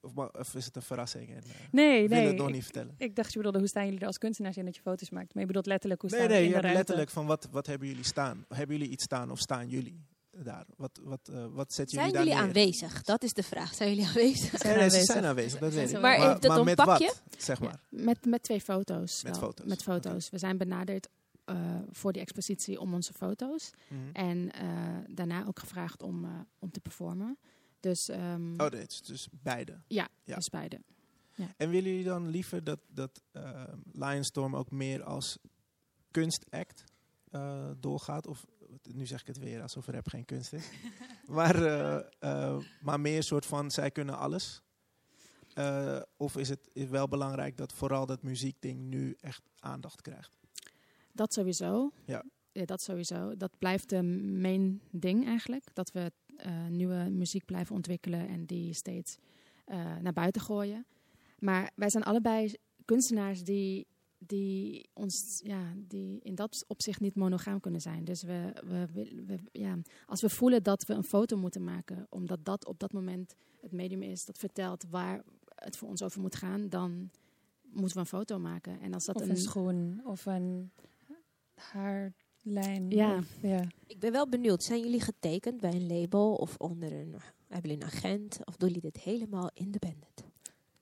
Of, 0.00 0.16
of 0.16 0.54
is 0.54 0.64
het 0.64 0.76
een 0.76 0.82
verrassing? 0.82 1.28
En, 1.30 1.42
eh, 1.42 1.50
Nee, 1.70 2.08
wil 2.08 2.18
nee. 2.18 2.26
het 2.26 2.36
nog 2.36 2.48
ik- 2.48 2.54
niet 2.54 2.64
vertellen? 2.64 2.94
Ik 2.98 3.16
dacht 3.16 3.30
je 3.32 3.36
bedoelde, 3.36 3.58
hoe 3.58 3.68
staan 3.68 3.84
jullie 3.84 4.00
er 4.00 4.06
als 4.06 4.18
kunstenaars 4.18 4.56
in 4.56 4.64
dat 4.64 4.74
je 4.76 4.82
foto's 4.82 5.10
maakt? 5.10 5.32
Maar 5.34 5.40
je 5.42 5.46
bedoelt 5.46 5.66
letterlijk, 5.66 6.00
hoe 6.00 6.10
Nee, 6.10 6.18
staan 6.20 6.30
nee, 6.32 6.42
in 6.42 6.48
de 6.48 6.54
ja, 6.54 6.60
ruimte? 6.60 6.78
letterlijk 6.78 7.10
van 7.10 7.26
wat, 7.26 7.48
wat 7.50 7.66
hebben 7.66 7.88
jullie 7.88 8.04
staan? 8.04 8.44
Hebben 8.48 8.76
jullie 8.76 8.92
iets 8.92 9.04
staan 9.04 9.30
of 9.30 9.38
staan 9.38 9.68
jullie 9.68 10.04
daar? 10.30 10.66
Wat, 10.76 11.00
wat, 11.02 11.28
eh, 11.28 11.46
wat 11.50 11.72
zetten 11.72 11.94
Zijn 11.94 12.10
jullie 12.10 12.26
jullie 12.26 12.42
daar 12.42 12.52
neer? 12.54 12.62
aanwezig? 12.64 13.02
Dat 13.02 13.22
is 13.22 13.32
de 13.32 13.42
vraag. 13.42 13.74
Zijn 13.74 13.88
jullie 13.88 14.06
aanwezig? 14.06 14.58
Zijn 14.60 14.78
Nee, 14.78 14.88
ze 14.88 14.96
aanwezig. 14.96 15.04
zijn 15.12 15.24
aanwezig, 15.24 15.60
dat 15.60 15.72
weet 15.72 15.90
ik. 15.90 16.00
Maar 16.00 16.30
het 16.32 16.44
een 16.44 16.64
met 16.64 16.74
pakje? 16.76 17.06
wat, 17.06 17.22
zeg 17.42 17.60
maar? 17.60 17.80
Met, 17.88 18.24
met 18.24 18.42
twee 18.42 18.60
foto's. 18.60 19.22
Met 19.22 19.38
wel. 19.38 19.48
foto's, 19.48 19.66
Met 19.66 19.82
foto's. 19.82 20.30
We 20.30 20.38
zijn 20.38 20.56
benaderd 20.58 21.08
eh, 21.44 21.56
voor 21.90 22.12
die 22.12 22.22
expositie 22.22 22.80
om 22.80 22.94
onze 22.94 23.12
foto's. 23.12 23.70
Mhm. 23.88 24.00
En 24.12 24.52
eh, 24.52 24.68
daarna 25.06 25.46
ook 25.46 25.58
gevraagd 25.58 26.02
om, 26.02 26.24
eh, 26.24 26.30
om 26.58 26.70
te 26.70 26.80
performen. 26.80 27.38
Dus, 27.80 28.08
ehm 28.08 28.60
Oh, 28.60 28.70
dit 28.70 28.90
is 28.90 29.02
dus 29.02 29.28
beide. 29.30 29.80
ja. 29.86 30.08
dus 30.24 30.48
beide. 30.48 30.80
En 31.56 31.70
willen 31.70 31.90
jullie 31.90 32.04
dan 32.04 32.28
liever 32.28 32.64
dat, 32.64 32.80
dat 32.88 33.22
eh, 33.32 33.62
Lionstorm 33.92 34.56
ook 34.56 34.70
meer 34.70 35.02
als 35.02 35.38
kunstact 36.10 36.84
eh, 37.30 37.70
doorgaat? 37.80 38.26
Of 38.26 38.46
nu 38.88 39.06
zeg 39.06 39.20
ik 39.20 39.26
het 39.26 39.38
weer 39.38 39.62
alsof 39.62 39.86
rap 39.86 40.08
geen 40.08 40.24
kunst 40.24 40.52
is. 40.52 40.68
maar, 41.26 41.64
eh, 41.64 42.00
eh, 42.18 42.58
maar 42.80 43.00
meer 43.00 43.22
soort 43.22 43.46
van 43.46 43.70
zij 43.70 43.90
kunnen 43.90 44.18
alles? 44.18 44.62
Eh, 45.54 46.00
of 46.16 46.36
is 46.36 46.48
het 46.48 46.70
is 46.72 46.88
wel 46.88 47.08
belangrijk 47.08 47.56
dat 47.56 47.72
vooral 47.72 48.06
dat 48.06 48.22
muziekding 48.22 48.80
nu 48.80 49.16
echt 49.20 49.42
aandacht 49.58 50.02
krijgt? 50.02 50.38
Dat 51.12 51.32
sowieso. 51.32 51.90
Ja. 52.04 52.24
dat 52.52 52.82
sowieso. 52.82 53.36
Dat 53.36 53.58
blijft 53.58 53.88
de 53.88 54.02
main 54.02 54.80
ding 54.90 55.26
eigenlijk. 55.26 55.64
Dat 55.72 55.92
we 55.92 56.12
eh, 56.36 56.66
nieuwe 56.66 57.08
muziek 57.10 57.44
blijven 57.44 57.74
ontwikkelen 57.74 58.28
en 58.28 58.44
die 58.44 58.74
steeds 58.74 59.18
eh, 59.64 59.96
naar 59.96 60.12
buiten 60.12 60.42
gooien. 60.42 60.86
Maar 61.38 61.70
wij 61.74 61.90
zijn 61.90 62.04
allebei 62.04 62.54
kunstenaars 62.84 63.42
die, 63.42 63.86
die, 64.26 64.88
ons, 64.92 65.40
ja, 65.44 65.72
die 65.76 66.20
in 66.22 66.34
dat 66.34 66.64
opzicht 66.66 67.00
niet 67.00 67.14
monogaam 67.14 67.60
kunnen 67.60 67.80
zijn. 67.80 68.04
Dus 68.04 68.22
we, 68.22 68.52
we, 68.64 68.86
we, 68.92 69.22
we- 69.26 69.58
ja, 69.60 69.78
als 70.06 70.20
we 70.20 70.28
voelen 70.28 70.62
dat 70.62 70.86
we 70.86 70.94
een 70.94 71.04
foto 71.04 71.36
moeten 71.36 71.64
maken, 71.64 72.06
omdat 72.10 72.44
dat 72.44 72.66
op 72.66 72.78
dat 72.78 72.92
moment 72.92 73.34
het 73.60 73.72
medium 73.72 74.02
is 74.02 74.24
dat 74.24 74.38
vertelt 74.38 74.84
waar 74.90 75.22
het 75.54 75.76
voor 75.76 75.88
ons 75.88 76.02
over 76.02 76.20
moet 76.20 76.36
gaan, 76.36 76.68
dan 76.68 77.10
moeten 77.62 77.94
we 77.94 78.00
een 78.00 78.06
foto 78.06 78.38
maken. 78.38 78.80
En 78.80 78.94
als 78.94 79.04
dat 79.04 79.16
Of 79.16 79.28
een 79.28 79.36
schoen, 79.36 80.00
of 80.04 80.26
een 80.26 80.70
haarlijn. 81.54 82.90
Ja. 82.90 83.16
of- 83.18 83.38
ja. 83.42 83.64
Ik 83.86 83.98
ben 83.98 84.12
wel 84.12 84.28
benieuwd. 84.28 84.62
Zijn 84.62 84.80
jullie 84.80 85.00
getekend 85.00 85.60
bij 85.60 85.72
een 85.74 85.86
label 85.86 86.34
of 86.34 86.56
onder 86.56 86.92
een... 86.92 87.14
Hebben 87.48 87.70
jullie 87.70 87.84
een 87.84 87.90
agent? 87.92 88.38
Of 88.44 88.56
doen 88.56 88.68
jullie 88.68 88.82
dit 88.90 88.96
helemaal 89.02 89.50
independent? 89.54 90.24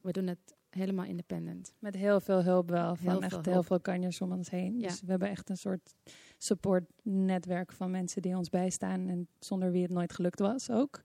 We 0.01 0.13
doen 0.13 0.27
het 0.27 0.57
helemaal 0.71 1.05
independent. 1.05 1.73
Met 1.79 1.95
heel 1.95 2.21
veel 2.21 2.43
hulp 2.43 2.71
wel. 2.71 2.97
Van 2.97 3.11
Heel 3.11 3.23
echt 3.23 3.33
veel 3.33 3.43
heel 3.43 3.53
hulp. 3.53 3.67
veel 3.67 3.81
kanjers 3.81 4.21
om 4.21 4.33
ons 4.33 4.51
heen. 4.51 4.79
Ja. 4.81 4.89
Dus 4.89 5.01
we 5.01 5.11
hebben 5.11 5.29
echt 5.29 5.51
een 5.51 5.57
soort 5.57 5.95
supportnetwerk 6.39 7.73
van 7.73 7.91
mensen 7.91 8.23
die 8.23 8.37
ons 8.37 8.49
bijstaan. 8.49 9.09
En 9.09 9.29
zonder 9.39 9.71
wie 9.71 9.83
het 9.83 9.91
nooit 9.91 10.13
gelukt 10.13 10.39
was 10.39 10.71
ook. 10.71 11.03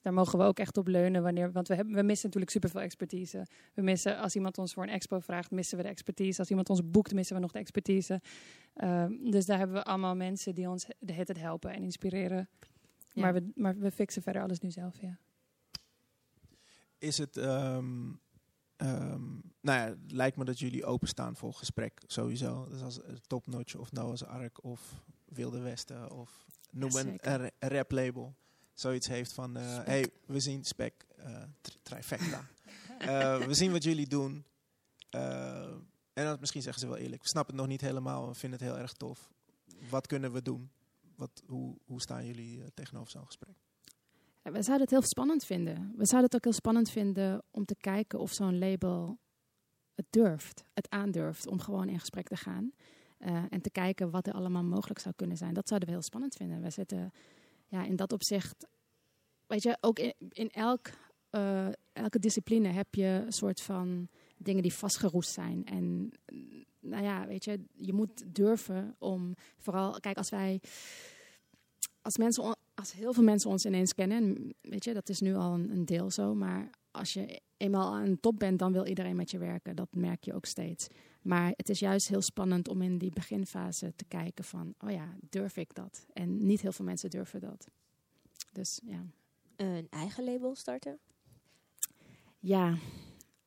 Daar 0.00 0.12
mogen 0.12 0.38
we 0.38 0.44
ook 0.44 0.58
echt 0.58 0.76
op 0.76 0.86
leunen. 0.86 1.22
Wanneer, 1.22 1.52
want 1.52 1.68
we, 1.68 1.74
hebben, 1.74 1.94
we 1.94 2.02
missen 2.02 2.26
natuurlijk 2.26 2.52
superveel 2.52 2.80
expertise. 2.80 3.46
We 3.74 3.82
missen, 3.82 4.18
als 4.18 4.34
iemand 4.34 4.58
ons 4.58 4.72
voor 4.72 4.82
een 4.82 4.88
expo 4.88 5.18
vraagt, 5.18 5.50
missen 5.50 5.76
we 5.76 5.82
de 5.82 5.88
expertise. 5.88 6.38
Als 6.38 6.50
iemand 6.50 6.70
ons 6.70 6.80
boekt, 6.90 7.14
missen 7.14 7.36
we 7.36 7.42
nog 7.42 7.52
de 7.52 7.58
expertise. 7.58 8.20
Ehm, 8.74 9.30
dus 9.30 9.46
daar 9.46 9.58
hebben 9.58 9.76
we 9.76 9.84
allemaal 9.84 10.16
mensen 10.16 10.54
die 10.54 10.68
ons 10.68 10.86
de 10.98 11.12
het 11.12 11.40
helpen 11.40 11.72
en 11.72 11.82
inspireren. 11.82 12.48
Ja. 13.12 13.22
Maar, 13.22 13.32
we, 13.34 13.50
maar 13.54 13.78
we 13.78 13.90
fixen 13.90 14.22
verder 14.22 14.42
alles 14.42 14.60
nu 14.60 14.70
zelf, 14.70 15.00
ja. 15.00 15.18
Is 16.98 17.18
het, 17.18 17.36
ehm, 17.36 18.10
ehm, 18.86 19.22
nou 19.60 19.78
ja, 19.78 19.84
het 19.88 20.12
lijkt 20.12 20.36
me 20.36 20.44
dat 20.44 20.58
jullie 20.58 20.84
openstaan 20.84 21.36
voor 21.36 21.54
gesprek 21.54 22.02
sowieso. 22.06 22.68
Dus 22.68 22.80
als 22.82 23.02
eh, 23.02 23.14
Topnotch 23.26 23.74
of 23.74 23.92
Noah's 23.92 24.22
Ark 24.22 24.64
of 24.64 25.02
Wilde 25.24 25.60
Westen 25.60 26.10
of 26.10 26.46
noem 26.70 26.90
Ja, 26.90 27.00
een, 27.00 27.18
een, 27.58 27.68
rap 27.68 27.90
label. 27.90 28.34
Zoiets 28.74 29.08
heeft 29.08 29.32
van, 29.32 29.50
Spec. 29.50 29.86
hey, 29.86 30.10
we 30.26 30.40
zien 30.40 30.64
spec, 30.64 31.06
eh, 31.16 31.42
tri- 31.60 31.78
trifecta. 31.82 32.44
We 33.46 33.54
zien 33.54 33.72
wat 33.72 33.82
jullie 33.82 34.06
doen. 34.06 34.44
En 35.10 36.24
dan, 36.24 36.36
misschien 36.40 36.62
zeggen 36.62 36.80
ze 36.80 36.88
wel 36.88 36.96
eerlijk, 36.96 37.22
we 37.22 37.28
snappen 37.28 37.54
het 37.54 37.62
nog 37.62 37.72
niet 37.72 37.80
helemaal, 37.80 38.28
we 38.28 38.34
vinden 38.34 38.58
het 38.58 38.68
heel 38.68 38.78
erg 38.78 38.92
tof. 38.92 39.30
Wat 39.90 40.06
kunnen 40.06 40.32
we 40.32 40.42
doen? 40.42 40.70
Wat, 41.16 41.42
hoe, 41.46 41.76
hoe 41.84 42.00
staan 42.00 42.26
jullie 42.26 42.72
tegenover 42.74 43.10
zo'n 43.10 43.26
gesprek? 43.26 43.56
We 44.42 44.62
zouden 44.62 44.80
het 44.80 44.90
heel 44.90 45.02
spannend 45.02 45.44
vinden. 45.44 45.92
We 45.96 46.06
zouden 46.06 46.24
het 46.24 46.34
ook 46.34 46.44
heel 46.44 46.52
spannend 46.52 46.90
vinden 46.90 47.42
om 47.50 47.64
te 47.64 47.76
kijken 47.80 48.18
of 48.18 48.32
zo'n 48.32 48.58
label 48.58 49.18
het 49.94 50.06
durft, 50.10 50.64
het 50.72 50.90
aandurft 50.90 51.46
om 51.46 51.60
gewoon 51.60 51.88
in 51.88 51.98
gesprek 51.98 52.28
te 52.28 52.36
gaan. 52.36 52.72
Eh, 53.18 53.44
en 53.50 53.60
te 53.60 53.70
kijken 53.70 54.10
wat 54.10 54.26
er 54.26 54.32
allemaal 54.32 54.64
mogelijk 54.64 54.98
zou 54.98 55.14
kunnen 55.14 55.36
zijn. 55.36 55.54
Dat 55.54 55.68
zouden 55.68 55.88
we 55.88 55.94
heel 55.94 56.04
spannend 56.04 56.34
vinden. 56.34 56.62
We 56.62 56.70
zitten 56.70 57.12
ja, 57.68 57.84
in 57.84 57.96
dat 57.96 58.12
opzicht, 58.12 58.66
weet 59.46 59.62
je, 59.62 59.76
ook 59.80 59.98
in, 59.98 60.14
in 60.28 60.50
elk, 60.50 60.90
eh, 61.30 61.68
elke 61.92 62.18
discipline 62.18 62.68
heb 62.68 62.94
je 62.94 63.22
een 63.26 63.32
soort 63.32 63.60
van 63.60 64.08
dingen 64.36 64.62
die 64.62 64.74
vastgeroest 64.74 65.30
zijn. 65.30 65.66
En 65.66 66.12
nou 66.80 67.02
ja, 67.02 67.26
weet 67.26 67.44
je, 67.44 67.64
je 67.72 67.92
moet 67.92 68.34
durven 68.34 68.94
om 68.98 69.34
vooral, 69.58 70.00
kijk, 70.00 70.16
als 70.16 70.30
wij 70.30 70.60
als, 72.00 72.16
mensen, 72.16 72.56
als 72.74 72.92
heel 72.92 73.12
veel 73.12 73.22
mensen 73.22 73.50
ons 73.50 73.66
ineens 73.66 73.94
kennen, 73.94 74.16
en 74.16 74.54
weet 74.60 74.84
je, 74.84 74.92
dat 74.92 75.08
is 75.08 75.20
nu 75.20 75.34
al 75.34 75.54
een, 75.54 75.70
een 75.70 75.84
deel 75.84 76.10
zo, 76.10 76.34
maar 76.34 76.70
als 76.90 77.12
je 77.12 77.40
eenmaal 77.56 77.94
aan 77.94 78.10
de 78.10 78.20
top 78.20 78.38
bent, 78.38 78.58
dan 78.58 78.72
wil 78.72 78.86
iedereen 78.86 79.16
met 79.16 79.30
je 79.30 79.38
werken. 79.38 79.76
Dat 79.76 79.94
merk 79.94 80.24
je 80.24 80.34
ook 80.34 80.46
steeds. 80.46 80.86
Maar 81.22 81.52
het 81.56 81.68
is 81.68 81.78
juist 81.78 82.08
heel 82.08 82.22
spannend 82.22 82.68
om 82.68 82.82
in 82.82 82.98
die 82.98 83.10
beginfase 83.10 83.92
te 83.96 84.04
kijken 84.04 84.44
van, 84.44 84.74
oh 84.78 84.90
ja, 84.90 85.16
durf 85.30 85.56
ik 85.56 85.74
dat? 85.74 86.06
En 86.12 86.46
niet 86.46 86.60
heel 86.60 86.72
veel 86.72 86.84
mensen 86.84 87.10
durven 87.10 87.40
dat. 87.40 87.68
Dus 88.52 88.80
ja, 88.84 89.04
Een 89.56 89.86
eigen 89.90 90.24
label 90.24 90.54
starten? 90.54 90.98
ja 92.38 92.76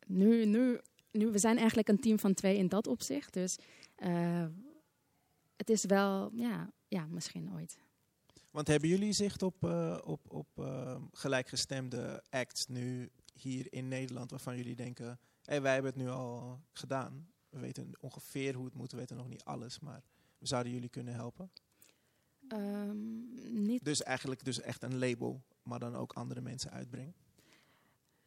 nu, 0.08 0.46
nu, 0.46 0.80
nu, 1.12 1.32
we 1.32 1.38
zijn 1.38 1.58
eigenlijk 1.58 1.88
een 1.88 2.00
team 2.00 2.20
van 2.20 2.34
twee 2.34 2.58
in 2.58 2.68
dat 2.68 2.88
opzicht. 2.88 3.34
Dus 3.34 3.58
eh, 3.96 4.46
het 5.56 5.70
is 5.70 5.86
wel, 5.86 6.32
ja, 6.34 6.72
ja, 6.88 7.06
misschien 7.06 7.54
ooit. 7.54 7.78
Want 8.56 8.68
hebben 8.68 8.90
jullie 8.90 9.14
zicht 9.14 9.44
op, 9.44 9.64
eh, 9.64 9.98
op, 10.04 10.34
op 10.34 10.48
eh, 10.56 11.02
gelijkgestemde 11.12 12.24
acts 12.30 12.68
nu 12.68 13.12
hier 13.34 13.74
in 13.74 13.88
Nederland 13.88 14.30
waarvan 14.32 14.58
jullie 14.58 14.76
denken, 14.76 15.20
hey, 15.42 15.62
wij 15.62 15.74
hebben 15.74 15.92
het 15.92 16.02
nu 16.02 16.10
al 16.10 16.60
gedaan. 16.72 17.28
We 17.50 17.60
weten 17.60 17.92
ongeveer 18.00 18.54
hoe 18.54 18.66
het 18.66 18.74
moet, 18.74 18.92
we 18.92 18.98
weten 18.98 19.18
nog 19.18 19.28
niet 19.28 19.44
alles, 19.44 19.80
maar 19.80 20.04
we 20.38 20.48
zouden 20.48 20.74
jullie 20.74 20.90
kunnen 20.90 21.14
helpen. 21.14 21.52
Ehm, 22.48 22.98
niet 23.64 23.84
Dus 23.84 24.04
eigenlijk 24.04 24.44
dus 24.44 24.62
echt 24.62 24.84
een 24.84 24.98
label, 24.98 25.42
maar 25.64 25.80
dan 25.80 25.96
ook 25.96 26.14
andere 26.14 26.42
mensen 26.42 26.72
uitbrengen. 26.72 27.16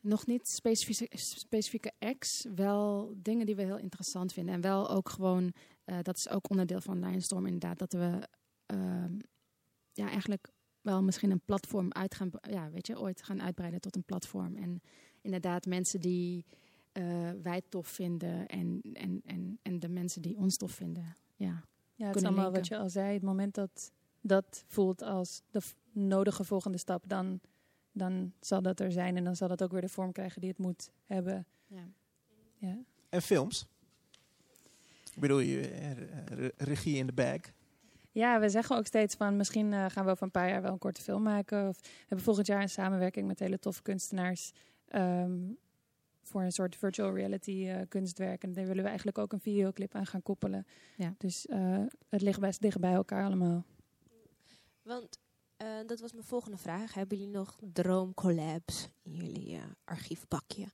Nog 0.01 0.27
niet 0.27 0.49
specifieke, 0.49 1.17
specifieke 1.19 1.93
acts, 1.99 2.47
wel 2.55 3.15
dingen 3.17 3.47
die 3.47 3.57
we 3.57 3.63
heel 3.63 3.79
interessant 3.79 4.33
vinden. 4.33 4.55
En 4.55 4.61
wel 4.61 4.91
ook 4.91 5.09
gewoon, 5.09 5.53
eh, 5.85 5.99
dat 6.03 6.17
is 6.17 6.29
ook 6.29 6.51
onderdeel 6.51 6.81
van 6.81 7.01
Lionstorm 7.01 7.47
inderdaad, 7.47 7.79
dat 7.79 7.93
we 7.93 8.29
ehm, 8.67 9.17
ja, 9.99 10.09
eigenlijk 10.09 10.49
wel 10.81 11.03
misschien 11.03 11.31
een 11.31 11.41
platform 11.45 11.93
uit 11.93 12.15
gaan, 12.15 12.31
ja, 12.51 12.71
weet 12.71 12.87
je, 12.87 12.99
ooit 13.01 13.23
gaan 13.23 13.43
uitbreiden 13.43 13.81
tot 13.81 13.97
een 13.97 14.05
platform. 14.05 14.57
En 14.57 14.81
inderdaad 15.21 15.67
mensen 15.67 16.01
die 16.01 16.45
eh, 16.93 17.31
wij 17.43 17.63
tof 17.69 17.89
vinden 17.89 18.47
en, 18.47 18.81
en, 18.93 19.21
en, 19.25 19.59
en 19.63 19.79
de 19.79 19.89
mensen 19.89 20.23
die 20.23 20.37
ons 20.37 20.57
tof 20.57 20.73
vinden. 20.73 21.17
Ja, 21.37 21.65
Ja, 21.95 22.07
het 22.07 22.17
is 22.17 22.23
allemaal 22.23 22.43
linken. 22.45 22.61
wat 22.61 22.69
je 22.69 22.77
al 22.79 22.89
zei. 22.91 23.13
Het 23.13 23.23
moment 23.23 23.55
dat 23.55 23.93
dat 24.21 24.65
voelt 24.67 25.03
als 25.03 25.43
de 25.51 25.61
nodige 25.93 26.45
volgende 26.45 26.79
stap, 26.79 27.05
dan, 27.07 27.41
dan 27.93 28.33
zal 28.41 28.63
dat 28.63 28.81
er 28.81 28.93
zijn. 28.93 29.17
En 29.17 29.25
dan 29.25 29.37
zal 29.37 29.49
dat 29.49 29.63
ook 29.63 29.73
weer 29.73 29.81
de 29.81 29.89
vorm 29.89 30.13
krijgen 30.13 30.41
die 30.41 30.51
het 30.51 30.59
moet 30.59 30.91
hebben. 31.05 31.47
ja. 31.67 31.89
Ja. 32.61 32.79
En 33.09 33.23
films? 33.23 33.67
Ik 35.15 35.21
bedoel, 35.21 35.39
je, 35.39 35.69
eh, 35.69 35.93
re- 36.27 36.53
regie 36.57 36.97
in 36.97 37.07
de 37.07 37.13
bag. 37.13 37.41
Ja, 38.19 38.41
we 38.41 38.49
zeggen 38.49 38.77
ook 38.77 38.87
steeds 38.87 39.15
van 39.15 39.37
misschien 39.37 39.73
eh, 39.73 39.85
gaan 39.89 40.05
we 40.05 40.11
over 40.11 40.23
een 40.23 40.31
paar 40.31 40.49
jaar 40.49 40.63
wel 40.63 40.73
een 40.73 40.79
korte 40.79 41.03
film 41.03 41.23
maken. 41.23 41.69
Of 41.69 41.81
we 41.81 41.89
hebben 41.99 42.25
volgend 42.25 42.47
jaar 42.47 42.63
een 42.63 42.69
samenwerking 42.69 43.27
met 43.27 43.39
hele 43.39 43.59
toffe 43.59 43.83
kunstenaars. 43.83 44.53
ehm, 44.89 45.53
voor 46.23 46.43
een 46.43 46.53
soort 46.53 46.77
virtual 46.77 47.15
reality 47.15 47.69
eh, 47.69 47.81
kunstwerk. 47.89 48.43
En 48.43 48.53
daar 48.53 48.67
willen 48.67 48.83
we 48.83 48.89
eigenlijk 48.89 49.19
ook 49.19 49.33
een 49.33 49.41
videoclip 49.41 49.95
aan 49.95 50.07
gaan 50.07 50.23
koppelen. 50.23 50.67
Ja. 50.97 51.15
Dus 51.19 51.47
eh, 51.47 51.85
het 52.09 52.23
ligt 52.23 52.41
best 52.41 52.61
dicht 52.61 52.81
bij 52.81 52.93
elkaar 52.93 53.25
allemaal. 53.25 53.65
Want 54.83 55.19
eh, 55.57 55.67
dat 55.87 56.01
was 56.01 56.13
mijn 56.13 56.25
volgende 56.25 56.57
vraag. 56.57 56.95
Hebben 56.95 57.19
jullie 57.19 57.33
nog 57.33 57.59
droomcollabs 57.73 58.89
in 59.03 59.13
jullie 59.13 59.57
eh, 59.57 59.63
archiefbakje? 59.85 60.67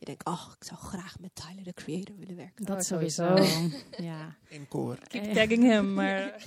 Je 0.00 0.06
denkt, 0.06 0.26
oh, 0.26 0.52
ik 0.58 0.64
zou 0.64 0.80
graag 0.80 1.18
met 1.18 1.34
Tyler, 1.34 1.64
de 1.64 1.72
creator, 1.72 2.16
willen 2.16 2.36
werken. 2.36 2.64
Dat 2.64 2.76
Oh, 2.76 2.82
sowieso. 2.82 3.34
ja. 4.10 4.36
In 4.48 4.68
koor. 4.68 4.98
Keep 4.98 5.32
tagging 5.34 5.62
hem, 5.62 5.94
maar 5.94 6.46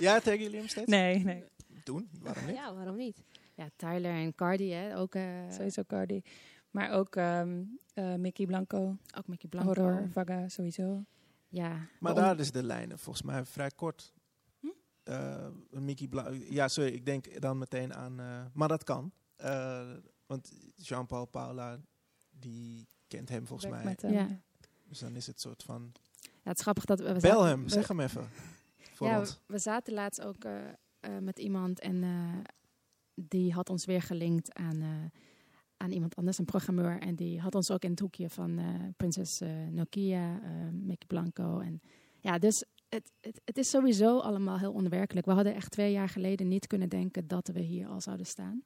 Ja, 0.00 0.14
taggen 0.20 0.42
jullie 0.42 0.58
hem 0.58 0.68
steeds? 0.68 0.90
nee, 0.90 1.24
nee. 1.24 1.44
Doen, 1.84 2.08
waarom 2.20 2.46
niet? 2.46 2.54
Ja, 2.54 2.74
waarom 2.74 2.96
niet? 2.96 3.22
Ja, 3.54 3.68
Tyler 3.76 4.10
en 4.12 4.34
Cardi, 4.34 4.72
hè, 4.72 4.98
ook, 4.98 5.14
eh, 5.14 5.50
Sowieso 5.50 5.82
Cardi. 5.86 6.22
Maar 6.70 6.90
ook 6.90 7.16
ehm, 7.16 7.62
eh, 7.94 8.14
Mickey 8.14 8.46
Blanco, 8.46 8.96
ook 9.16 9.26
Mickey 9.28 9.48
Blanco. 9.48 9.66
Horror, 9.82 10.08
Vaga, 10.10 10.48
sowieso. 10.48 11.04
Ja. 11.48 11.86
Maar 12.00 12.14
daar 12.14 12.38
is 12.38 12.50
de 12.52 12.62
lijnen 12.62 12.98
volgens 12.98 13.24
mij 13.26 13.44
vrij 13.44 13.70
kort. 13.70 14.12
Hm? 14.60 14.66
Eh, 15.02 15.46
Mickey 15.70 16.08
Bla 16.08 16.30
ja, 16.48 16.68
sorry, 16.68 16.92
ik 16.92 17.04
denk 17.06 17.40
dan 17.40 17.58
meteen 17.58 17.94
aan... 17.94 18.20
eh, 18.20 18.44
maar 18.52 18.68
dat 18.68 18.84
kan. 18.84 19.12
Eh, 19.36 19.90
want 20.26 20.52
Jean-Paul 20.76 21.24
Paula, 21.26 21.78
die 22.30 22.86
kent 23.08 23.28
hem 23.28 23.46
volgens 23.46 23.70
mij. 23.70 23.84
met 23.84 24.02
hem. 24.02 24.12
Ja. 24.12 24.28
Dus 24.88 24.98
dan 24.98 25.16
is 25.16 25.26
het 25.26 25.40
soort 25.40 25.62
van... 25.62 25.92
ja, 26.20 26.28
het 26.42 26.56
is 26.56 26.62
grappig 26.62 26.84
dat 26.84 26.98
we... 27.00 27.12
we 27.14 27.20
Bel 27.20 27.42
hem, 27.42 27.62
we- 27.62 27.70
zeg 27.70 27.88
hem 27.88 28.00
even. 28.00 28.28
Voor 28.94 29.06
ja, 29.06 29.18
ons. 29.18 29.30
we- 29.46 29.52
we 29.52 29.58
zaten 29.58 29.94
laatst 29.94 30.22
ook 30.22 30.44
eh, 30.44 30.68
eh, 31.00 31.18
met 31.20 31.38
iemand 31.38 31.80
en 31.80 32.02
eh, 32.02 32.36
die 33.14 33.52
had 33.52 33.70
ons 33.70 33.84
weer 33.84 34.02
gelinkt 34.02 34.52
aan, 34.54 34.80
eh, 34.80 35.20
aan 35.76 35.90
iemand 35.92 36.14
anders, 36.16 36.38
een 36.38 36.44
programmeur. 36.44 37.00
En 37.00 37.14
die 37.14 37.40
had 37.40 37.54
ons 37.54 37.70
ook 37.70 37.82
in 37.84 37.90
het 37.90 38.00
hoekje 38.00 38.28
van 38.30 38.58
eh, 38.58 38.66
Prinses 38.96 39.40
eh, 39.40 39.50
Nokia, 39.70 40.40
eh 40.42 40.50
Mickey 40.72 41.06
Blanco. 41.06 41.58
En 41.58 41.80
ja, 42.20 42.38
dus 42.38 42.64
het, 42.88 43.10
het, 43.20 43.40
het 43.44 43.58
is 43.58 43.70
sowieso 43.70 44.18
allemaal 44.18 44.58
heel 44.58 44.72
onwerkelijk. 44.72 45.26
We 45.26 45.32
hadden 45.32 45.54
echt 45.54 45.70
twee 45.70 45.92
jaar 45.92 46.08
geleden 46.08 46.48
niet 46.48 46.66
kunnen 46.66 46.88
denken 46.88 47.26
dat 47.28 47.48
we 47.48 47.60
hier 47.60 47.88
al 47.88 48.00
zouden 48.00 48.26
staan. 48.26 48.62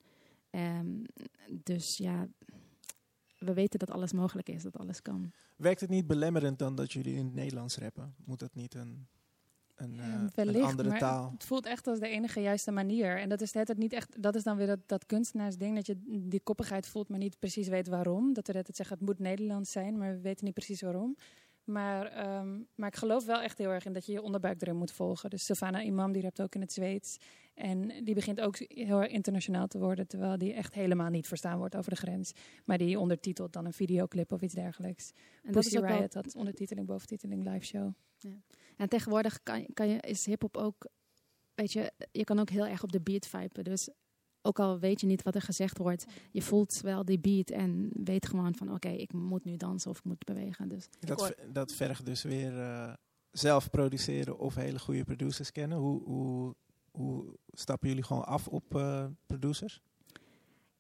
Ehm, 0.51 1.03
dus 1.63 1.97
ja, 1.97 2.29
we 3.39 3.55
weten 3.55 3.79
dat 3.79 3.91
alles 3.91 4.13
mogelijk 4.13 4.49
is, 4.49 4.63
dat 4.63 4.79
alles 4.79 5.03
kan. 5.03 5.33
Werkt 5.57 5.81
het 5.81 5.91
niet 5.91 6.07
belemmerend 6.07 6.59
dan 6.59 6.75
dat 6.75 6.93
jullie 6.93 7.15
in 7.15 7.25
het 7.25 7.35
Nederlands 7.35 7.77
rappen? 7.77 8.15
Moet 8.25 8.39
dat 8.39 8.55
niet 8.55 8.75
een, 8.75 9.07
een, 9.75 9.95
Ja, 9.95 10.29
eh, 10.35 10.45
een 10.45 10.63
andere 10.63 10.99
taal? 10.99 11.31
Het 11.33 11.45
voelt 11.45 11.67
echt 11.67 11.87
als 11.87 11.99
de 11.99 12.09
enige 12.09 12.41
juiste 12.41 12.71
manier. 12.71 13.19
En 13.19 13.29
dat 13.29 13.41
is 13.41 13.55
het 13.55 13.79
niet 13.79 13.93
echt. 13.93 14.23
Dat 14.23 14.35
is 14.35 14.43
dan 14.43 14.57
weer 14.57 14.67
dat, 14.67 14.81
dat 14.87 15.07
kunstenaarsding. 15.07 15.75
Dat 15.75 15.87
je 15.87 15.97
die 16.07 16.41
koppigheid 16.41 16.87
voelt, 16.87 17.09
maar 17.09 17.19
niet 17.19 17.39
precies 17.39 17.69
weet 17.69 17.89
waarom. 17.89 18.33
Dat 18.33 18.47
we 18.47 18.57
het 18.57 18.77
zeggen, 18.77 18.97
het 18.99 19.07
moet 19.07 19.19
Nederlands 19.19 19.73
zijn, 19.73 19.99
maar 19.99 20.13
we 20.13 20.21
weten 20.21 20.45
niet 20.45 20.55
precies 20.55 20.81
waarom. 20.81 21.17
Maar, 21.69 22.07
ehm, 22.07 22.61
maar 22.75 22.89
ik 22.89 22.97
geloof 22.97 23.25
wel 23.27 23.41
echt 23.41 23.59
heel 23.59 23.71
erg 23.71 23.85
in 23.85 23.93
dat 23.93 24.07
je 24.07 24.13
je 24.13 24.23
onderbuik 24.23 24.63
erin 24.63 24.77
moet 24.77 24.93
volgen. 24.93 25.31
Dus 25.31 25.45
Sylvana 25.45 25.83
Imam, 25.83 26.13
die 26.13 26.23
rapt 26.23 26.43
ook 26.43 26.55
in 26.55 26.61
het 26.61 26.73
Zweeds. 26.73 27.17
En 27.55 28.05
die 28.05 28.15
begint 28.15 28.41
ook 28.41 28.57
heel 28.59 29.01
erg 29.03 29.11
internationaal 29.13 29.67
te 29.67 29.79
worden. 29.79 30.07
Terwijl 30.07 30.39
die 30.39 30.53
echt 30.53 30.75
helemaal 30.75 31.11
niet 31.11 31.27
verstaan 31.27 31.59
wordt 31.59 31.77
over 31.77 31.91
de 31.91 31.97
grens. 31.97 32.33
Maar 32.65 32.79
die 32.79 32.99
ondertitelt 32.99 33.53
dan 33.53 33.65
een 33.67 33.73
videoclip 33.73 34.33
of 34.33 34.43
iets 34.43 34.55
dergelijks. 34.55 35.13
En 35.43 35.53
Pussy 35.53 35.77
ook 35.77 35.85
wel- 35.87 35.97
Riot 35.97 36.15
had 36.15 36.35
ondertiteling, 36.35 36.87
boventiteling, 36.87 37.45
live 37.49 37.65
show. 37.65 37.93
En 38.77 38.89
tegenwoordig 38.89 39.43
kan, 39.43 39.67
kan 39.75 39.89
je, 39.89 40.01
is 40.01 40.27
hip-hop 40.27 40.57
ook, 40.57 40.89
weet 41.55 41.73
je, 41.73 41.93
je 42.13 42.25
kan 42.25 42.39
ook 42.39 42.51
heel 42.51 42.67
erg 42.67 42.83
op 42.83 42.93
de 42.93 43.01
beat 43.01 43.27
viben. 43.27 43.65
Dus 43.65 43.89
ook 44.49 44.59
al 44.59 44.79
weet 44.79 45.01
je 45.01 45.07
niet 45.07 45.23
wat 45.23 45.35
er 45.35 45.43
gezegd 45.43 45.79
wordt, 45.79 46.05
je 46.31 46.43
voelt 46.43 46.81
wel 46.81 47.05
die 47.05 47.19
beat 47.19 47.51
en 47.51 47.91
weet 48.05 48.27
gewoon 48.27 48.55
van, 48.55 48.73
oké, 48.73 48.89
ik 48.89 49.13
moet 49.13 49.45
nu 49.45 49.57
dansen 49.57 49.91
of 49.91 49.99
ik 49.99 50.05
moet 50.05 50.25
bewegen. 50.25 50.69
Dus 50.69 50.89
Dat, 51.01 51.35
dat 51.53 51.73
vergt 51.73 52.07
dus 52.07 52.23
weer 52.23 52.59
eh, 52.61 52.93
zelf 53.31 53.71
produceren 53.71 54.39
of 54.39 54.55
hele 54.55 54.79
goede 54.79 55.05
producers 55.05 55.53
kennen. 55.53 55.79
Hoe, 55.79 56.03
hoe, 56.03 56.55
hoe 56.91 57.37
stappen 57.53 57.89
jullie 57.89 58.05
gewoon 58.05 58.25
af 58.25 58.49
op 58.49 58.75
eh, 58.75 59.05
producers? 59.27 59.83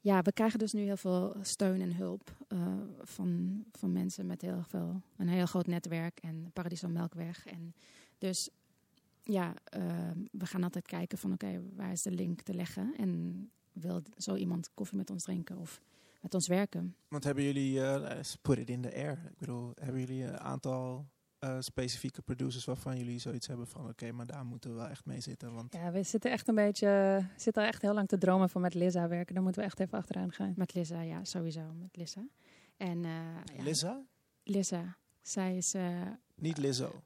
ja, 0.00 0.22
we 0.22 0.32
krijgen 0.32 0.58
dus 0.58 0.72
nu 0.72 0.80
heel 0.80 0.96
veel 0.96 1.36
steun 1.42 1.80
en 1.80 1.94
hulp 1.94 2.36
eh, 2.48 2.58
van, 3.02 3.62
van 3.72 3.92
mensen 3.92 4.26
met 4.26 4.42
heel 4.42 4.62
veel, 4.68 5.02
een 5.16 5.28
heel 5.28 5.46
groot 5.46 5.66
netwerk 5.66 6.18
en 6.20 6.50
Paradiso 6.52 6.88
Melkweg. 6.88 7.46
En 7.46 7.74
dus 8.18 8.50
ja, 9.22 9.54
we 10.30 10.46
gaan 10.46 10.62
altijd 10.62 10.86
kijken 10.86 11.18
van, 11.18 11.32
oké, 11.32 11.62
waar 11.76 11.92
is 11.92 12.02
de 12.02 12.10
link 12.10 12.40
te 12.40 12.54
leggen? 12.54 12.94
En 12.96 13.50
wil 13.80 14.02
zo 14.16 14.34
iemand 14.34 14.70
koffie 14.74 14.96
met 14.96 15.10
ons 15.10 15.22
drinken 15.22 15.56
of 15.58 15.80
met 16.20 16.34
ons 16.34 16.46
werken? 16.48 16.96
Want 17.08 17.24
hebben 17.24 17.44
jullie, 17.44 17.82
eh, 17.84 18.00
let's 18.00 18.36
put 18.36 18.58
it 18.58 18.70
in 18.70 18.80
the 18.82 18.94
air. 18.94 19.12
Ik 19.30 19.38
bedoel, 19.38 19.72
hebben 19.74 20.00
jullie 20.00 20.22
een 20.24 20.38
aantal 20.38 21.06
eh, 21.38 21.56
specifieke 21.60 22.22
producers 22.22 22.64
waarvan 22.64 22.96
jullie 22.98 23.18
zoiets 23.18 23.46
hebben 23.46 23.66
van, 23.66 23.88
oké, 23.88 24.12
maar 24.12 24.26
daar 24.26 24.44
moeten 24.44 24.70
we 24.70 24.76
wel 24.76 24.88
echt 24.88 25.04
mee 25.04 25.20
zitten. 25.20 25.54
Want 25.54 25.72
Ja, 25.72 25.90
we 25.90 26.02
zitten 26.02 26.30
echt 26.30 26.48
een 26.48 26.54
beetje, 26.54 27.24
zitten 27.36 27.66
echt 27.66 27.82
heel 27.82 27.94
lang 27.94 28.08
te 28.08 28.18
dromen 28.18 28.48
van 28.50 28.60
met 28.60 28.74
Lizza 28.74 29.08
werken. 29.08 29.34
Daar 29.34 29.42
moeten 29.42 29.60
we 29.62 29.66
echt 29.68 29.80
even 29.80 29.98
achteraan 29.98 30.32
gaan. 30.32 30.52
Met 30.56 30.74
Lissa, 30.74 31.00
ja, 31.00 31.24
sowieso 31.24 31.72
met 31.80 31.96
Lissa. 31.96 32.26
En 32.76 33.04
eh, 33.04 33.10
ja, 33.56 33.62
Lizza? 33.62 34.02
Lissa, 34.42 34.96
zij 35.22 35.56
is... 35.56 35.74
eh, 35.74 36.02
Niet 36.34 36.58
Lizzo. 36.58 37.02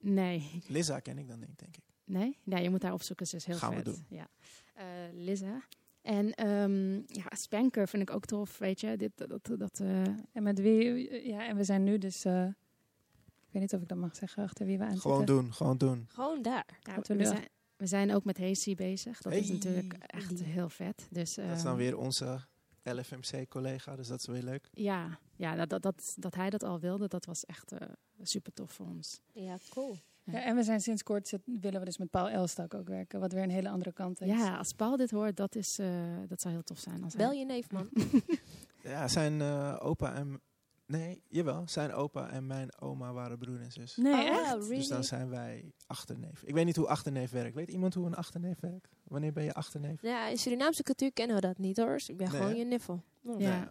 nee, 0.00 0.62
Lizza 0.66 1.00
ken 1.00 1.18
ik 1.18 1.28
dan 1.28 1.38
niet, 1.38 1.58
denk 1.58 1.76
ik. 1.76 1.82
nee, 2.04 2.38
nee, 2.42 2.62
je 2.62 2.70
moet 2.70 2.82
haar 2.82 2.92
opzoeken, 2.92 3.26
ze 3.26 3.36
is 3.36 3.44
heel 3.44 3.56
Gaan 3.56 3.70
we 3.70 3.76
vet. 3.76 3.84
doen. 3.84 4.04
Ja. 4.08 4.28
Eh, 4.74 4.84
Lissa. 5.12 5.62
En 6.04 6.34
ehm, 6.34 6.94
ja, 6.94 7.24
Spanker 7.28 7.88
vind 7.88 8.02
ik 8.02 8.10
ook 8.10 8.24
tof, 8.24 8.58
weet 8.58 8.80
je. 8.80 8.96
Dit, 8.96 9.12
dat, 9.14 9.28
dat, 9.28 9.58
dat, 9.58 9.80
eh, 9.80 10.02
En 10.32 10.42
met 10.42 10.60
wie, 10.60 11.26
ja, 11.26 11.46
en 11.46 11.56
we 11.56 11.64
zijn 11.64 11.84
nu 11.84 11.98
dus, 11.98 12.24
eh, 12.24 12.44
ik 12.44 13.50
weet 13.50 13.62
niet 13.62 13.74
of 13.74 13.80
ik 13.80 13.88
dat 13.88 13.98
mag 13.98 14.16
zeggen, 14.16 14.42
achter 14.42 14.66
wie 14.66 14.78
we 14.78 14.84
aan 14.84 14.98
Gewoon 14.98 15.24
doen, 15.24 15.52
gewoon 15.52 15.78
doen. 15.78 16.06
Gewoon 16.08 16.42
daar. 16.42 16.78
ja, 16.80 17.16
we 17.16 17.24
zijn, 17.24 17.48
we 17.76 17.86
zijn 17.86 18.14
ook 18.14 18.24
met 18.24 18.38
Hazy 18.38 18.74
bezig. 18.74 19.20
Dat 19.20 19.32
is 19.32 19.48
natuurlijk 19.48 19.92
echt 19.92 20.42
heel 20.42 20.68
vet. 20.68 21.06
Dus, 21.10 21.34
Dat 21.34 21.44
is 21.44 21.52
ehm, 21.52 21.64
dan 21.64 21.76
weer 21.76 21.98
onze 21.98 22.40
LFMC-collega, 22.82 23.96
dus 23.96 24.08
dat 24.08 24.20
is 24.20 24.26
weer 24.26 24.42
leuk. 24.42 24.68
Ja, 24.72 25.18
ja 25.36 25.54
dat, 25.54 25.68
dat, 25.68 25.82
dat, 25.82 26.14
dat 26.16 26.34
hij 26.34 26.50
dat 26.50 26.62
al 26.62 26.80
wilde, 26.80 27.08
dat 27.08 27.24
was 27.24 27.44
echt 27.44 27.72
eh, 27.72 27.88
super 28.22 28.52
tof 28.52 28.72
voor 28.72 28.86
ons. 28.86 29.20
Ja, 29.32 29.58
cool. 29.70 29.96
Ja, 30.24 30.42
en 30.42 30.56
we 30.56 30.62
zijn 30.62 30.80
sinds 30.80 31.02
kort, 31.02 31.28
zit- 31.28 31.40
willen 31.60 31.78
we 31.80 31.86
dus 31.86 31.98
met 31.98 32.10
Paul 32.10 32.28
Elstak 32.28 32.74
ook 32.74 32.88
werken, 32.88 33.20
wat 33.20 33.32
weer 33.32 33.42
een 33.42 33.50
hele 33.50 33.68
andere 33.68 33.92
kant 33.92 34.20
is. 34.20 34.26
Ja, 34.28 34.56
als 34.56 34.72
Paul 34.72 34.96
dit 34.96 35.10
hoort, 35.10 35.36
dat, 35.36 35.54
is, 35.54 35.78
eh, 35.78 35.88
dat 36.28 36.40
zou 36.40 36.54
heel 36.54 36.62
tof 36.62 36.78
zijn. 36.78 37.04
Als 37.04 37.14
Bel 37.14 37.28
hij- 37.28 37.38
je 37.38 37.44
neef, 37.44 37.70
man. 37.70 37.88
Ja, 38.82 39.08
zijn 39.08 39.40
eh, 39.40 39.76
opa 39.82 40.14
en... 40.14 40.40
Nee, 40.86 41.22
jawel. 41.28 41.62
Zijn 41.66 41.92
opa 41.92 42.28
en 42.30 42.46
mijn 42.46 42.80
oma 42.80 43.12
waren 43.12 43.38
broer 43.38 43.60
en 43.60 43.72
zus. 43.72 43.96
Nee, 43.96 44.12
Oh, 44.12 44.18
echt? 44.28 44.52
really? 44.52 44.76
Dus 44.76 44.88
dan 44.88 45.04
zijn 45.04 45.28
wij 45.28 45.72
achterneef. 45.86 46.42
Ik 46.42 46.54
weet 46.54 46.64
niet 46.64 46.76
hoe 46.76 46.86
achterneef 46.88 47.30
werkt. 47.30 47.54
Weet 47.54 47.70
iemand 47.70 47.94
hoe 47.94 48.06
een 48.06 48.14
achterneef 48.14 48.60
werkt? 48.60 48.88
Wanneer 49.04 49.32
ben 49.32 49.44
je 49.44 49.54
achterneef? 49.54 50.02
Ja, 50.02 50.26
in 50.28 50.36
Surinaamse 50.38 50.82
cultuur 50.82 51.12
kennen 51.12 51.36
we 51.36 51.42
dat 51.42 51.58
niet 51.58 51.76
hoor. 51.76 51.92
Dus 51.92 52.08
ik 52.08 52.16
ben 52.16 52.30
Nee, 52.30 52.40
gewoon 52.40 52.56
je 52.56 52.64
niffel. 52.64 53.02
Oh. 53.24 53.40
Ja. 53.40 53.58
Nee. 53.58 53.68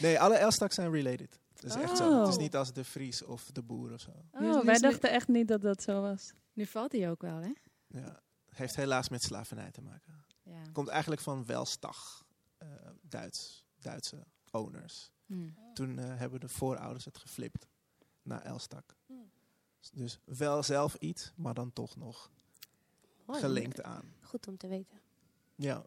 Nee, 0.00 0.20
alle 0.20 0.34
Elstaks 0.34 0.74
zijn 0.74 0.90
related. 0.92 1.40
Dat 1.54 1.64
is 1.64 1.74
echt 1.82 1.96
zo. 1.96 2.18
Het 2.18 2.28
is 2.28 2.34
Oh. 2.34 2.40
niet 2.40 2.56
als 2.56 2.72
de 2.72 2.84
Fries 2.84 3.22
of 3.22 3.50
de 3.52 3.62
boer 3.62 3.92
of 3.92 4.00
zo. 4.00 4.10
Oh, 4.32 4.64
wij 4.64 4.78
dachten 4.78 5.10
echt 5.10 5.28
niet 5.28 5.48
dat 5.48 5.62
dat 5.62 5.82
zo 5.82 6.00
was. 6.00 6.32
Nu 6.52 6.66
valt 6.66 6.92
hij 6.92 7.10
ook 7.10 7.22
wel, 7.22 7.36
hè? 7.40 7.52
Ja. 7.86 8.22
Heeft 8.48 8.76
helaas 8.76 9.08
met 9.08 9.22
slavernij 9.22 9.70
te 9.70 9.82
maken. 9.82 10.24
Ja. 10.42 10.62
Komt 10.72 10.88
eigenlijk 10.88 11.20
van 11.20 11.46
Welstag. 11.46 12.24
eh, 12.58 12.68
Duits, 13.02 13.64
Duitse 13.78 14.26
owners. 14.50 15.10
Hm. 15.26 15.48
Toen 15.74 15.98
eh, 15.98 16.16
hebben 16.18 16.40
de 16.40 16.48
voorouders 16.48 17.04
het 17.04 17.18
geflipt 17.18 17.66
naar 18.22 18.42
Elstak. 18.42 18.96
Hmm. 19.06 19.30
Dus 19.92 20.18
wel 20.24 20.62
zelf 20.62 20.94
iets, 20.94 21.32
maar 21.36 21.54
dan 21.54 21.72
toch 21.72 21.96
nog 21.96 22.30
Mooi. 23.26 23.40
gelinkt 23.40 23.82
aan. 23.82 24.14
Goed 24.20 24.48
om 24.48 24.56
te 24.56 24.68
weten. 24.68 25.00
Ja. 25.54 25.84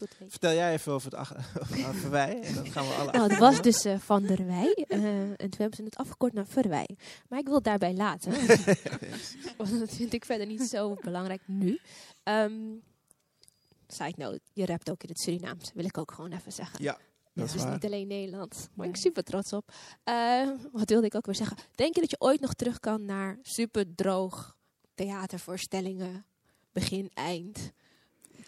Goed 0.00 0.10
weten. 0.10 0.30
Vertel 0.30 0.52
jij 0.52 0.72
even 0.72 0.92
over 0.92 1.10
het 1.10 1.20
over 1.72 1.94
Verwij 1.94 2.40
en 2.42 2.54
dan 2.54 2.66
gaan 2.66 2.86
we 2.86 2.92
alle 2.94 3.12
Nou, 3.12 3.30
het 3.30 3.38
was 3.38 3.62
dus 3.62 3.84
eh, 3.84 3.98
Van 3.98 4.22
der 4.22 4.46
Wij. 4.46 4.86
eh, 4.88 5.20
en 5.20 5.36
toen 5.36 5.50
hebben 5.56 5.76
ze 5.76 5.82
het 5.82 5.96
afgekort 5.96 6.32
naar 6.32 6.46
Verwij. 6.46 6.88
Maar 7.28 7.38
ik 7.38 7.44
wil 7.44 7.54
het 7.54 7.64
daarbij 7.64 7.94
laten. 7.94 8.32
Want 9.58 9.78
dat 9.78 9.90
vind 9.90 10.12
ik 10.12 10.24
verder 10.24 10.46
niet 10.46 10.62
zo 10.62 10.94
belangrijk 11.00 11.40
nu. 11.46 11.80
Ehm, 12.22 12.52
side 13.88 14.14
note, 14.16 14.40
je 14.52 14.66
rapt 14.66 14.90
ook 14.90 15.02
in 15.02 15.08
het 15.08 15.20
Surinaams. 15.20 15.70
Wil 15.74 15.84
ik 15.84 15.98
ook 15.98 16.12
gewoon 16.12 16.32
even 16.32 16.52
zeggen. 16.52 16.82
Ja, 16.84 16.92
dat 17.32 17.44
dus 17.46 17.54
is 17.54 17.62
waar. 17.62 17.72
niet 17.72 17.84
alleen 17.84 18.06
Nederlands. 18.06 18.66
Maar 18.74 18.86
ik 18.86 18.92
ben 18.92 19.00
super 19.00 19.22
trots 19.24 19.52
op. 19.52 19.72
Eh, 20.04 20.48
wat 20.72 20.88
wilde 20.88 21.06
ik 21.06 21.14
ook 21.14 21.26
weer 21.26 21.34
zeggen? 21.34 21.56
Denk 21.74 21.94
je 21.94 22.00
dat 22.00 22.10
je 22.10 22.20
ooit 22.20 22.40
nog 22.40 22.54
terug 22.54 22.80
kan 22.80 23.04
naar 23.04 23.38
super 23.42 23.94
droog 23.94 24.56
theatervoorstellingen? 24.94 26.24
Begin, 26.72 27.10
eind, 27.14 27.72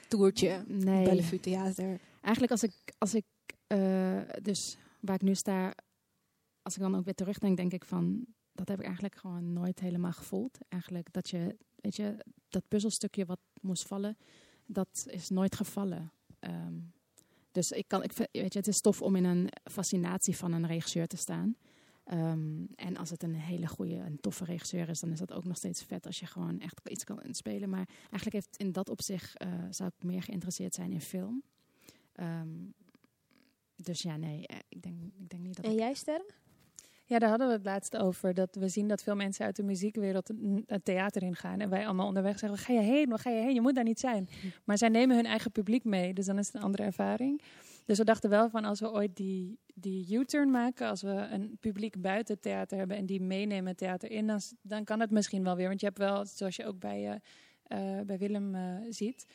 toertje, 0.09 0.65
Nee. 0.67 1.05
Bellevue 1.05 1.41
Theater. 1.41 2.01
Eigenlijk 2.21 2.53
als 2.53 2.63
ik, 2.63 2.73
als 2.99 3.15
ik 3.15 3.25
eh, 3.67 4.21
dus 4.43 4.77
waar 5.01 5.15
ik 5.15 5.23
nu 5.23 5.35
sta, 5.35 5.75
als 6.63 6.75
ik 6.75 6.81
dan 6.81 6.95
ook 6.97 7.05
weer 7.05 7.15
terugdenk, 7.15 7.57
denk 7.57 7.73
ik 7.73 7.85
van, 7.85 8.25
dat 8.53 8.69
heb 8.69 8.79
ik 8.79 8.85
eigenlijk 8.85 9.17
gewoon 9.17 9.53
nooit 9.53 9.81
helemaal 9.81 10.13
gevoeld. 10.13 10.59
Eigenlijk 10.69 11.13
dat 11.13 11.31
je, 11.31 11.57
weet 11.77 11.97
je, 11.97 12.17
dat 12.49 12.69
puzzelstukje 12.69 13.25
wat 13.25 13.41
moest 13.61 13.87
vallen, 13.87 14.17
dat 14.67 15.07
is 15.11 15.29
nooit 15.29 15.57
gevallen. 15.57 16.13
Ehm, 16.39 16.75
Dus 17.51 17.71
ik 17.71 17.89
kan, 17.89 18.03
ik, 18.03 18.13
weet 18.13 18.53
je, 18.53 18.59
het 18.59 18.67
is 18.69 18.81
tof 18.81 19.03
om 19.03 19.17
in 19.17 19.25
een 19.25 19.49
fascinatie 19.71 20.37
van 20.37 20.53
een 20.53 20.67
regisseur 20.67 21.07
te 21.07 21.17
staan. 21.17 21.57
Ehm, 22.05 22.65
en 22.75 22.97
als 22.97 23.11
het 23.11 23.23
een 23.23 23.35
hele 23.35 23.67
goede, 23.67 23.95
een 23.95 24.21
toffe 24.21 24.45
regisseur 24.45 24.89
is, 24.89 25.01
dan 25.01 25.11
is 25.11 25.19
dat 25.19 25.33
ook 25.33 25.45
nog 25.45 25.57
steeds 25.57 25.83
vet 25.83 26.07
als 26.07 26.21
je 26.21 26.27
gewoon 26.27 26.61
echt 26.61 26.89
iets 26.89 27.05
kan 27.05 27.21
spelen. 27.31 27.69
Maar 27.69 27.89
eigenlijk 27.99 28.33
heeft 28.33 28.57
in 28.57 28.73
dat 28.73 28.89
opzicht 28.89 29.37
eh, 29.37 29.49
zou 29.71 29.91
ik 29.97 30.05
meer 30.05 30.23
geïnteresseerd 30.23 30.75
zijn 30.75 30.93
in 30.93 31.01
film. 31.01 31.43
Ehm, 32.13 32.49
dus 33.77 34.03
ja, 34.03 34.17
nee, 34.17 34.47
eh, 34.47 34.57
ik 34.69 34.83
denk, 34.83 34.97
ik 35.19 35.29
denk 35.29 35.43
niet 35.43 35.57
dat 35.57 35.65
En 35.65 35.73
ik... 35.73 35.79
jij, 35.79 35.95
Sterren? 35.95 36.35
Ja, 37.05 37.19
daar 37.19 37.29
hadden 37.29 37.47
we 37.47 37.53
het 37.53 37.65
laatst 37.65 37.97
over. 37.97 38.35
Dat 38.35 38.55
we 38.55 38.69
zien 38.69 38.89
dat 38.89 39.03
veel 39.03 39.15
mensen 39.17 39.45
uit 39.45 39.57
de 39.57 39.63
muziekwereld 39.63 40.31
het 40.67 40.85
theater 40.85 41.23
ingaan. 41.23 41.61
En 41.61 41.69
wij 41.69 41.85
allemaal 41.85 42.07
onderweg 42.07 42.39
zeggen, 42.39 42.59
waar 42.59 42.67
ga 42.67 42.73
je 42.73 42.93
heen? 42.93 43.09
Waar 43.09 43.19
ga 43.19 43.31
je 43.31 43.41
heen? 43.41 43.55
Je 43.55 43.61
moet 43.61 43.75
daar 43.75 43.85
niet 43.85 44.01
zijn. 44.01 44.29
Maar 44.65 44.79
zij 44.79 44.89
nemen 44.89 45.17
hun 45.17 45.27
eigen 45.27 45.51
publiek 45.51 45.85
mee. 45.85 46.15
Dus 46.15 46.27
dan 46.27 46.39
is 46.39 46.47
het 46.47 46.55
een 46.55 46.63
andere 46.63 46.83
ervaring. 46.83 47.43
Dus 47.93 48.01
we 48.01 48.07
dachten 48.07 48.31
wel 48.31 48.51
van 48.51 48.65
als 48.65 48.81
we 48.81 48.93
ooit 48.93 49.17
die, 49.17 49.59
die 49.75 50.19
U-turn 50.19 50.51
maken. 50.51 50.89
Als 50.89 51.03
we 51.03 51.11
een 51.11 51.57
publiek 51.61 52.01
buiten 52.01 52.35
het 52.35 52.43
theater 52.43 52.79
hebben 52.79 52.97
en 52.97 53.07
die 53.07 53.21
meenemen 53.21 53.67
het 53.67 53.77
theater 53.77 54.11
in. 54.11 54.27
Dan, 54.27 54.41
dan 54.63 54.85
kan 54.85 55.01
het 55.01 55.11
misschien 55.11 55.45
wel 55.45 55.57
weer. 55.57 55.69
Want 55.69 55.81
je 55.81 55.87
hebt 55.87 55.99
wel, 55.99 56.27
zoals 56.27 56.57
je 56.57 56.67
ook 56.67 56.79
bij, 56.79 57.21
eh, 57.65 57.99
eh, 57.99 58.07
bij 58.07 58.19
Willem 58.19 58.55
eh, 58.55 58.63
ziet. 58.89 59.27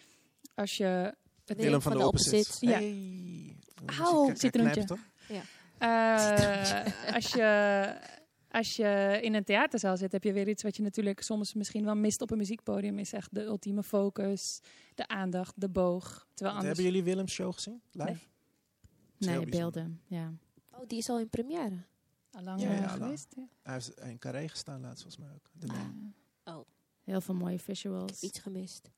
Als 0.56 0.78
je 0.78 1.14
het 1.46 1.58
Willem 1.58 1.82
van, 1.82 1.98
de, 1.98 2.06
Opposites. 2.06 2.60
Ja. 2.60 2.70
Hey. 2.70 3.56
Muziek- 3.86 4.38
citroentje. 4.38 4.98
Eh, 5.78 7.14
als, 7.14 7.32
je, 7.34 7.94
als 8.52 8.76
je 8.76 9.20
in 9.22 9.34
een 9.34 9.44
theaterzaal 9.44 9.98
zit, 9.98 10.12
heb 10.12 10.24
je 10.24 10.34
weer 10.34 10.48
iets 10.48 10.64
wat 10.64 10.76
je 10.76 10.84
natuurlijk 10.84 11.22
soms 11.22 11.54
misschien 11.54 11.86
wel 11.86 11.96
mist 11.96 12.22
op 12.22 12.32
een 12.32 12.38
muziekpodium. 12.38 13.00
Is 13.00 13.14
echt 13.14 13.36
de 13.36 13.44
ultieme 13.44 13.84
focus, 13.84 14.62
de 14.96 15.08
aandacht, 15.08 15.54
de 15.56 15.70
boog. 15.70 16.28
Terwijl 16.34 16.58
anders... 16.58 16.76
Hebben 16.78 16.94
jullie 16.94 17.04
Willems 17.04 17.34
show 17.34 17.54
gezien? 17.54 17.82
Live? 17.92 18.10
Nee. 18.10 18.18
Nee, 19.18 19.46
beelden, 19.46 20.02
ja. 20.08 20.34
Oh, 20.72 20.88
die 20.88 20.98
is 20.98 21.10
al 21.10 21.20
in 21.20 21.30
première. 21.30 21.84
Al 22.32 22.44
lang 22.44 22.62
Ja, 22.62 22.88
geweest. 22.88 23.34
Ja. 23.36 23.44
Hij 23.64 23.74
heeft 23.74 24.00
in 24.00 24.20
Carré 24.20 24.48
gestaan 24.48 24.82
laatst 24.82 25.02
volgens 25.04 25.24
mij 25.26 25.34
ook. 25.36 25.50
De 25.52 25.68
naam. 25.68 26.14
Heel 27.04 27.22
veel 27.22 27.36
mooie 27.36 27.54
Ik 27.56 27.62
visuals. 27.62 28.12
heb 28.12 28.20
iets 28.30 28.40
gemist. 28.40 28.92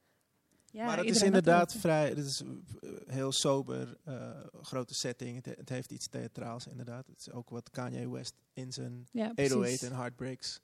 Ja, 0.72 0.86
maar 0.86 0.98
het 0.98 1.10
is 1.10 1.22
inderdaad 1.22 1.74
vrij, 1.74 2.10
het 2.10 2.18
is 2.18 2.42
eh, 2.42 2.90
heel 3.06 3.32
sober, 3.32 3.98
eh, 4.04 4.40
grote 4.62 4.94
setting. 4.94 5.36
Het, 5.46 5.58
het 5.58 5.70
heeft 5.70 5.92
iets 5.92 6.08
theatraals 6.08 6.68
inderdaad. 6.68 7.08
Het 7.08 7.20
is 7.20 7.32
ook 7.32 7.50
wat 7.50 7.70
Kanye 7.70 8.10
West 8.10 8.34
in 8.54 8.72
zijn 8.74 9.08
Ja, 9.12 9.30
808 9.30 9.60
precies. 9.60 9.82
en 9.82 9.96
Heartbreaks 9.96 10.60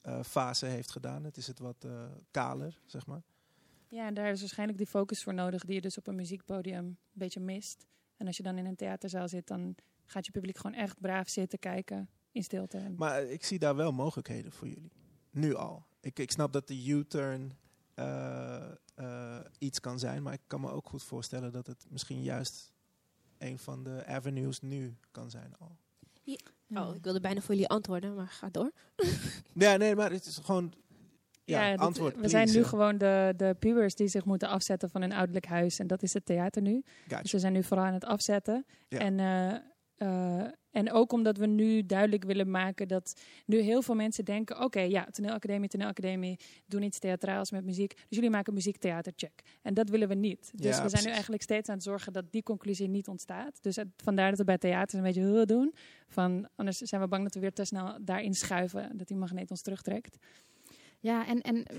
eh, 0.00 0.22
fase 0.22 0.66
heeft 0.66 0.90
gedaan. 0.90 1.24
Het 1.24 1.36
is 1.36 1.46
het 1.46 1.58
wat 1.58 1.84
eh, 1.84 2.04
kaler, 2.30 2.80
zeg 2.86 3.06
maar. 3.06 3.22
Ja, 3.88 4.06
en 4.06 4.14
daar 4.14 4.30
is 4.30 4.40
waarschijnlijk 4.40 4.78
die 4.78 4.86
focus 4.86 5.22
voor 5.22 5.34
nodig 5.34 5.64
die 5.64 5.74
je 5.74 5.80
dus 5.80 5.98
op 5.98 6.06
een 6.06 6.14
muziekpodium 6.14 6.84
een 6.84 6.96
beetje 7.12 7.40
mist. 7.40 7.86
En 8.22 8.28
als 8.28 8.36
je 8.36 8.42
dan 8.42 8.58
in 8.58 8.66
een 8.66 8.76
theaterzaal 8.76 9.28
zit, 9.28 9.46
dan 9.46 9.74
gaat 10.04 10.26
je 10.26 10.32
publiek 10.32 10.56
gewoon 10.56 10.76
echt 10.76 11.00
braaf 11.00 11.28
zitten 11.28 11.58
kijken 11.58 12.08
in 12.32 12.42
stilte. 12.42 12.78
En 12.78 12.94
Maar 12.94 13.22
eh, 13.22 13.32
ik 13.32 13.44
zie 13.44 13.58
daar 13.58 13.76
wel 13.76 13.92
mogelijkheden 13.92 14.52
voor 14.52 14.68
jullie. 14.68 14.92
Nu 15.30 15.54
al. 15.54 15.86
Ik, 16.00 16.18
ik 16.18 16.30
snap 16.30 16.52
dat 16.52 16.68
de 16.68 16.86
U-turn 16.86 17.52
eh, 17.94 18.70
eh, 18.94 19.38
iets 19.58 19.80
kan 19.80 19.98
zijn, 19.98 20.22
maar 20.22 20.32
ik 20.32 20.40
kan 20.46 20.60
me 20.60 20.70
ook 20.70 20.88
goed 20.88 21.02
voorstellen 21.02 21.52
dat 21.52 21.66
het 21.66 21.86
misschien 21.88 22.22
juist 22.22 22.72
een 23.38 23.58
van 23.58 23.82
de 23.82 24.04
avenues 24.06 24.60
nu 24.60 24.96
kan 25.10 25.30
zijn 25.30 25.54
al. 25.58 25.76
Ja. 26.22 26.38
Oh, 26.74 26.94
ik 26.94 27.04
wilde 27.04 27.20
bijna 27.20 27.40
voor 27.40 27.54
jullie 27.54 27.68
antwoorden, 27.68 28.14
maar 28.14 28.28
ga 28.28 28.48
door. 28.50 28.72
Ja, 29.54 29.76
nee, 29.76 29.96
maar 29.96 30.10
het 30.10 30.26
is 30.26 30.36
gewoon. 30.36 30.72
Ja, 31.44 31.74
antwoord. 31.74 32.16
we 32.20 32.28
zijn 32.28 32.48
nu 32.52 32.64
gewoon 32.64 32.98
de, 32.98 33.34
de 33.36 33.56
pubers 33.58 33.94
die 33.94 34.08
zich 34.08 34.24
moeten 34.24 34.48
afzetten 34.48 34.90
van 34.90 35.00
hun 35.00 35.12
ouderlijk 35.12 35.46
huis. 35.46 35.78
En 35.78 35.86
dat 35.86 36.02
is 36.02 36.14
het 36.14 36.26
theater 36.26 36.62
nu. 36.62 36.82
Gotcha. 37.02 37.22
Dus 37.22 37.32
we 37.32 37.38
zijn 37.38 37.52
nu 37.52 37.62
vooral 37.62 37.86
aan 37.86 37.94
het 37.94 38.04
afzetten. 38.04 38.66
Ja. 38.88 38.98
En, 38.98 39.18
eh, 39.20 39.54
eh, 39.96 40.46
en 40.70 40.92
ook 40.92 41.12
omdat 41.12 41.36
we 41.36 41.46
nu 41.46 41.86
duidelijk 41.86 42.24
willen 42.24 42.50
maken 42.50 42.88
dat 42.88 43.20
nu 43.46 43.58
heel 43.60 43.82
veel 43.82 43.94
mensen 43.94 44.24
denken... 44.24 44.60
oké, 44.64 44.80
ja, 44.80 45.04
toneelacademie, 45.10 45.68
toneelacademie, 45.68 46.38
doen 46.66 46.82
iets 46.82 46.98
theatraals 46.98 47.50
met 47.50 47.64
muziek. 47.64 47.94
Dus 47.94 48.04
jullie 48.08 48.30
maken 48.30 48.54
muziektheater, 48.54 49.12
check. 49.16 49.40
En 49.62 49.74
dat 49.74 49.88
willen 49.88 50.08
we 50.08 50.14
niet. 50.14 50.40
Dus 50.40 50.50
Ja, 50.52 50.66
we 50.68 50.72
zijn 50.72 50.80
precies. 50.86 51.04
nu 51.04 51.10
eigenlijk 51.12 51.42
steeds 51.42 51.68
aan 51.68 51.74
het 51.74 51.84
zorgen 51.84 52.12
dat 52.12 52.32
die 52.32 52.42
conclusie 52.42 52.88
niet 52.88 53.08
ontstaat. 53.08 53.58
Dus 53.62 53.76
het- 53.76 53.88
vandaar 53.96 54.28
dat 54.28 54.38
we 54.38 54.44
bij 54.44 54.58
theater 54.58 54.98
een 54.98 55.04
beetje 55.04 55.20
heel 55.20 55.46
doen. 55.46 55.74
Van, 56.08 56.48
anders 56.56 56.78
zijn 56.78 57.00
we 57.00 57.08
bang 57.08 57.22
dat 57.22 57.34
we 57.34 57.40
weer 57.40 57.52
te 57.52 57.64
snel 57.64 57.96
daarin 58.00 58.34
schuiven. 58.34 58.96
Dat 58.96 59.08
die 59.08 59.16
magneet 59.16 59.50
ons 59.50 59.62
terugtrekt. 59.62 60.16
Ja, 61.02 61.26
en, 61.26 61.40
en 61.40 61.64
eh, 61.66 61.76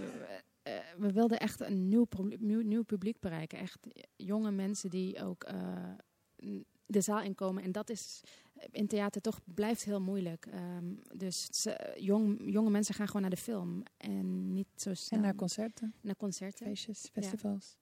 eh, 0.64 0.84
we 0.98 1.12
wilden 1.12 1.40
echt 1.40 1.60
een 1.60 1.88
nieuw, 1.88 2.08
nieuw, 2.40 2.62
nieuw 2.62 2.84
publiek 2.84 3.20
bereiken. 3.20 3.58
Echt 3.60 3.80
jonge 4.16 4.52
mensen 4.52 4.90
die 4.90 5.24
ook 5.24 5.44
eh, 5.44 5.92
de 6.86 7.02
zaal 7.02 7.22
inkomen. 7.22 7.64
En 7.64 7.72
dat 7.72 7.90
is 7.90 8.22
in 8.72 8.88
theater 8.88 9.22
toch 9.22 9.40
blijft 9.46 9.84
heel 9.84 10.02
moeilijk. 10.02 10.46
Ehm, 10.46 10.94
dus 11.16 11.46
ze- 11.46 11.96
jong, 12.00 12.42
jonge 12.54 12.70
mensen 12.70 12.96
gaan 12.96 13.08
gewoon 13.08 13.22
naar 13.22 13.30
de 13.30 13.38
film 13.38 13.84
en 13.98 14.54
niet 14.54 14.68
zo 14.76 14.94
snel 14.94 15.20
En 15.20 15.26
naar 15.26 15.36
concerten, 15.36 15.94
naar 16.02 16.16
concerten. 16.16 16.66
feestjes, 16.66 17.10
festivals. 17.12 17.78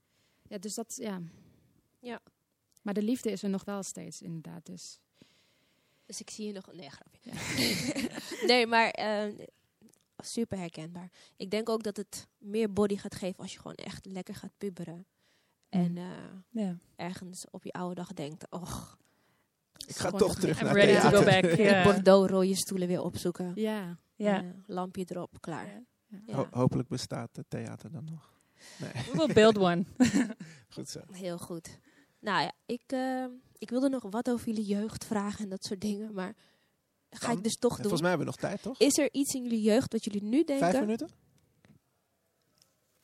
Ja, 0.47 0.57
dus 0.57 0.73
dat, 0.75 0.95
ja. 1.01 1.21
Ja. 1.99 2.19
Maar 2.81 2.93
de 2.93 3.01
liefde 3.03 3.31
is 3.31 3.43
er 3.43 3.49
nog 3.49 3.63
wel 3.65 3.83
steeds, 3.83 4.21
inderdaad. 4.21 4.65
Dus 4.65 4.99
Dus 6.05 6.19
ik 6.21 6.29
zie 6.29 6.45
je 6.45 6.53
nog... 6.53 6.73
Nee, 6.73 6.89
grapje. 6.89 7.31
nee, 8.47 8.67
maar 8.67 8.89
super 10.25 10.57
herkenbaar. 10.57 11.09
Ik 11.35 11.51
denk 11.51 11.69
ook 11.69 11.83
dat 11.83 11.97
het 11.97 12.27
meer 12.37 12.73
body 12.73 12.95
gaat 12.97 13.15
geven 13.15 13.39
als 13.39 13.53
je 13.53 13.59
gewoon 13.59 13.75
echt 13.75 14.05
lekker 14.05 14.35
gaat 14.35 14.51
pubberen. 14.57 15.05
En 15.69 15.97
eh, 15.97 16.03
Ja. 16.49 16.77
ergens 16.95 17.45
op 17.51 17.63
je 17.63 17.71
oude 17.71 17.95
dag 17.95 18.13
denkt, 18.13 18.45
och, 18.49 18.97
Ik 19.87 19.95
ga 19.95 20.11
toch 20.11 20.35
terug 20.35 20.59
I'm 20.59 20.65
naar 20.65 20.75
ready 20.75 20.93
to 20.93 21.09
go 21.09 21.23
theater. 21.23 21.41
back. 21.41 21.57
in 21.59 21.63
Ja. 21.71 21.83
Bordeaux 21.83 22.29
rode 22.31 22.55
stoelen 22.55 22.87
weer 22.87 23.01
opzoeken. 23.01 23.51
ja. 23.55 23.97
Lampje 24.65 25.05
erop, 25.07 25.41
klaar. 25.41 25.67
Ja. 25.67 25.81
Ja. 26.25 26.35
Ho- 26.35 26.47
hopelijk 26.51 26.87
bestaat 26.89 27.35
het 27.35 27.49
theater 27.49 27.91
dan 27.91 28.03
nog. 28.11 28.33
Nee, 28.79 28.91
We 28.91 29.11
will 29.25 29.33
build 29.33 29.57
one. 29.57 29.85
goed 30.75 30.89
zo. 30.89 30.99
Heel 31.11 31.37
goed. 31.37 31.79
Nou 32.19 32.41
ja, 32.41 32.51
ik, 32.65 32.81
eh, 32.87 33.25
ik 33.57 33.69
wilde 33.69 33.89
nog 33.89 34.03
wat 34.09 34.29
over 34.29 34.47
jullie 34.47 34.65
jeugd 34.65 35.05
vragen 35.05 35.43
en 35.43 35.49
dat 35.49 35.63
soort 35.65 35.81
dingen, 35.81 36.13
maar 36.13 36.35
ga 37.11 37.31
ik 37.31 37.43
dus 37.43 37.55
toch 37.55 37.77
En 37.77 37.83
doen. 37.83 37.91
volgens 37.91 38.01
mij 38.01 38.09
hebben 38.09 38.27
we 38.27 38.33
nog 38.33 38.49
tijd, 38.49 38.61
toch? 38.61 38.79
Is 38.79 38.97
er 38.97 39.09
iets 39.11 39.33
in 39.33 39.43
jullie 39.43 39.61
jeugd 39.61 39.91
wat 39.91 40.03
jullie 40.03 40.23
nu 40.23 40.43
denken? 40.43 40.69
Vijf 40.69 40.79
minuten? 40.79 41.09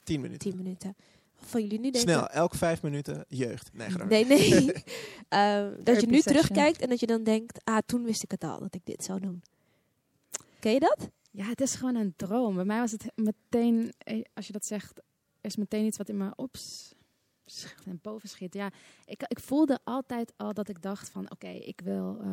Tien 0.03 0.21
minuten. 0.21 0.49
Tien 0.49 0.57
minuten. 0.57 0.95
Van 1.35 1.61
jullie 1.61 1.79
nu 1.79 1.91
denken? 1.91 2.01
Snel, 2.01 2.27
elk 2.27 2.55
vijf 2.55 2.81
minuten 2.81 3.25
jeugd. 3.27 3.69
Nee. 3.73 3.89
Nee, 3.89 4.25
nee. 4.25 4.71
Ehm, 5.29 5.83
dat 5.83 6.01
je 6.01 6.07
nu 6.07 6.15
session. 6.15 6.21
terugkijkt 6.21 6.81
en 6.81 6.89
dat 6.89 6.99
je 6.99 7.05
dan 7.05 7.23
denkt, 7.23 7.59
ah, 7.63 7.77
toen 7.85 8.03
wist 8.03 8.23
ik 8.23 8.31
het 8.31 8.43
al 8.43 8.59
dat 8.59 8.75
ik 8.75 8.81
dit 8.85 9.03
zou 9.03 9.19
doen. 9.19 9.43
Ken 10.59 10.73
je 10.73 10.79
dat? 10.79 11.09
Ja, 11.31 11.45
het 11.45 11.61
is 11.61 11.75
gewoon 11.75 11.95
een 11.95 12.13
droom. 12.15 12.55
Bij 12.55 12.65
mij 12.65 12.79
was 12.79 12.91
het 12.91 13.11
meteen, 13.15 13.93
eh, 13.97 14.21
als 14.33 14.47
je 14.47 14.53
dat 14.53 14.65
zegt, 14.65 15.01
is 15.41 15.55
meteen 15.55 15.85
iets 15.85 15.97
wat 15.97 16.09
in 16.09 16.17
me 16.17 16.35
ops 16.35 16.95
en 17.85 17.99
boven 18.01 18.29
schiet. 18.29 18.53
Ja, 18.53 18.71
ik, 19.05 19.23
ik 19.27 19.39
voelde 19.39 19.79
altijd 19.83 20.33
al 20.37 20.53
dat 20.53 20.69
ik 20.69 20.81
dacht 20.81 21.09
van, 21.09 21.31
oké, 21.31 21.47
ik 21.47 21.81
wil 21.83 22.19
eh, 22.21 22.29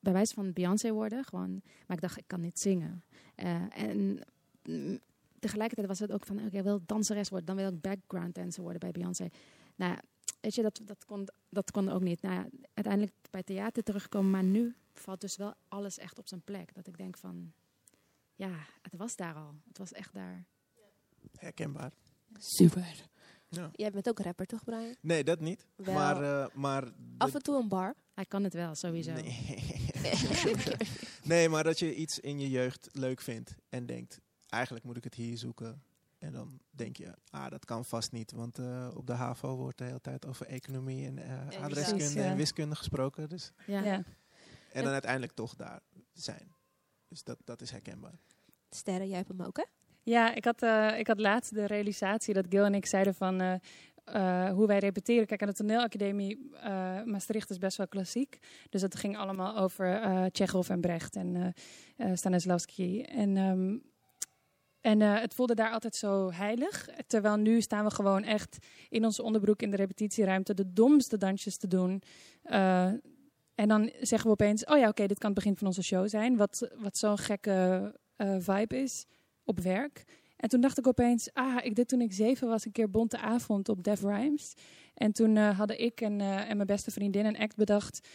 bij 0.00 0.12
wijze 0.12 0.34
van 0.34 0.52
Beyoncé 0.52 0.92
worden, 0.92 1.24
gewoon. 1.24 1.62
Maar 1.86 1.96
ik 1.96 2.02
dacht, 2.02 2.18
ik 2.18 2.24
kan 2.26 2.40
niet 2.40 2.58
zingen. 2.58 3.04
Eh, 3.34 3.78
en 3.78 4.20
mm, 4.62 4.98
tegelijkertijd 5.38 5.88
was 5.88 5.98
het 5.98 6.12
ook 6.12 6.26
van, 6.26 6.44
oké, 6.44 6.56
ik 6.56 6.62
wil 6.62 6.80
danseres 6.86 7.28
worden, 7.28 7.46
dan 7.46 7.56
wil 7.56 7.72
ik 7.72 7.80
background 7.80 8.34
dancer 8.34 8.62
worden 8.62 8.80
bij 8.80 8.90
Beyoncé. 8.90 9.28
Nou 9.74 9.92
ja, 9.92 10.02
weet 10.40 10.54
je, 10.54 10.62
dat, 10.62 10.80
dat, 10.84 11.04
kon, 11.04 11.28
dat 11.48 11.70
kon 11.70 11.88
ook 11.88 12.02
niet. 12.02 12.22
Nou 12.22 12.34
ja, 12.34 12.46
uiteindelijk 12.74 13.14
bij 13.30 13.42
theater 13.42 13.82
terugkomen, 13.82 14.30
maar 14.30 14.44
nu 14.44 14.74
valt 14.92 15.20
dus 15.20 15.36
wel 15.36 15.54
alles 15.68 15.98
echt 15.98 16.18
op 16.18 16.28
zijn 16.28 16.40
plek. 16.40 16.74
Dat 16.74 16.86
ik 16.86 16.96
denk 16.96 17.16
van, 17.16 17.52
ja, 18.34 18.50
het 18.82 18.96
was 18.96 19.16
daar 19.16 19.34
al. 19.34 19.54
Het 19.68 19.78
was 19.78 19.92
echt 19.92 20.14
daar. 20.14 20.44
Herkenbaar. 21.38 21.92
Super. 22.38 23.08
Ja. 23.48 23.70
Jij 23.72 23.90
bent 23.90 24.08
ook 24.08 24.18
rapper, 24.18 24.46
toch, 24.46 24.64
Brian? 24.64 24.94
Nee, 25.00 25.24
dat 25.24 25.40
niet. 25.40 25.66
Wel. 25.76 25.94
Maar, 25.94 26.22
eh, 26.22 26.54
maar 26.54 26.84
Af 27.18 27.34
en 27.34 27.42
toe 27.42 27.60
een 27.60 27.68
bar. 27.68 27.94
Hij 28.14 28.24
kan 28.24 28.44
het 28.44 28.54
wel, 28.54 28.74
sowieso. 28.74 29.12
Nee. 30.02 30.76
nee, 31.24 31.48
maar 31.48 31.64
dat 31.64 31.78
je 31.78 31.94
iets 31.94 32.18
in 32.20 32.40
je 32.40 32.50
jeugd 32.50 32.88
leuk 32.92 33.20
vindt 33.20 33.54
en 33.68 33.86
denkt, 33.86 34.20
eigenlijk 34.46 34.84
moet 34.84 34.96
ik 34.96 35.04
het 35.04 35.14
hier 35.14 35.38
zoeken. 35.38 35.82
En 36.18 36.32
dan 36.32 36.60
denk 36.70 36.96
je, 36.96 37.14
ah, 37.30 37.50
dat 37.50 37.64
kan 37.64 37.84
vast 37.84 38.12
niet, 38.12 38.32
want 38.32 38.58
eh, 38.58 38.90
op 38.94 39.06
de 39.06 39.12
HAVO 39.12 39.56
wordt 39.56 39.78
de 39.78 39.84
hele 39.84 40.00
tijd 40.00 40.26
over 40.26 40.46
economie 40.46 41.06
en 41.06 41.18
eh, 41.18 41.62
adreskunde 41.62 42.20
ja. 42.20 42.30
en 42.30 42.36
wiskunde 42.36 42.74
gesproken. 42.74 43.28
Dus, 43.28 43.52
Ja. 43.66 43.84
Ja. 43.84 44.02
en 44.72 44.82
dan 44.82 44.92
uiteindelijk 44.92 45.32
toch 45.32 45.54
daar 45.54 45.80
zijn. 46.12 46.54
Dus 47.08 47.22
dat, 47.22 47.38
dat 47.44 47.60
is 47.60 47.70
herkenbaar. 47.70 48.18
Sterren, 48.70 49.08
jij 49.08 49.16
hebt 49.16 49.28
hem 49.28 49.42
ook, 49.42 49.56
hè? 49.56 49.64
Ja, 50.08 50.34
ik 50.34 50.44
had, 50.44 50.62
eh, 50.62 50.98
ik 50.98 51.06
had 51.06 51.20
laatst 51.20 51.54
de 51.54 51.66
realisatie 51.66 52.34
dat 52.34 52.46
Gil 52.48 52.64
en 52.64 52.74
ik 52.74 52.86
zeiden 52.86 53.14
van 53.14 53.40
eh, 53.40 53.54
eh, 54.04 54.52
hoe 54.52 54.66
wij 54.66 54.78
repeteren. 54.78 55.26
Kijk, 55.26 55.42
aan 55.42 55.48
de 55.48 55.54
toneelacademie 55.54 56.50
Maastricht 57.04 57.50
is 57.50 57.58
best 57.58 57.76
wel 57.76 57.88
klassiek. 57.88 58.38
Dus 58.70 58.82
het 58.82 58.96
ging 58.96 59.16
allemaal 59.16 59.56
over 59.56 60.00
Tsjechov 60.30 60.70
en 60.70 60.80
Brecht 60.80 61.16
en 61.16 61.54
Stanislavski. 62.14 63.02
En 63.02 63.36
ehm, 63.36 63.76
En 64.80 65.00
het 65.00 65.34
voelde 65.34 65.54
daar 65.54 65.70
altijd 65.70 65.96
zo 65.96 66.32
heilig. 66.32 66.88
Terwijl 67.06 67.36
nu 67.36 67.60
staan 67.60 67.84
we 67.84 67.90
gewoon 67.90 68.24
echt 68.24 68.66
in 68.88 69.04
onze 69.04 69.22
onderbroek 69.22 69.62
in 69.62 69.70
de 69.70 69.76
repetitieruimte 69.76 70.54
de 70.54 70.72
domste 70.72 71.16
dansjes 71.16 71.56
te 71.56 71.68
doen. 71.68 72.02
En 73.54 73.68
dan 73.68 73.92
zeggen 74.00 74.26
we 74.26 74.32
opeens, 74.32 74.64
oh 74.64 74.78
ja, 74.78 74.88
oké, 74.88 75.06
dit 75.06 75.18
kan 75.18 75.30
het 75.30 75.38
begin 75.38 75.56
van 75.56 75.66
onze 75.66 75.82
show 75.82 76.08
zijn. 76.08 76.36
Wat, 76.36 76.70
wat 76.76 76.96
zo'n 76.96 77.18
gekke 77.18 77.94
vibe 78.38 78.82
is 78.82 79.06
op 79.48 79.60
werk. 79.60 80.04
En 80.36 80.48
toen 80.48 80.60
dacht 80.60 80.78
ik 80.78 80.86
opeens, 80.86 81.30
ah, 81.32 81.64
ik 81.64 81.74
deed 81.74 81.88
toen 81.88 82.00
ik 82.00 82.12
zeven 82.12 82.48
was 82.48 82.64
een 82.64 82.72
keer 82.72 82.90
Bonte 82.90 83.18
Avond 83.18 83.68
op 83.68 83.82
Def 83.84 84.00
Rhymes. 84.02 84.54
En 84.94 85.12
toen 85.12 85.36
eh, 85.36 85.58
hadden 85.58 85.80
ik 85.80 86.00
en, 86.00 86.20
eh, 86.20 86.50
en 86.50 86.54
mijn 86.56 86.66
beste 86.66 86.90
vriendin 86.90 87.24
een 87.26 87.38
act 87.38 87.56
bedacht... 87.56 88.08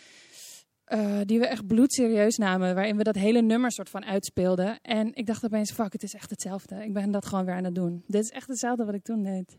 eh, 0.84 1.20
die 1.26 1.40
we 1.40 1.48
echt 1.48 1.68
bloedserieus 1.68 2.38
namen, 2.38 2.76
waarin 2.76 2.98
we 2.98 3.04
dat 3.04 3.16
hele 3.16 3.42
nummer 3.42 3.72
soort 3.72 3.90
van 3.90 4.06
uitspeelden. 4.06 4.82
En 4.82 5.14
ik 5.16 5.26
dacht 5.26 5.44
opeens, 5.46 5.72
fuck, 5.72 5.94
het 5.94 6.04
is 6.04 6.14
echt 6.14 6.30
hetzelfde. 6.30 6.84
Ik 6.84 6.94
ben 6.94 7.12
dat 7.12 7.26
gewoon 7.26 7.46
weer 7.46 7.56
aan 7.56 7.64
het 7.64 7.76
doen. 7.76 8.04
Dit 8.08 8.24
is 8.24 8.30
echt 8.30 8.48
hetzelfde 8.48 8.86
wat 8.86 8.94
ik 8.94 9.04
toen 9.04 9.24
deed. 9.24 9.58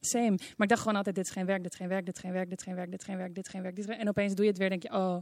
Same. 0.00 0.30
Maar 0.36 0.56
ik 0.58 0.68
dacht 0.68 0.80
gewoon 0.80 0.96
altijd, 0.96 1.14
dit 1.16 1.24
is 1.24 1.30
geen 1.30 1.46
werk, 1.46 1.62
dit 1.62 1.72
is 1.72 1.78
geen 1.78 1.88
werk, 1.88 2.04
dit 2.06 2.14
is 2.16 2.20
geen 2.22 2.32
werk, 2.32 2.50
dit 2.50 2.58
is 2.60 2.64
geen 2.64 2.74
werk, 2.76 2.90
dit 2.90 3.00
is 3.00 3.04
geen 3.06 3.16
werk, 3.18 3.34
dit 3.34 3.44
is 3.44 3.50
geen 3.50 3.62
werk. 3.62 3.74
Dit 3.76 3.84
is 3.84 3.90
geen... 3.90 4.00
En 4.00 4.08
opeens 4.08 4.34
doe 4.34 4.44
je 4.44 4.50
het 4.50 4.58
weer, 4.60 4.68
denk 4.68 4.82
je, 4.82 4.92
oh, 4.92 5.16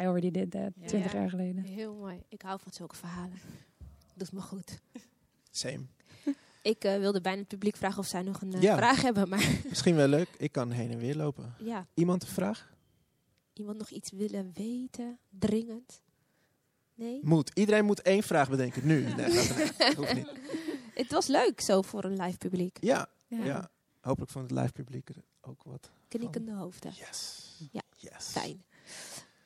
I 0.00 0.04
already 0.04 0.30
did 0.30 0.50
that, 0.50 0.72
Ja. 0.80 0.86
20 0.86 1.12
Ja. 1.12 1.18
jaar 1.18 1.30
geleden. 1.30 1.62
Heel 1.64 1.94
mooi. 1.94 2.22
Ik 2.28 2.42
hou 2.42 2.60
van 2.62 2.72
zulke 2.72 2.96
verhalen. 2.96 3.38
Doet 4.14 4.32
me 4.32 4.40
goed. 4.40 4.80
Same. 5.60 5.86
Ik 6.62 6.84
eh, 6.84 6.98
wilde 6.98 7.20
bijna 7.20 7.38
het 7.38 7.48
publiek 7.48 7.76
vragen 7.76 7.98
of 7.98 8.06
zij 8.06 8.22
nog 8.22 8.40
een 8.42 8.52
eh, 8.52 8.62
Ja. 8.62 8.76
vraag 8.76 9.02
hebben, 9.02 9.28
maar 9.28 9.58
Misschien 9.68 9.94
wel 9.94 10.08
leuk. 10.08 10.28
Ik 10.38 10.52
kan 10.52 10.70
heen 10.70 10.90
en 10.90 10.98
weer 10.98 11.16
lopen. 11.16 11.54
ja. 11.58 11.86
Iemand 11.94 12.22
een 12.22 12.28
vraag? 12.28 12.72
Iemand 13.52 13.78
nog 13.78 13.90
iets 13.90 14.10
willen 14.10 14.50
weten? 14.54 15.18
Dringend? 15.28 16.02
Nee? 16.94 17.20
Moet. 17.22 17.50
Iedereen 17.54 17.84
moet 17.84 18.02
één 18.02 18.22
vraag 18.22 18.50
bedenken. 18.50 18.86
Nu. 18.86 19.02
Nee, 19.02 19.26
niet. 19.26 19.74
Hoeft 19.96 20.14
niet. 20.14 20.28
Het 20.94 21.12
was 21.12 21.26
leuk 21.26 21.60
zo 21.60 21.82
voor 21.82 22.04
een 22.04 22.16
live 22.22 22.38
publiek. 22.38 22.76
Ja, 22.80 23.06
ja. 23.26 23.70
Hopelijk 24.00 24.30
vond 24.30 24.50
het 24.50 24.60
live 24.60 24.72
publiek 24.72 25.08
er 25.08 25.24
ook 25.40 25.62
wat. 25.62 25.90
Knikkende 26.08 26.52
hoofden. 26.52 26.92
Yes. 26.96 27.48
Ja. 27.72 27.82
Yes. 27.96 28.26
Fijn. 28.26 28.64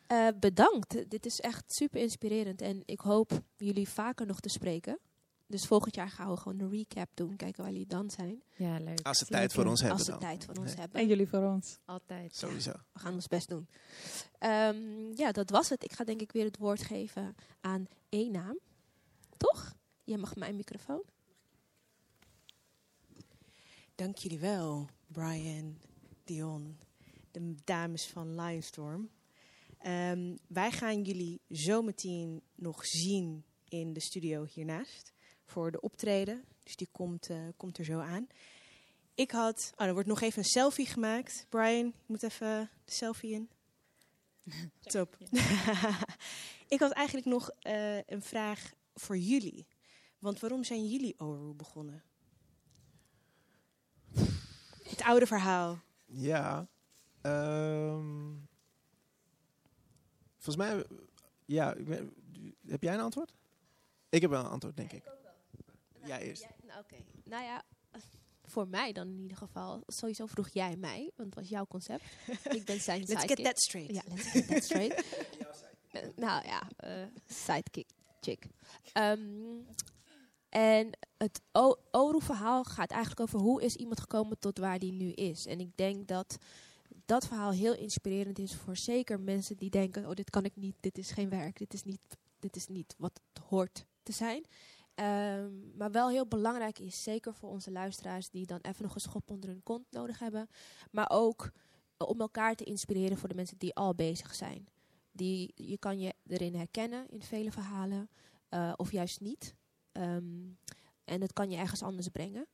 Eh, 0.07 0.29
bedankt. 0.41 1.11
Dit 1.11 1.27
is 1.27 1.41
echt 1.41 1.75
super 1.75 2.01
inspirerend. 2.01 2.61
En 2.61 2.83
ik 2.85 3.01
hoop 3.01 3.43
jullie 3.57 3.89
vaker 3.89 4.27
nog 4.27 4.41
te 4.41 4.49
spreken. 4.49 4.99
Dus 5.55 5.67
volgend 5.67 5.95
jaar 5.95 6.09
gaan 6.11 6.31
we 6.31 6.37
gewoon 6.37 6.61
een 6.61 6.71
recap 6.71 7.09
doen. 7.15 7.37
Kijken 7.37 7.63
waar 7.63 7.73
jullie 7.73 7.87
dan 7.87 8.11
zijn. 8.11 8.43
Ja, 8.57 8.79
leuk. 8.79 9.01
Als 9.01 9.19
ze 9.19 9.25
tijd 9.25 9.53
voor 9.53 9.67
ons 9.67 9.81
hebben 9.81 9.99
Als 9.99 10.07
ze 10.07 10.17
tijd 10.17 10.45
voor 10.45 10.55
ons 10.55 10.67
Nee. 10.67 10.77
hebben. 10.77 11.01
En 11.01 11.07
jullie 11.07 11.29
voor 11.29 11.43
ons. 11.45 11.79
Altijd. 11.85 12.37
Sowieso. 12.37 12.73
We 12.93 12.99
gaan 12.99 13.15
ons 13.15 13.27
best 13.27 13.49
doen. 13.49 13.69
Ehm, 14.39 15.13
ja, 15.15 15.33
dat 15.33 15.51
was 15.51 15.69
het. 15.69 15.85
Ik 15.85 15.93
ga 15.93 16.05
denk 16.05 16.21
ik 16.21 16.33
weer 16.33 16.45
het 16.45 16.57
woord 16.59 16.83
geven 16.83 17.35
aan 17.61 17.87
één 18.09 18.33
naam. 18.33 18.59
Toch? 19.37 19.77
Jij 20.05 20.17
mag 20.17 20.37
mijn 20.37 20.57
microfoon. 20.57 21.03
Dank 23.95 24.17
jullie 24.19 24.39
wel, 24.39 24.89
Brian, 25.07 25.79
Dion, 26.25 26.79
de 27.31 27.55
dames 27.65 28.07
van 28.07 28.41
Lionstorm. 28.41 29.11
Ehm, 29.79 30.37
wij 30.47 30.71
gaan 30.71 31.03
jullie 31.03 31.41
zometeen 31.49 32.43
nog 32.55 32.87
zien 32.87 33.45
in 33.69 33.93
de 33.93 34.01
studio 34.01 34.45
hiernaast 34.45 35.14
voor 35.45 35.71
de 35.71 35.81
optreden. 35.81 36.45
Dus 36.63 36.77
die 36.77 36.89
komt, 36.93 37.31
eh, 37.31 37.39
komt 37.57 37.79
er 37.79 37.85
zo 37.85 38.01
aan. 38.01 38.27
Ik 39.15 39.31
had, 39.31 39.73
oh, 39.77 39.87
er 39.87 39.93
wordt 39.93 40.09
nog 40.09 40.21
even 40.21 40.39
een 40.39 40.49
selfie 40.49 40.87
gemaakt. 40.87 41.47
Brian, 41.49 41.87
je 41.87 41.93
moet 42.07 42.23
even 42.23 42.71
de 42.85 42.93
selfie 42.93 43.33
in. 43.33 43.51
Top. 44.81 45.17
ik 46.75 46.81
had 46.81 46.93
eigenlijk 46.93 47.27
nog 47.27 47.51
eh, 47.51 47.97
een 47.97 48.23
vraag 48.23 48.73
voor 48.95 49.17
jullie. 49.17 49.67
Want 50.19 50.41
waarom 50.41 50.65
zijn 50.65 50.87
jullie 50.87 51.21
Oru 51.21 51.53
begonnen? 51.55 52.03
Het 54.83 55.03
oude 55.03 55.27
verhaal. 55.27 55.79
Ja. 56.07 56.69
ehm, 57.21 58.33
volgens 60.39 60.57
mij, 60.57 60.85
ja. 61.45 61.75
ben- 61.79 62.15
heb 62.67 62.83
jij 62.83 62.95
een 62.95 63.01
antwoord? 63.01 63.35
Ik 64.09 64.21
heb 64.21 64.31
wel 64.31 64.45
een 64.45 64.51
antwoord, 64.51 64.77
denk 64.77 64.93
ik. 64.93 65.05
Jij 66.07 66.23
eerst. 66.23 66.47
nou, 66.67 66.81
oké. 66.81 66.97
Nou 67.25 67.45
ja, 67.45 67.63
voor 68.53 68.69
mij 68.69 68.93
dan 68.93 69.09
in 69.09 69.21
ieder 69.21 69.37
geval. 69.37 69.83
Sowieso 69.87 70.27
vroeg 70.27 70.49
jij 70.49 70.77
mij, 70.77 71.11
want 71.17 71.29
het 71.29 71.39
was 71.39 71.49
jouw 71.49 71.67
concept. 71.67 72.05
ik 72.51 72.65
ben 72.65 72.81
zijn 72.81 73.01
Let's 73.07 73.13
get 73.13 73.21
sidekick. 73.21 73.45
that 73.45 73.61
straight. 73.61 73.95
Ja, 73.95 74.03
let's 74.09 74.31
get 74.31 74.49
that 74.49 74.65
straight. 74.65 75.05
Eh, 75.95 76.03
nou 76.17 76.47
ja, 76.47 76.69
eh, 76.77 77.07
sidekick, 77.27 77.89
chick. 78.21 78.47
Ehm, 78.93 79.21
en 80.49 80.91
het 81.17 81.41
Oru-verhaal 81.91 82.65
gaat 82.65 82.91
eigenlijk 82.91 83.21
over 83.21 83.39
hoe 83.39 83.63
is 83.63 83.77
iemand 83.77 84.01
gekomen 84.01 84.39
tot 84.39 84.59
waar 84.59 84.79
die 84.79 84.93
nu 84.93 85.11
is. 85.13 85.47
En 85.47 85.61
ik 85.61 85.77
denk 85.77 86.09
dat 86.09 86.39
dat 87.05 87.27
verhaal 87.27 87.51
heel 87.51 87.75
inspirerend 87.75 88.39
is 88.39 88.55
voor 88.55 88.77
zeker 88.77 89.21
mensen 89.21 89.57
die 89.57 89.71
denken: 89.71 90.07
oh, 90.07 90.15
dit 90.15 90.31
kan 90.31 90.45
ik 90.45 90.57
niet, 90.57 90.75
dit 90.81 90.99
is 90.99 91.11
geen 91.11 91.29
werk, 91.29 91.59
dit 91.59 91.75
is 91.75 91.83
niet, 91.83 92.01
dit 92.39 92.57
is 92.57 92.69
niet 92.69 92.95
wat 92.99 93.21
het 93.33 93.45
hoort 93.45 93.87
te 94.03 94.13
zijn. 94.13 94.45
Ehm, 94.95 95.77
maar 95.77 95.91
wel 95.91 96.09
heel 96.09 96.27
belangrijk 96.27 96.79
is, 96.79 97.03
zeker 97.03 97.35
voor 97.35 97.51
onze 97.51 97.71
luisteraars 97.71 98.31
die 98.31 98.47
dan 98.47 98.59
even 98.63 98.83
nog 98.83 98.95
een 98.95 99.01
schop 99.01 99.31
onder 99.31 99.49
hun 99.49 99.63
kont 99.63 99.85
nodig 99.91 100.19
hebben. 100.19 100.49
Maar 100.91 101.11
ook 101.11 101.51
eh, 101.97 102.09
om 102.09 102.21
elkaar 102.21 102.55
te 102.55 102.65
inspireren 102.65 103.17
voor 103.19 103.29
de 103.29 103.35
mensen 103.35 103.59
die 103.59 103.75
al 103.75 103.95
bezig 103.95 104.35
zijn. 104.35 104.69
Die, 105.13 105.53
je 105.55 105.79
kan 105.79 105.99
je 105.99 106.15
erin 106.27 106.55
herkennen 106.55 107.09
in 107.09 107.23
vele 107.23 107.53
verhalen, 107.53 108.11
eh, 108.49 108.73
of 108.77 108.93
juist 108.93 109.21
niet. 109.21 109.55
Ehm, 109.93 110.47
en 111.05 111.21
het 111.21 111.33
kan 111.33 111.51
je 111.51 111.57
ergens 111.57 111.83
anders 111.83 112.09
brengen. 112.09 112.47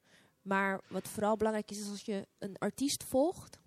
Maar 0.42 0.80
wat 0.88 1.08
vooral 1.08 1.36
belangrijk 1.36 1.70
is, 1.70 1.80
is 1.80 1.88
als 1.88 2.04
je 2.04 2.26
een 2.38 2.58
artiest 2.58 3.04
volgt, 3.04 3.58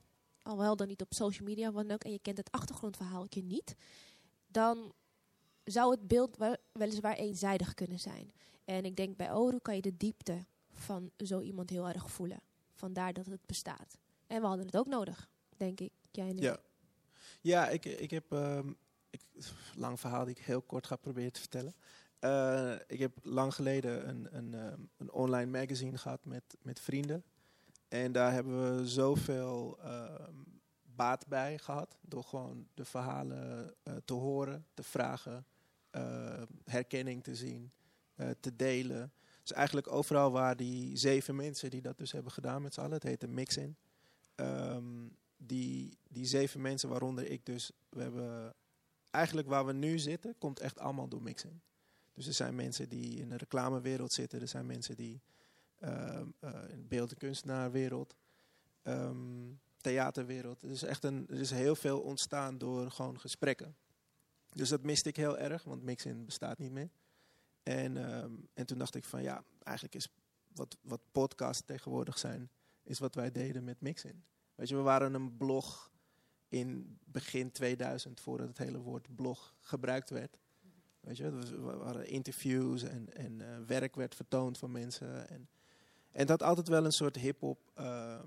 al 0.41 0.57
wel 0.57 0.75
dan 0.75 0.87
niet 0.87 1.01
op 1.01 1.13
social 1.13 1.47
media, 1.47 1.71
dan 1.71 1.91
ook, 1.91 2.03
en 2.03 2.11
je 2.11 2.19
kent 2.19 2.37
het 2.37 2.51
achtergrondverhaaltje 2.51 3.43
niet, 3.43 3.75
dan 4.47 4.93
zou 5.63 5.91
het 5.91 6.07
beeld 6.07 6.37
wel, 6.37 6.55
weliswaar 6.71 7.15
eenzijdig 7.15 7.73
kunnen 7.73 7.99
zijn. 7.99 8.31
En 8.65 8.85
ik 8.85 8.95
denk 8.95 9.17
bij 9.17 9.33
Oru 9.33 9.59
kan 9.59 9.75
je 9.75 9.81
de 9.81 9.97
diepte 9.97 10.45
van 10.71 11.11
zo 11.17 11.39
iemand 11.39 11.69
heel 11.69 11.87
erg 11.87 12.11
voelen. 12.11 12.41
Vandaar 12.73 13.13
dat 13.13 13.25
het 13.25 13.45
bestaat. 13.45 13.97
En 14.27 14.41
we 14.41 14.47
hadden 14.47 14.65
het 14.65 14.77
ook 14.77 14.87
nodig, 14.87 15.29
denk 15.57 15.79
ik. 15.79 15.91
Jij. 16.11 16.33
Ja. 16.35 16.59
Ja, 17.41 17.69
ik, 17.69 17.85
ik 17.85 18.11
heb 18.11 18.31
ehm, 18.31 18.71
ik, 19.09 19.21
lang 19.75 19.99
verhaal 19.99 20.25
die 20.25 20.35
ik 20.35 20.43
heel 20.43 20.61
kort 20.61 20.87
ga 20.87 20.95
proberen 20.95 21.31
te 21.33 21.39
vertellen. 21.39 21.73
Eh, 22.19 22.73
ik 22.87 22.99
heb 22.99 23.17
lang 23.21 23.53
geleden 23.53 24.09
een, 24.09 24.27
een, 24.37 24.53
ehm, 24.53 24.79
een 24.97 25.11
online 25.11 25.59
magazine 25.59 25.97
gehad 25.97 26.25
met, 26.25 26.43
met 26.61 26.79
vrienden. 26.79 27.23
En 27.87 28.11
daar 28.11 28.31
hebben 28.31 28.77
we 28.77 28.87
zoveel 28.87 29.77
ehm, 29.81 30.33
baat 30.83 31.27
bij 31.27 31.57
gehad. 31.57 31.97
Door 32.01 32.23
gewoon 32.23 32.67
de 32.73 32.85
verhalen 32.85 33.73
eh, 33.83 33.93
te 34.05 34.13
horen, 34.13 34.65
te 34.73 34.83
vragen, 34.83 35.45
eh, 35.93 36.41
herkenning 36.65 37.23
te 37.23 37.35
zien, 37.35 37.71
eh, 38.15 38.29
te 38.39 38.55
delen. 38.55 39.13
Dus 39.41 39.51
eigenlijk 39.51 39.91
overal 39.91 40.31
waar 40.31 40.55
die 40.55 40.97
zeven 40.97 41.35
mensen 41.35 41.69
die 41.69 41.81
dat 41.81 41.97
dus 41.97 42.11
hebben 42.11 42.31
gedaan 42.31 42.61
met 42.61 42.73
z'n 42.73 42.79
allen, 42.79 42.93
het 42.93 43.03
heet 43.03 43.23
een 43.23 43.33
mix-in. 43.33 43.75
Ehm, 44.35 45.07
die, 45.37 45.97
die 46.09 46.25
zeven 46.25 46.61
mensen, 46.61 46.89
waaronder 46.89 47.29
ik 47.29 47.45
dus, 47.45 47.71
we 47.89 48.01
hebben 48.01 48.53
eigenlijk 49.09 49.47
waar 49.47 49.65
we 49.65 49.73
nu 49.73 49.99
zitten, 49.99 50.37
komt 50.37 50.59
echt 50.59 50.79
allemaal 50.79 51.07
door 51.07 51.21
mixing. 51.21 51.59
Dus 52.13 52.27
er 52.27 52.33
zijn 52.33 52.55
mensen 52.55 52.89
die 52.89 53.19
in 53.19 53.29
de 53.29 53.37
reclamewereld 53.37 54.13
zitten, 54.13 54.41
er 54.41 54.47
zijn 54.47 54.65
mensen 54.65 54.95
die 54.95 55.21
ehm, 55.79 56.27
eh, 56.39 56.69
in 56.69 56.81
de 56.81 56.87
beeld- 56.87 57.11
en 57.11 57.17
kunstenaarwereld, 57.17 58.15
ehm, 58.81 59.51
theaterwereld. 59.77 60.63
Er 60.63 60.69
is 60.69 60.83
echt 60.83 61.03
een, 61.03 61.27
er 61.29 61.39
is 61.39 61.51
heel 61.51 61.75
veel 61.75 62.01
ontstaan 62.01 62.57
door 62.57 62.91
gewoon 62.91 63.19
gesprekken. 63.19 63.75
Dus 64.55 64.69
dat 64.69 64.83
miste 64.83 65.09
ik 65.09 65.15
heel 65.15 65.37
erg, 65.37 65.63
want 65.63 65.83
mixing 65.83 66.25
bestaat 66.25 66.57
niet 66.57 66.71
meer. 66.71 66.89
En, 67.63 67.97
ehm, 67.97 68.31
en 68.53 68.65
toen 68.65 68.77
dacht 68.77 68.95
ik 68.95 69.03
van 69.03 69.21
ja, 69.21 69.43
eigenlijk 69.63 69.95
is 69.95 70.07
wat, 70.53 70.77
wat 70.81 71.01
podcasts 71.11 71.65
tegenwoordig 71.65 72.17
zijn, 72.17 72.49
is 72.83 72.99
wat 72.99 73.15
wij 73.15 73.31
deden 73.31 73.63
met 73.63 73.81
mixing. 73.81 74.23
Weet 74.55 74.69
je, 74.69 74.75
we 74.75 74.81
waren 74.81 75.13
een 75.13 75.37
blog 75.37 75.91
in 76.47 76.99
begin 77.03 77.51
2000, 77.51 78.19
voordat 78.19 78.47
het 78.47 78.57
hele 78.57 78.77
woord 78.77 79.15
blog 79.15 79.55
gebruikt 79.59 80.09
werd. 80.09 80.37
Weet 80.99 81.17
je, 81.17 81.31
we 81.31 81.57
waren 81.57 82.07
interviews 82.07 82.83
en, 82.83 83.13
en 83.13 83.41
eh, 83.41 83.57
werk 83.65 83.95
werd 83.95 84.15
vertoond 84.15 84.57
van 84.57 84.71
mensen. 84.71 85.29
En, 85.29 85.49
en 86.11 86.27
had 86.27 86.43
altijd 86.43 86.67
wel 86.67 86.85
een 86.85 86.91
soort 86.91 87.15
hip-hop. 87.15 87.71
ehm, 87.73 87.87
eh, 87.87 88.19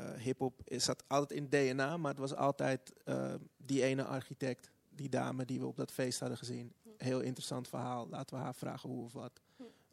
hip-hop 0.00 0.60
is- 0.64 0.84
zat 0.84 1.04
altijd 1.06 1.40
in 1.40 1.48
DNA, 1.48 1.96
maar 1.96 2.10
het 2.10 2.20
was 2.20 2.34
altijd 2.34 2.92
eh, 3.04 3.34
die 3.56 3.82
ene 3.82 4.04
architect, 4.04 4.70
die 4.88 5.08
dame 5.08 5.44
die 5.44 5.60
we 5.60 5.66
op 5.66 5.76
dat 5.76 5.92
feest 5.92 6.20
hadden 6.20 6.38
gezien. 6.38 6.72
Heel 6.96 7.20
interessant 7.20 7.68
verhaal, 7.68 8.08
laten 8.08 8.36
we 8.36 8.42
haar 8.42 8.54
vragen 8.54 8.90
hoe 8.90 9.04
of 9.04 9.12
wat. 9.12 9.40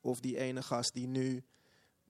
Of 0.02 0.20
die 0.20 0.38
ene 0.38 0.62
gast 0.62 0.94
die 0.94 1.08
nu 1.08 1.44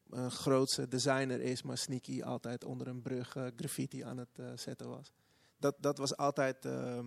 een 0.09 0.31
grootste 0.31 0.87
designer 0.87 1.41
is, 1.41 1.61
maar 1.61 1.77
sneaky 1.77 2.23
altijd 2.23 2.63
onder 2.65 2.87
een 2.87 3.01
brug 3.01 3.35
eh, 3.35 3.47
graffiti 3.55 4.03
aan 4.03 4.17
het 4.17 4.39
eh, 4.39 4.45
zetten 4.55 4.89
was. 4.89 5.11
Dat, 5.57 5.75
dat 5.79 5.97
was 5.97 6.17
altijd 6.17 6.65
ehm, 6.65 7.05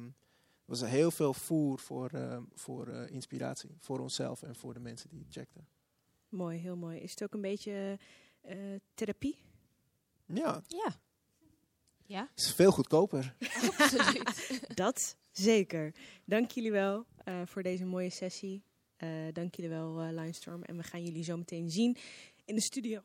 was 0.64 0.80
heel 0.80 1.11
veel 1.11 1.35
voer 1.35 1.78
voor, 1.78 2.11
ehm, 2.11 2.43
voor 2.55 2.89
eh, 2.89 3.11
inspiratie. 3.11 3.76
Voor 3.78 3.99
onszelf 4.01 4.43
en 4.43 4.55
voor 4.57 4.74
de 4.74 4.80
mensen 4.80 5.11
die 5.11 5.26
checkten. 5.30 5.66
Mooi, 6.28 6.59
heel 6.59 6.76
mooi. 6.76 6.99
Is 6.99 7.11
het 7.11 7.22
ook 7.22 7.35
een 7.35 7.41
beetje 7.41 7.99
eh, 8.41 8.57
therapie? 8.95 9.39
Ja, 10.27 10.62
Ja. 10.68 11.03
Ja, 12.07 12.31
is 12.35 12.53
veel 12.55 12.70
goedkoper. 12.72 13.37
absoluut. 13.79 14.77
Dat 14.77 15.16
zeker. 15.31 15.95
Dank 16.25 16.51
jullie 16.51 16.70
wel 16.72 17.07
eh, 17.25 17.43
voor 17.47 17.62
deze 17.62 17.85
mooie 17.85 18.11
sessie. 18.11 18.62
Eh, 18.97 19.09
dank 19.33 19.55
jullie 19.55 19.70
wel, 19.70 20.01
eh 20.01 20.09
Linestorm. 20.12 20.62
En 20.62 20.77
we 20.77 20.83
gaan 20.83 21.05
jullie 21.05 21.25
zo 21.25 21.37
meteen 21.37 21.70
zien 21.70 21.97
in 22.45 22.55
de 22.55 22.62
studio. 22.62 23.01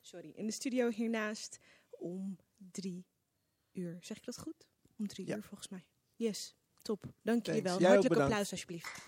Sorry, 0.00 0.30
in 0.34 0.46
de 0.46 0.52
studio 0.52 0.88
hiernaast 0.90 1.58
om 1.90 2.36
drie 2.70 3.04
uur. 3.72 3.98
Zeg 4.00 4.16
ik 4.16 4.24
dat 4.24 4.38
goed? 4.38 4.66
Om 4.98 5.06
drie 5.06 5.26
Ja. 5.26 5.36
uur 5.36 5.42
volgens 5.42 5.68
mij. 5.68 5.84
Yes, 6.16 6.54
top. 6.82 7.04
Dank 7.22 7.46
jullie 7.46 7.62
wel. 7.62 7.82
Hartelijk 7.82 8.20
applaus 8.20 8.50
alsjeblieft. 8.50 9.06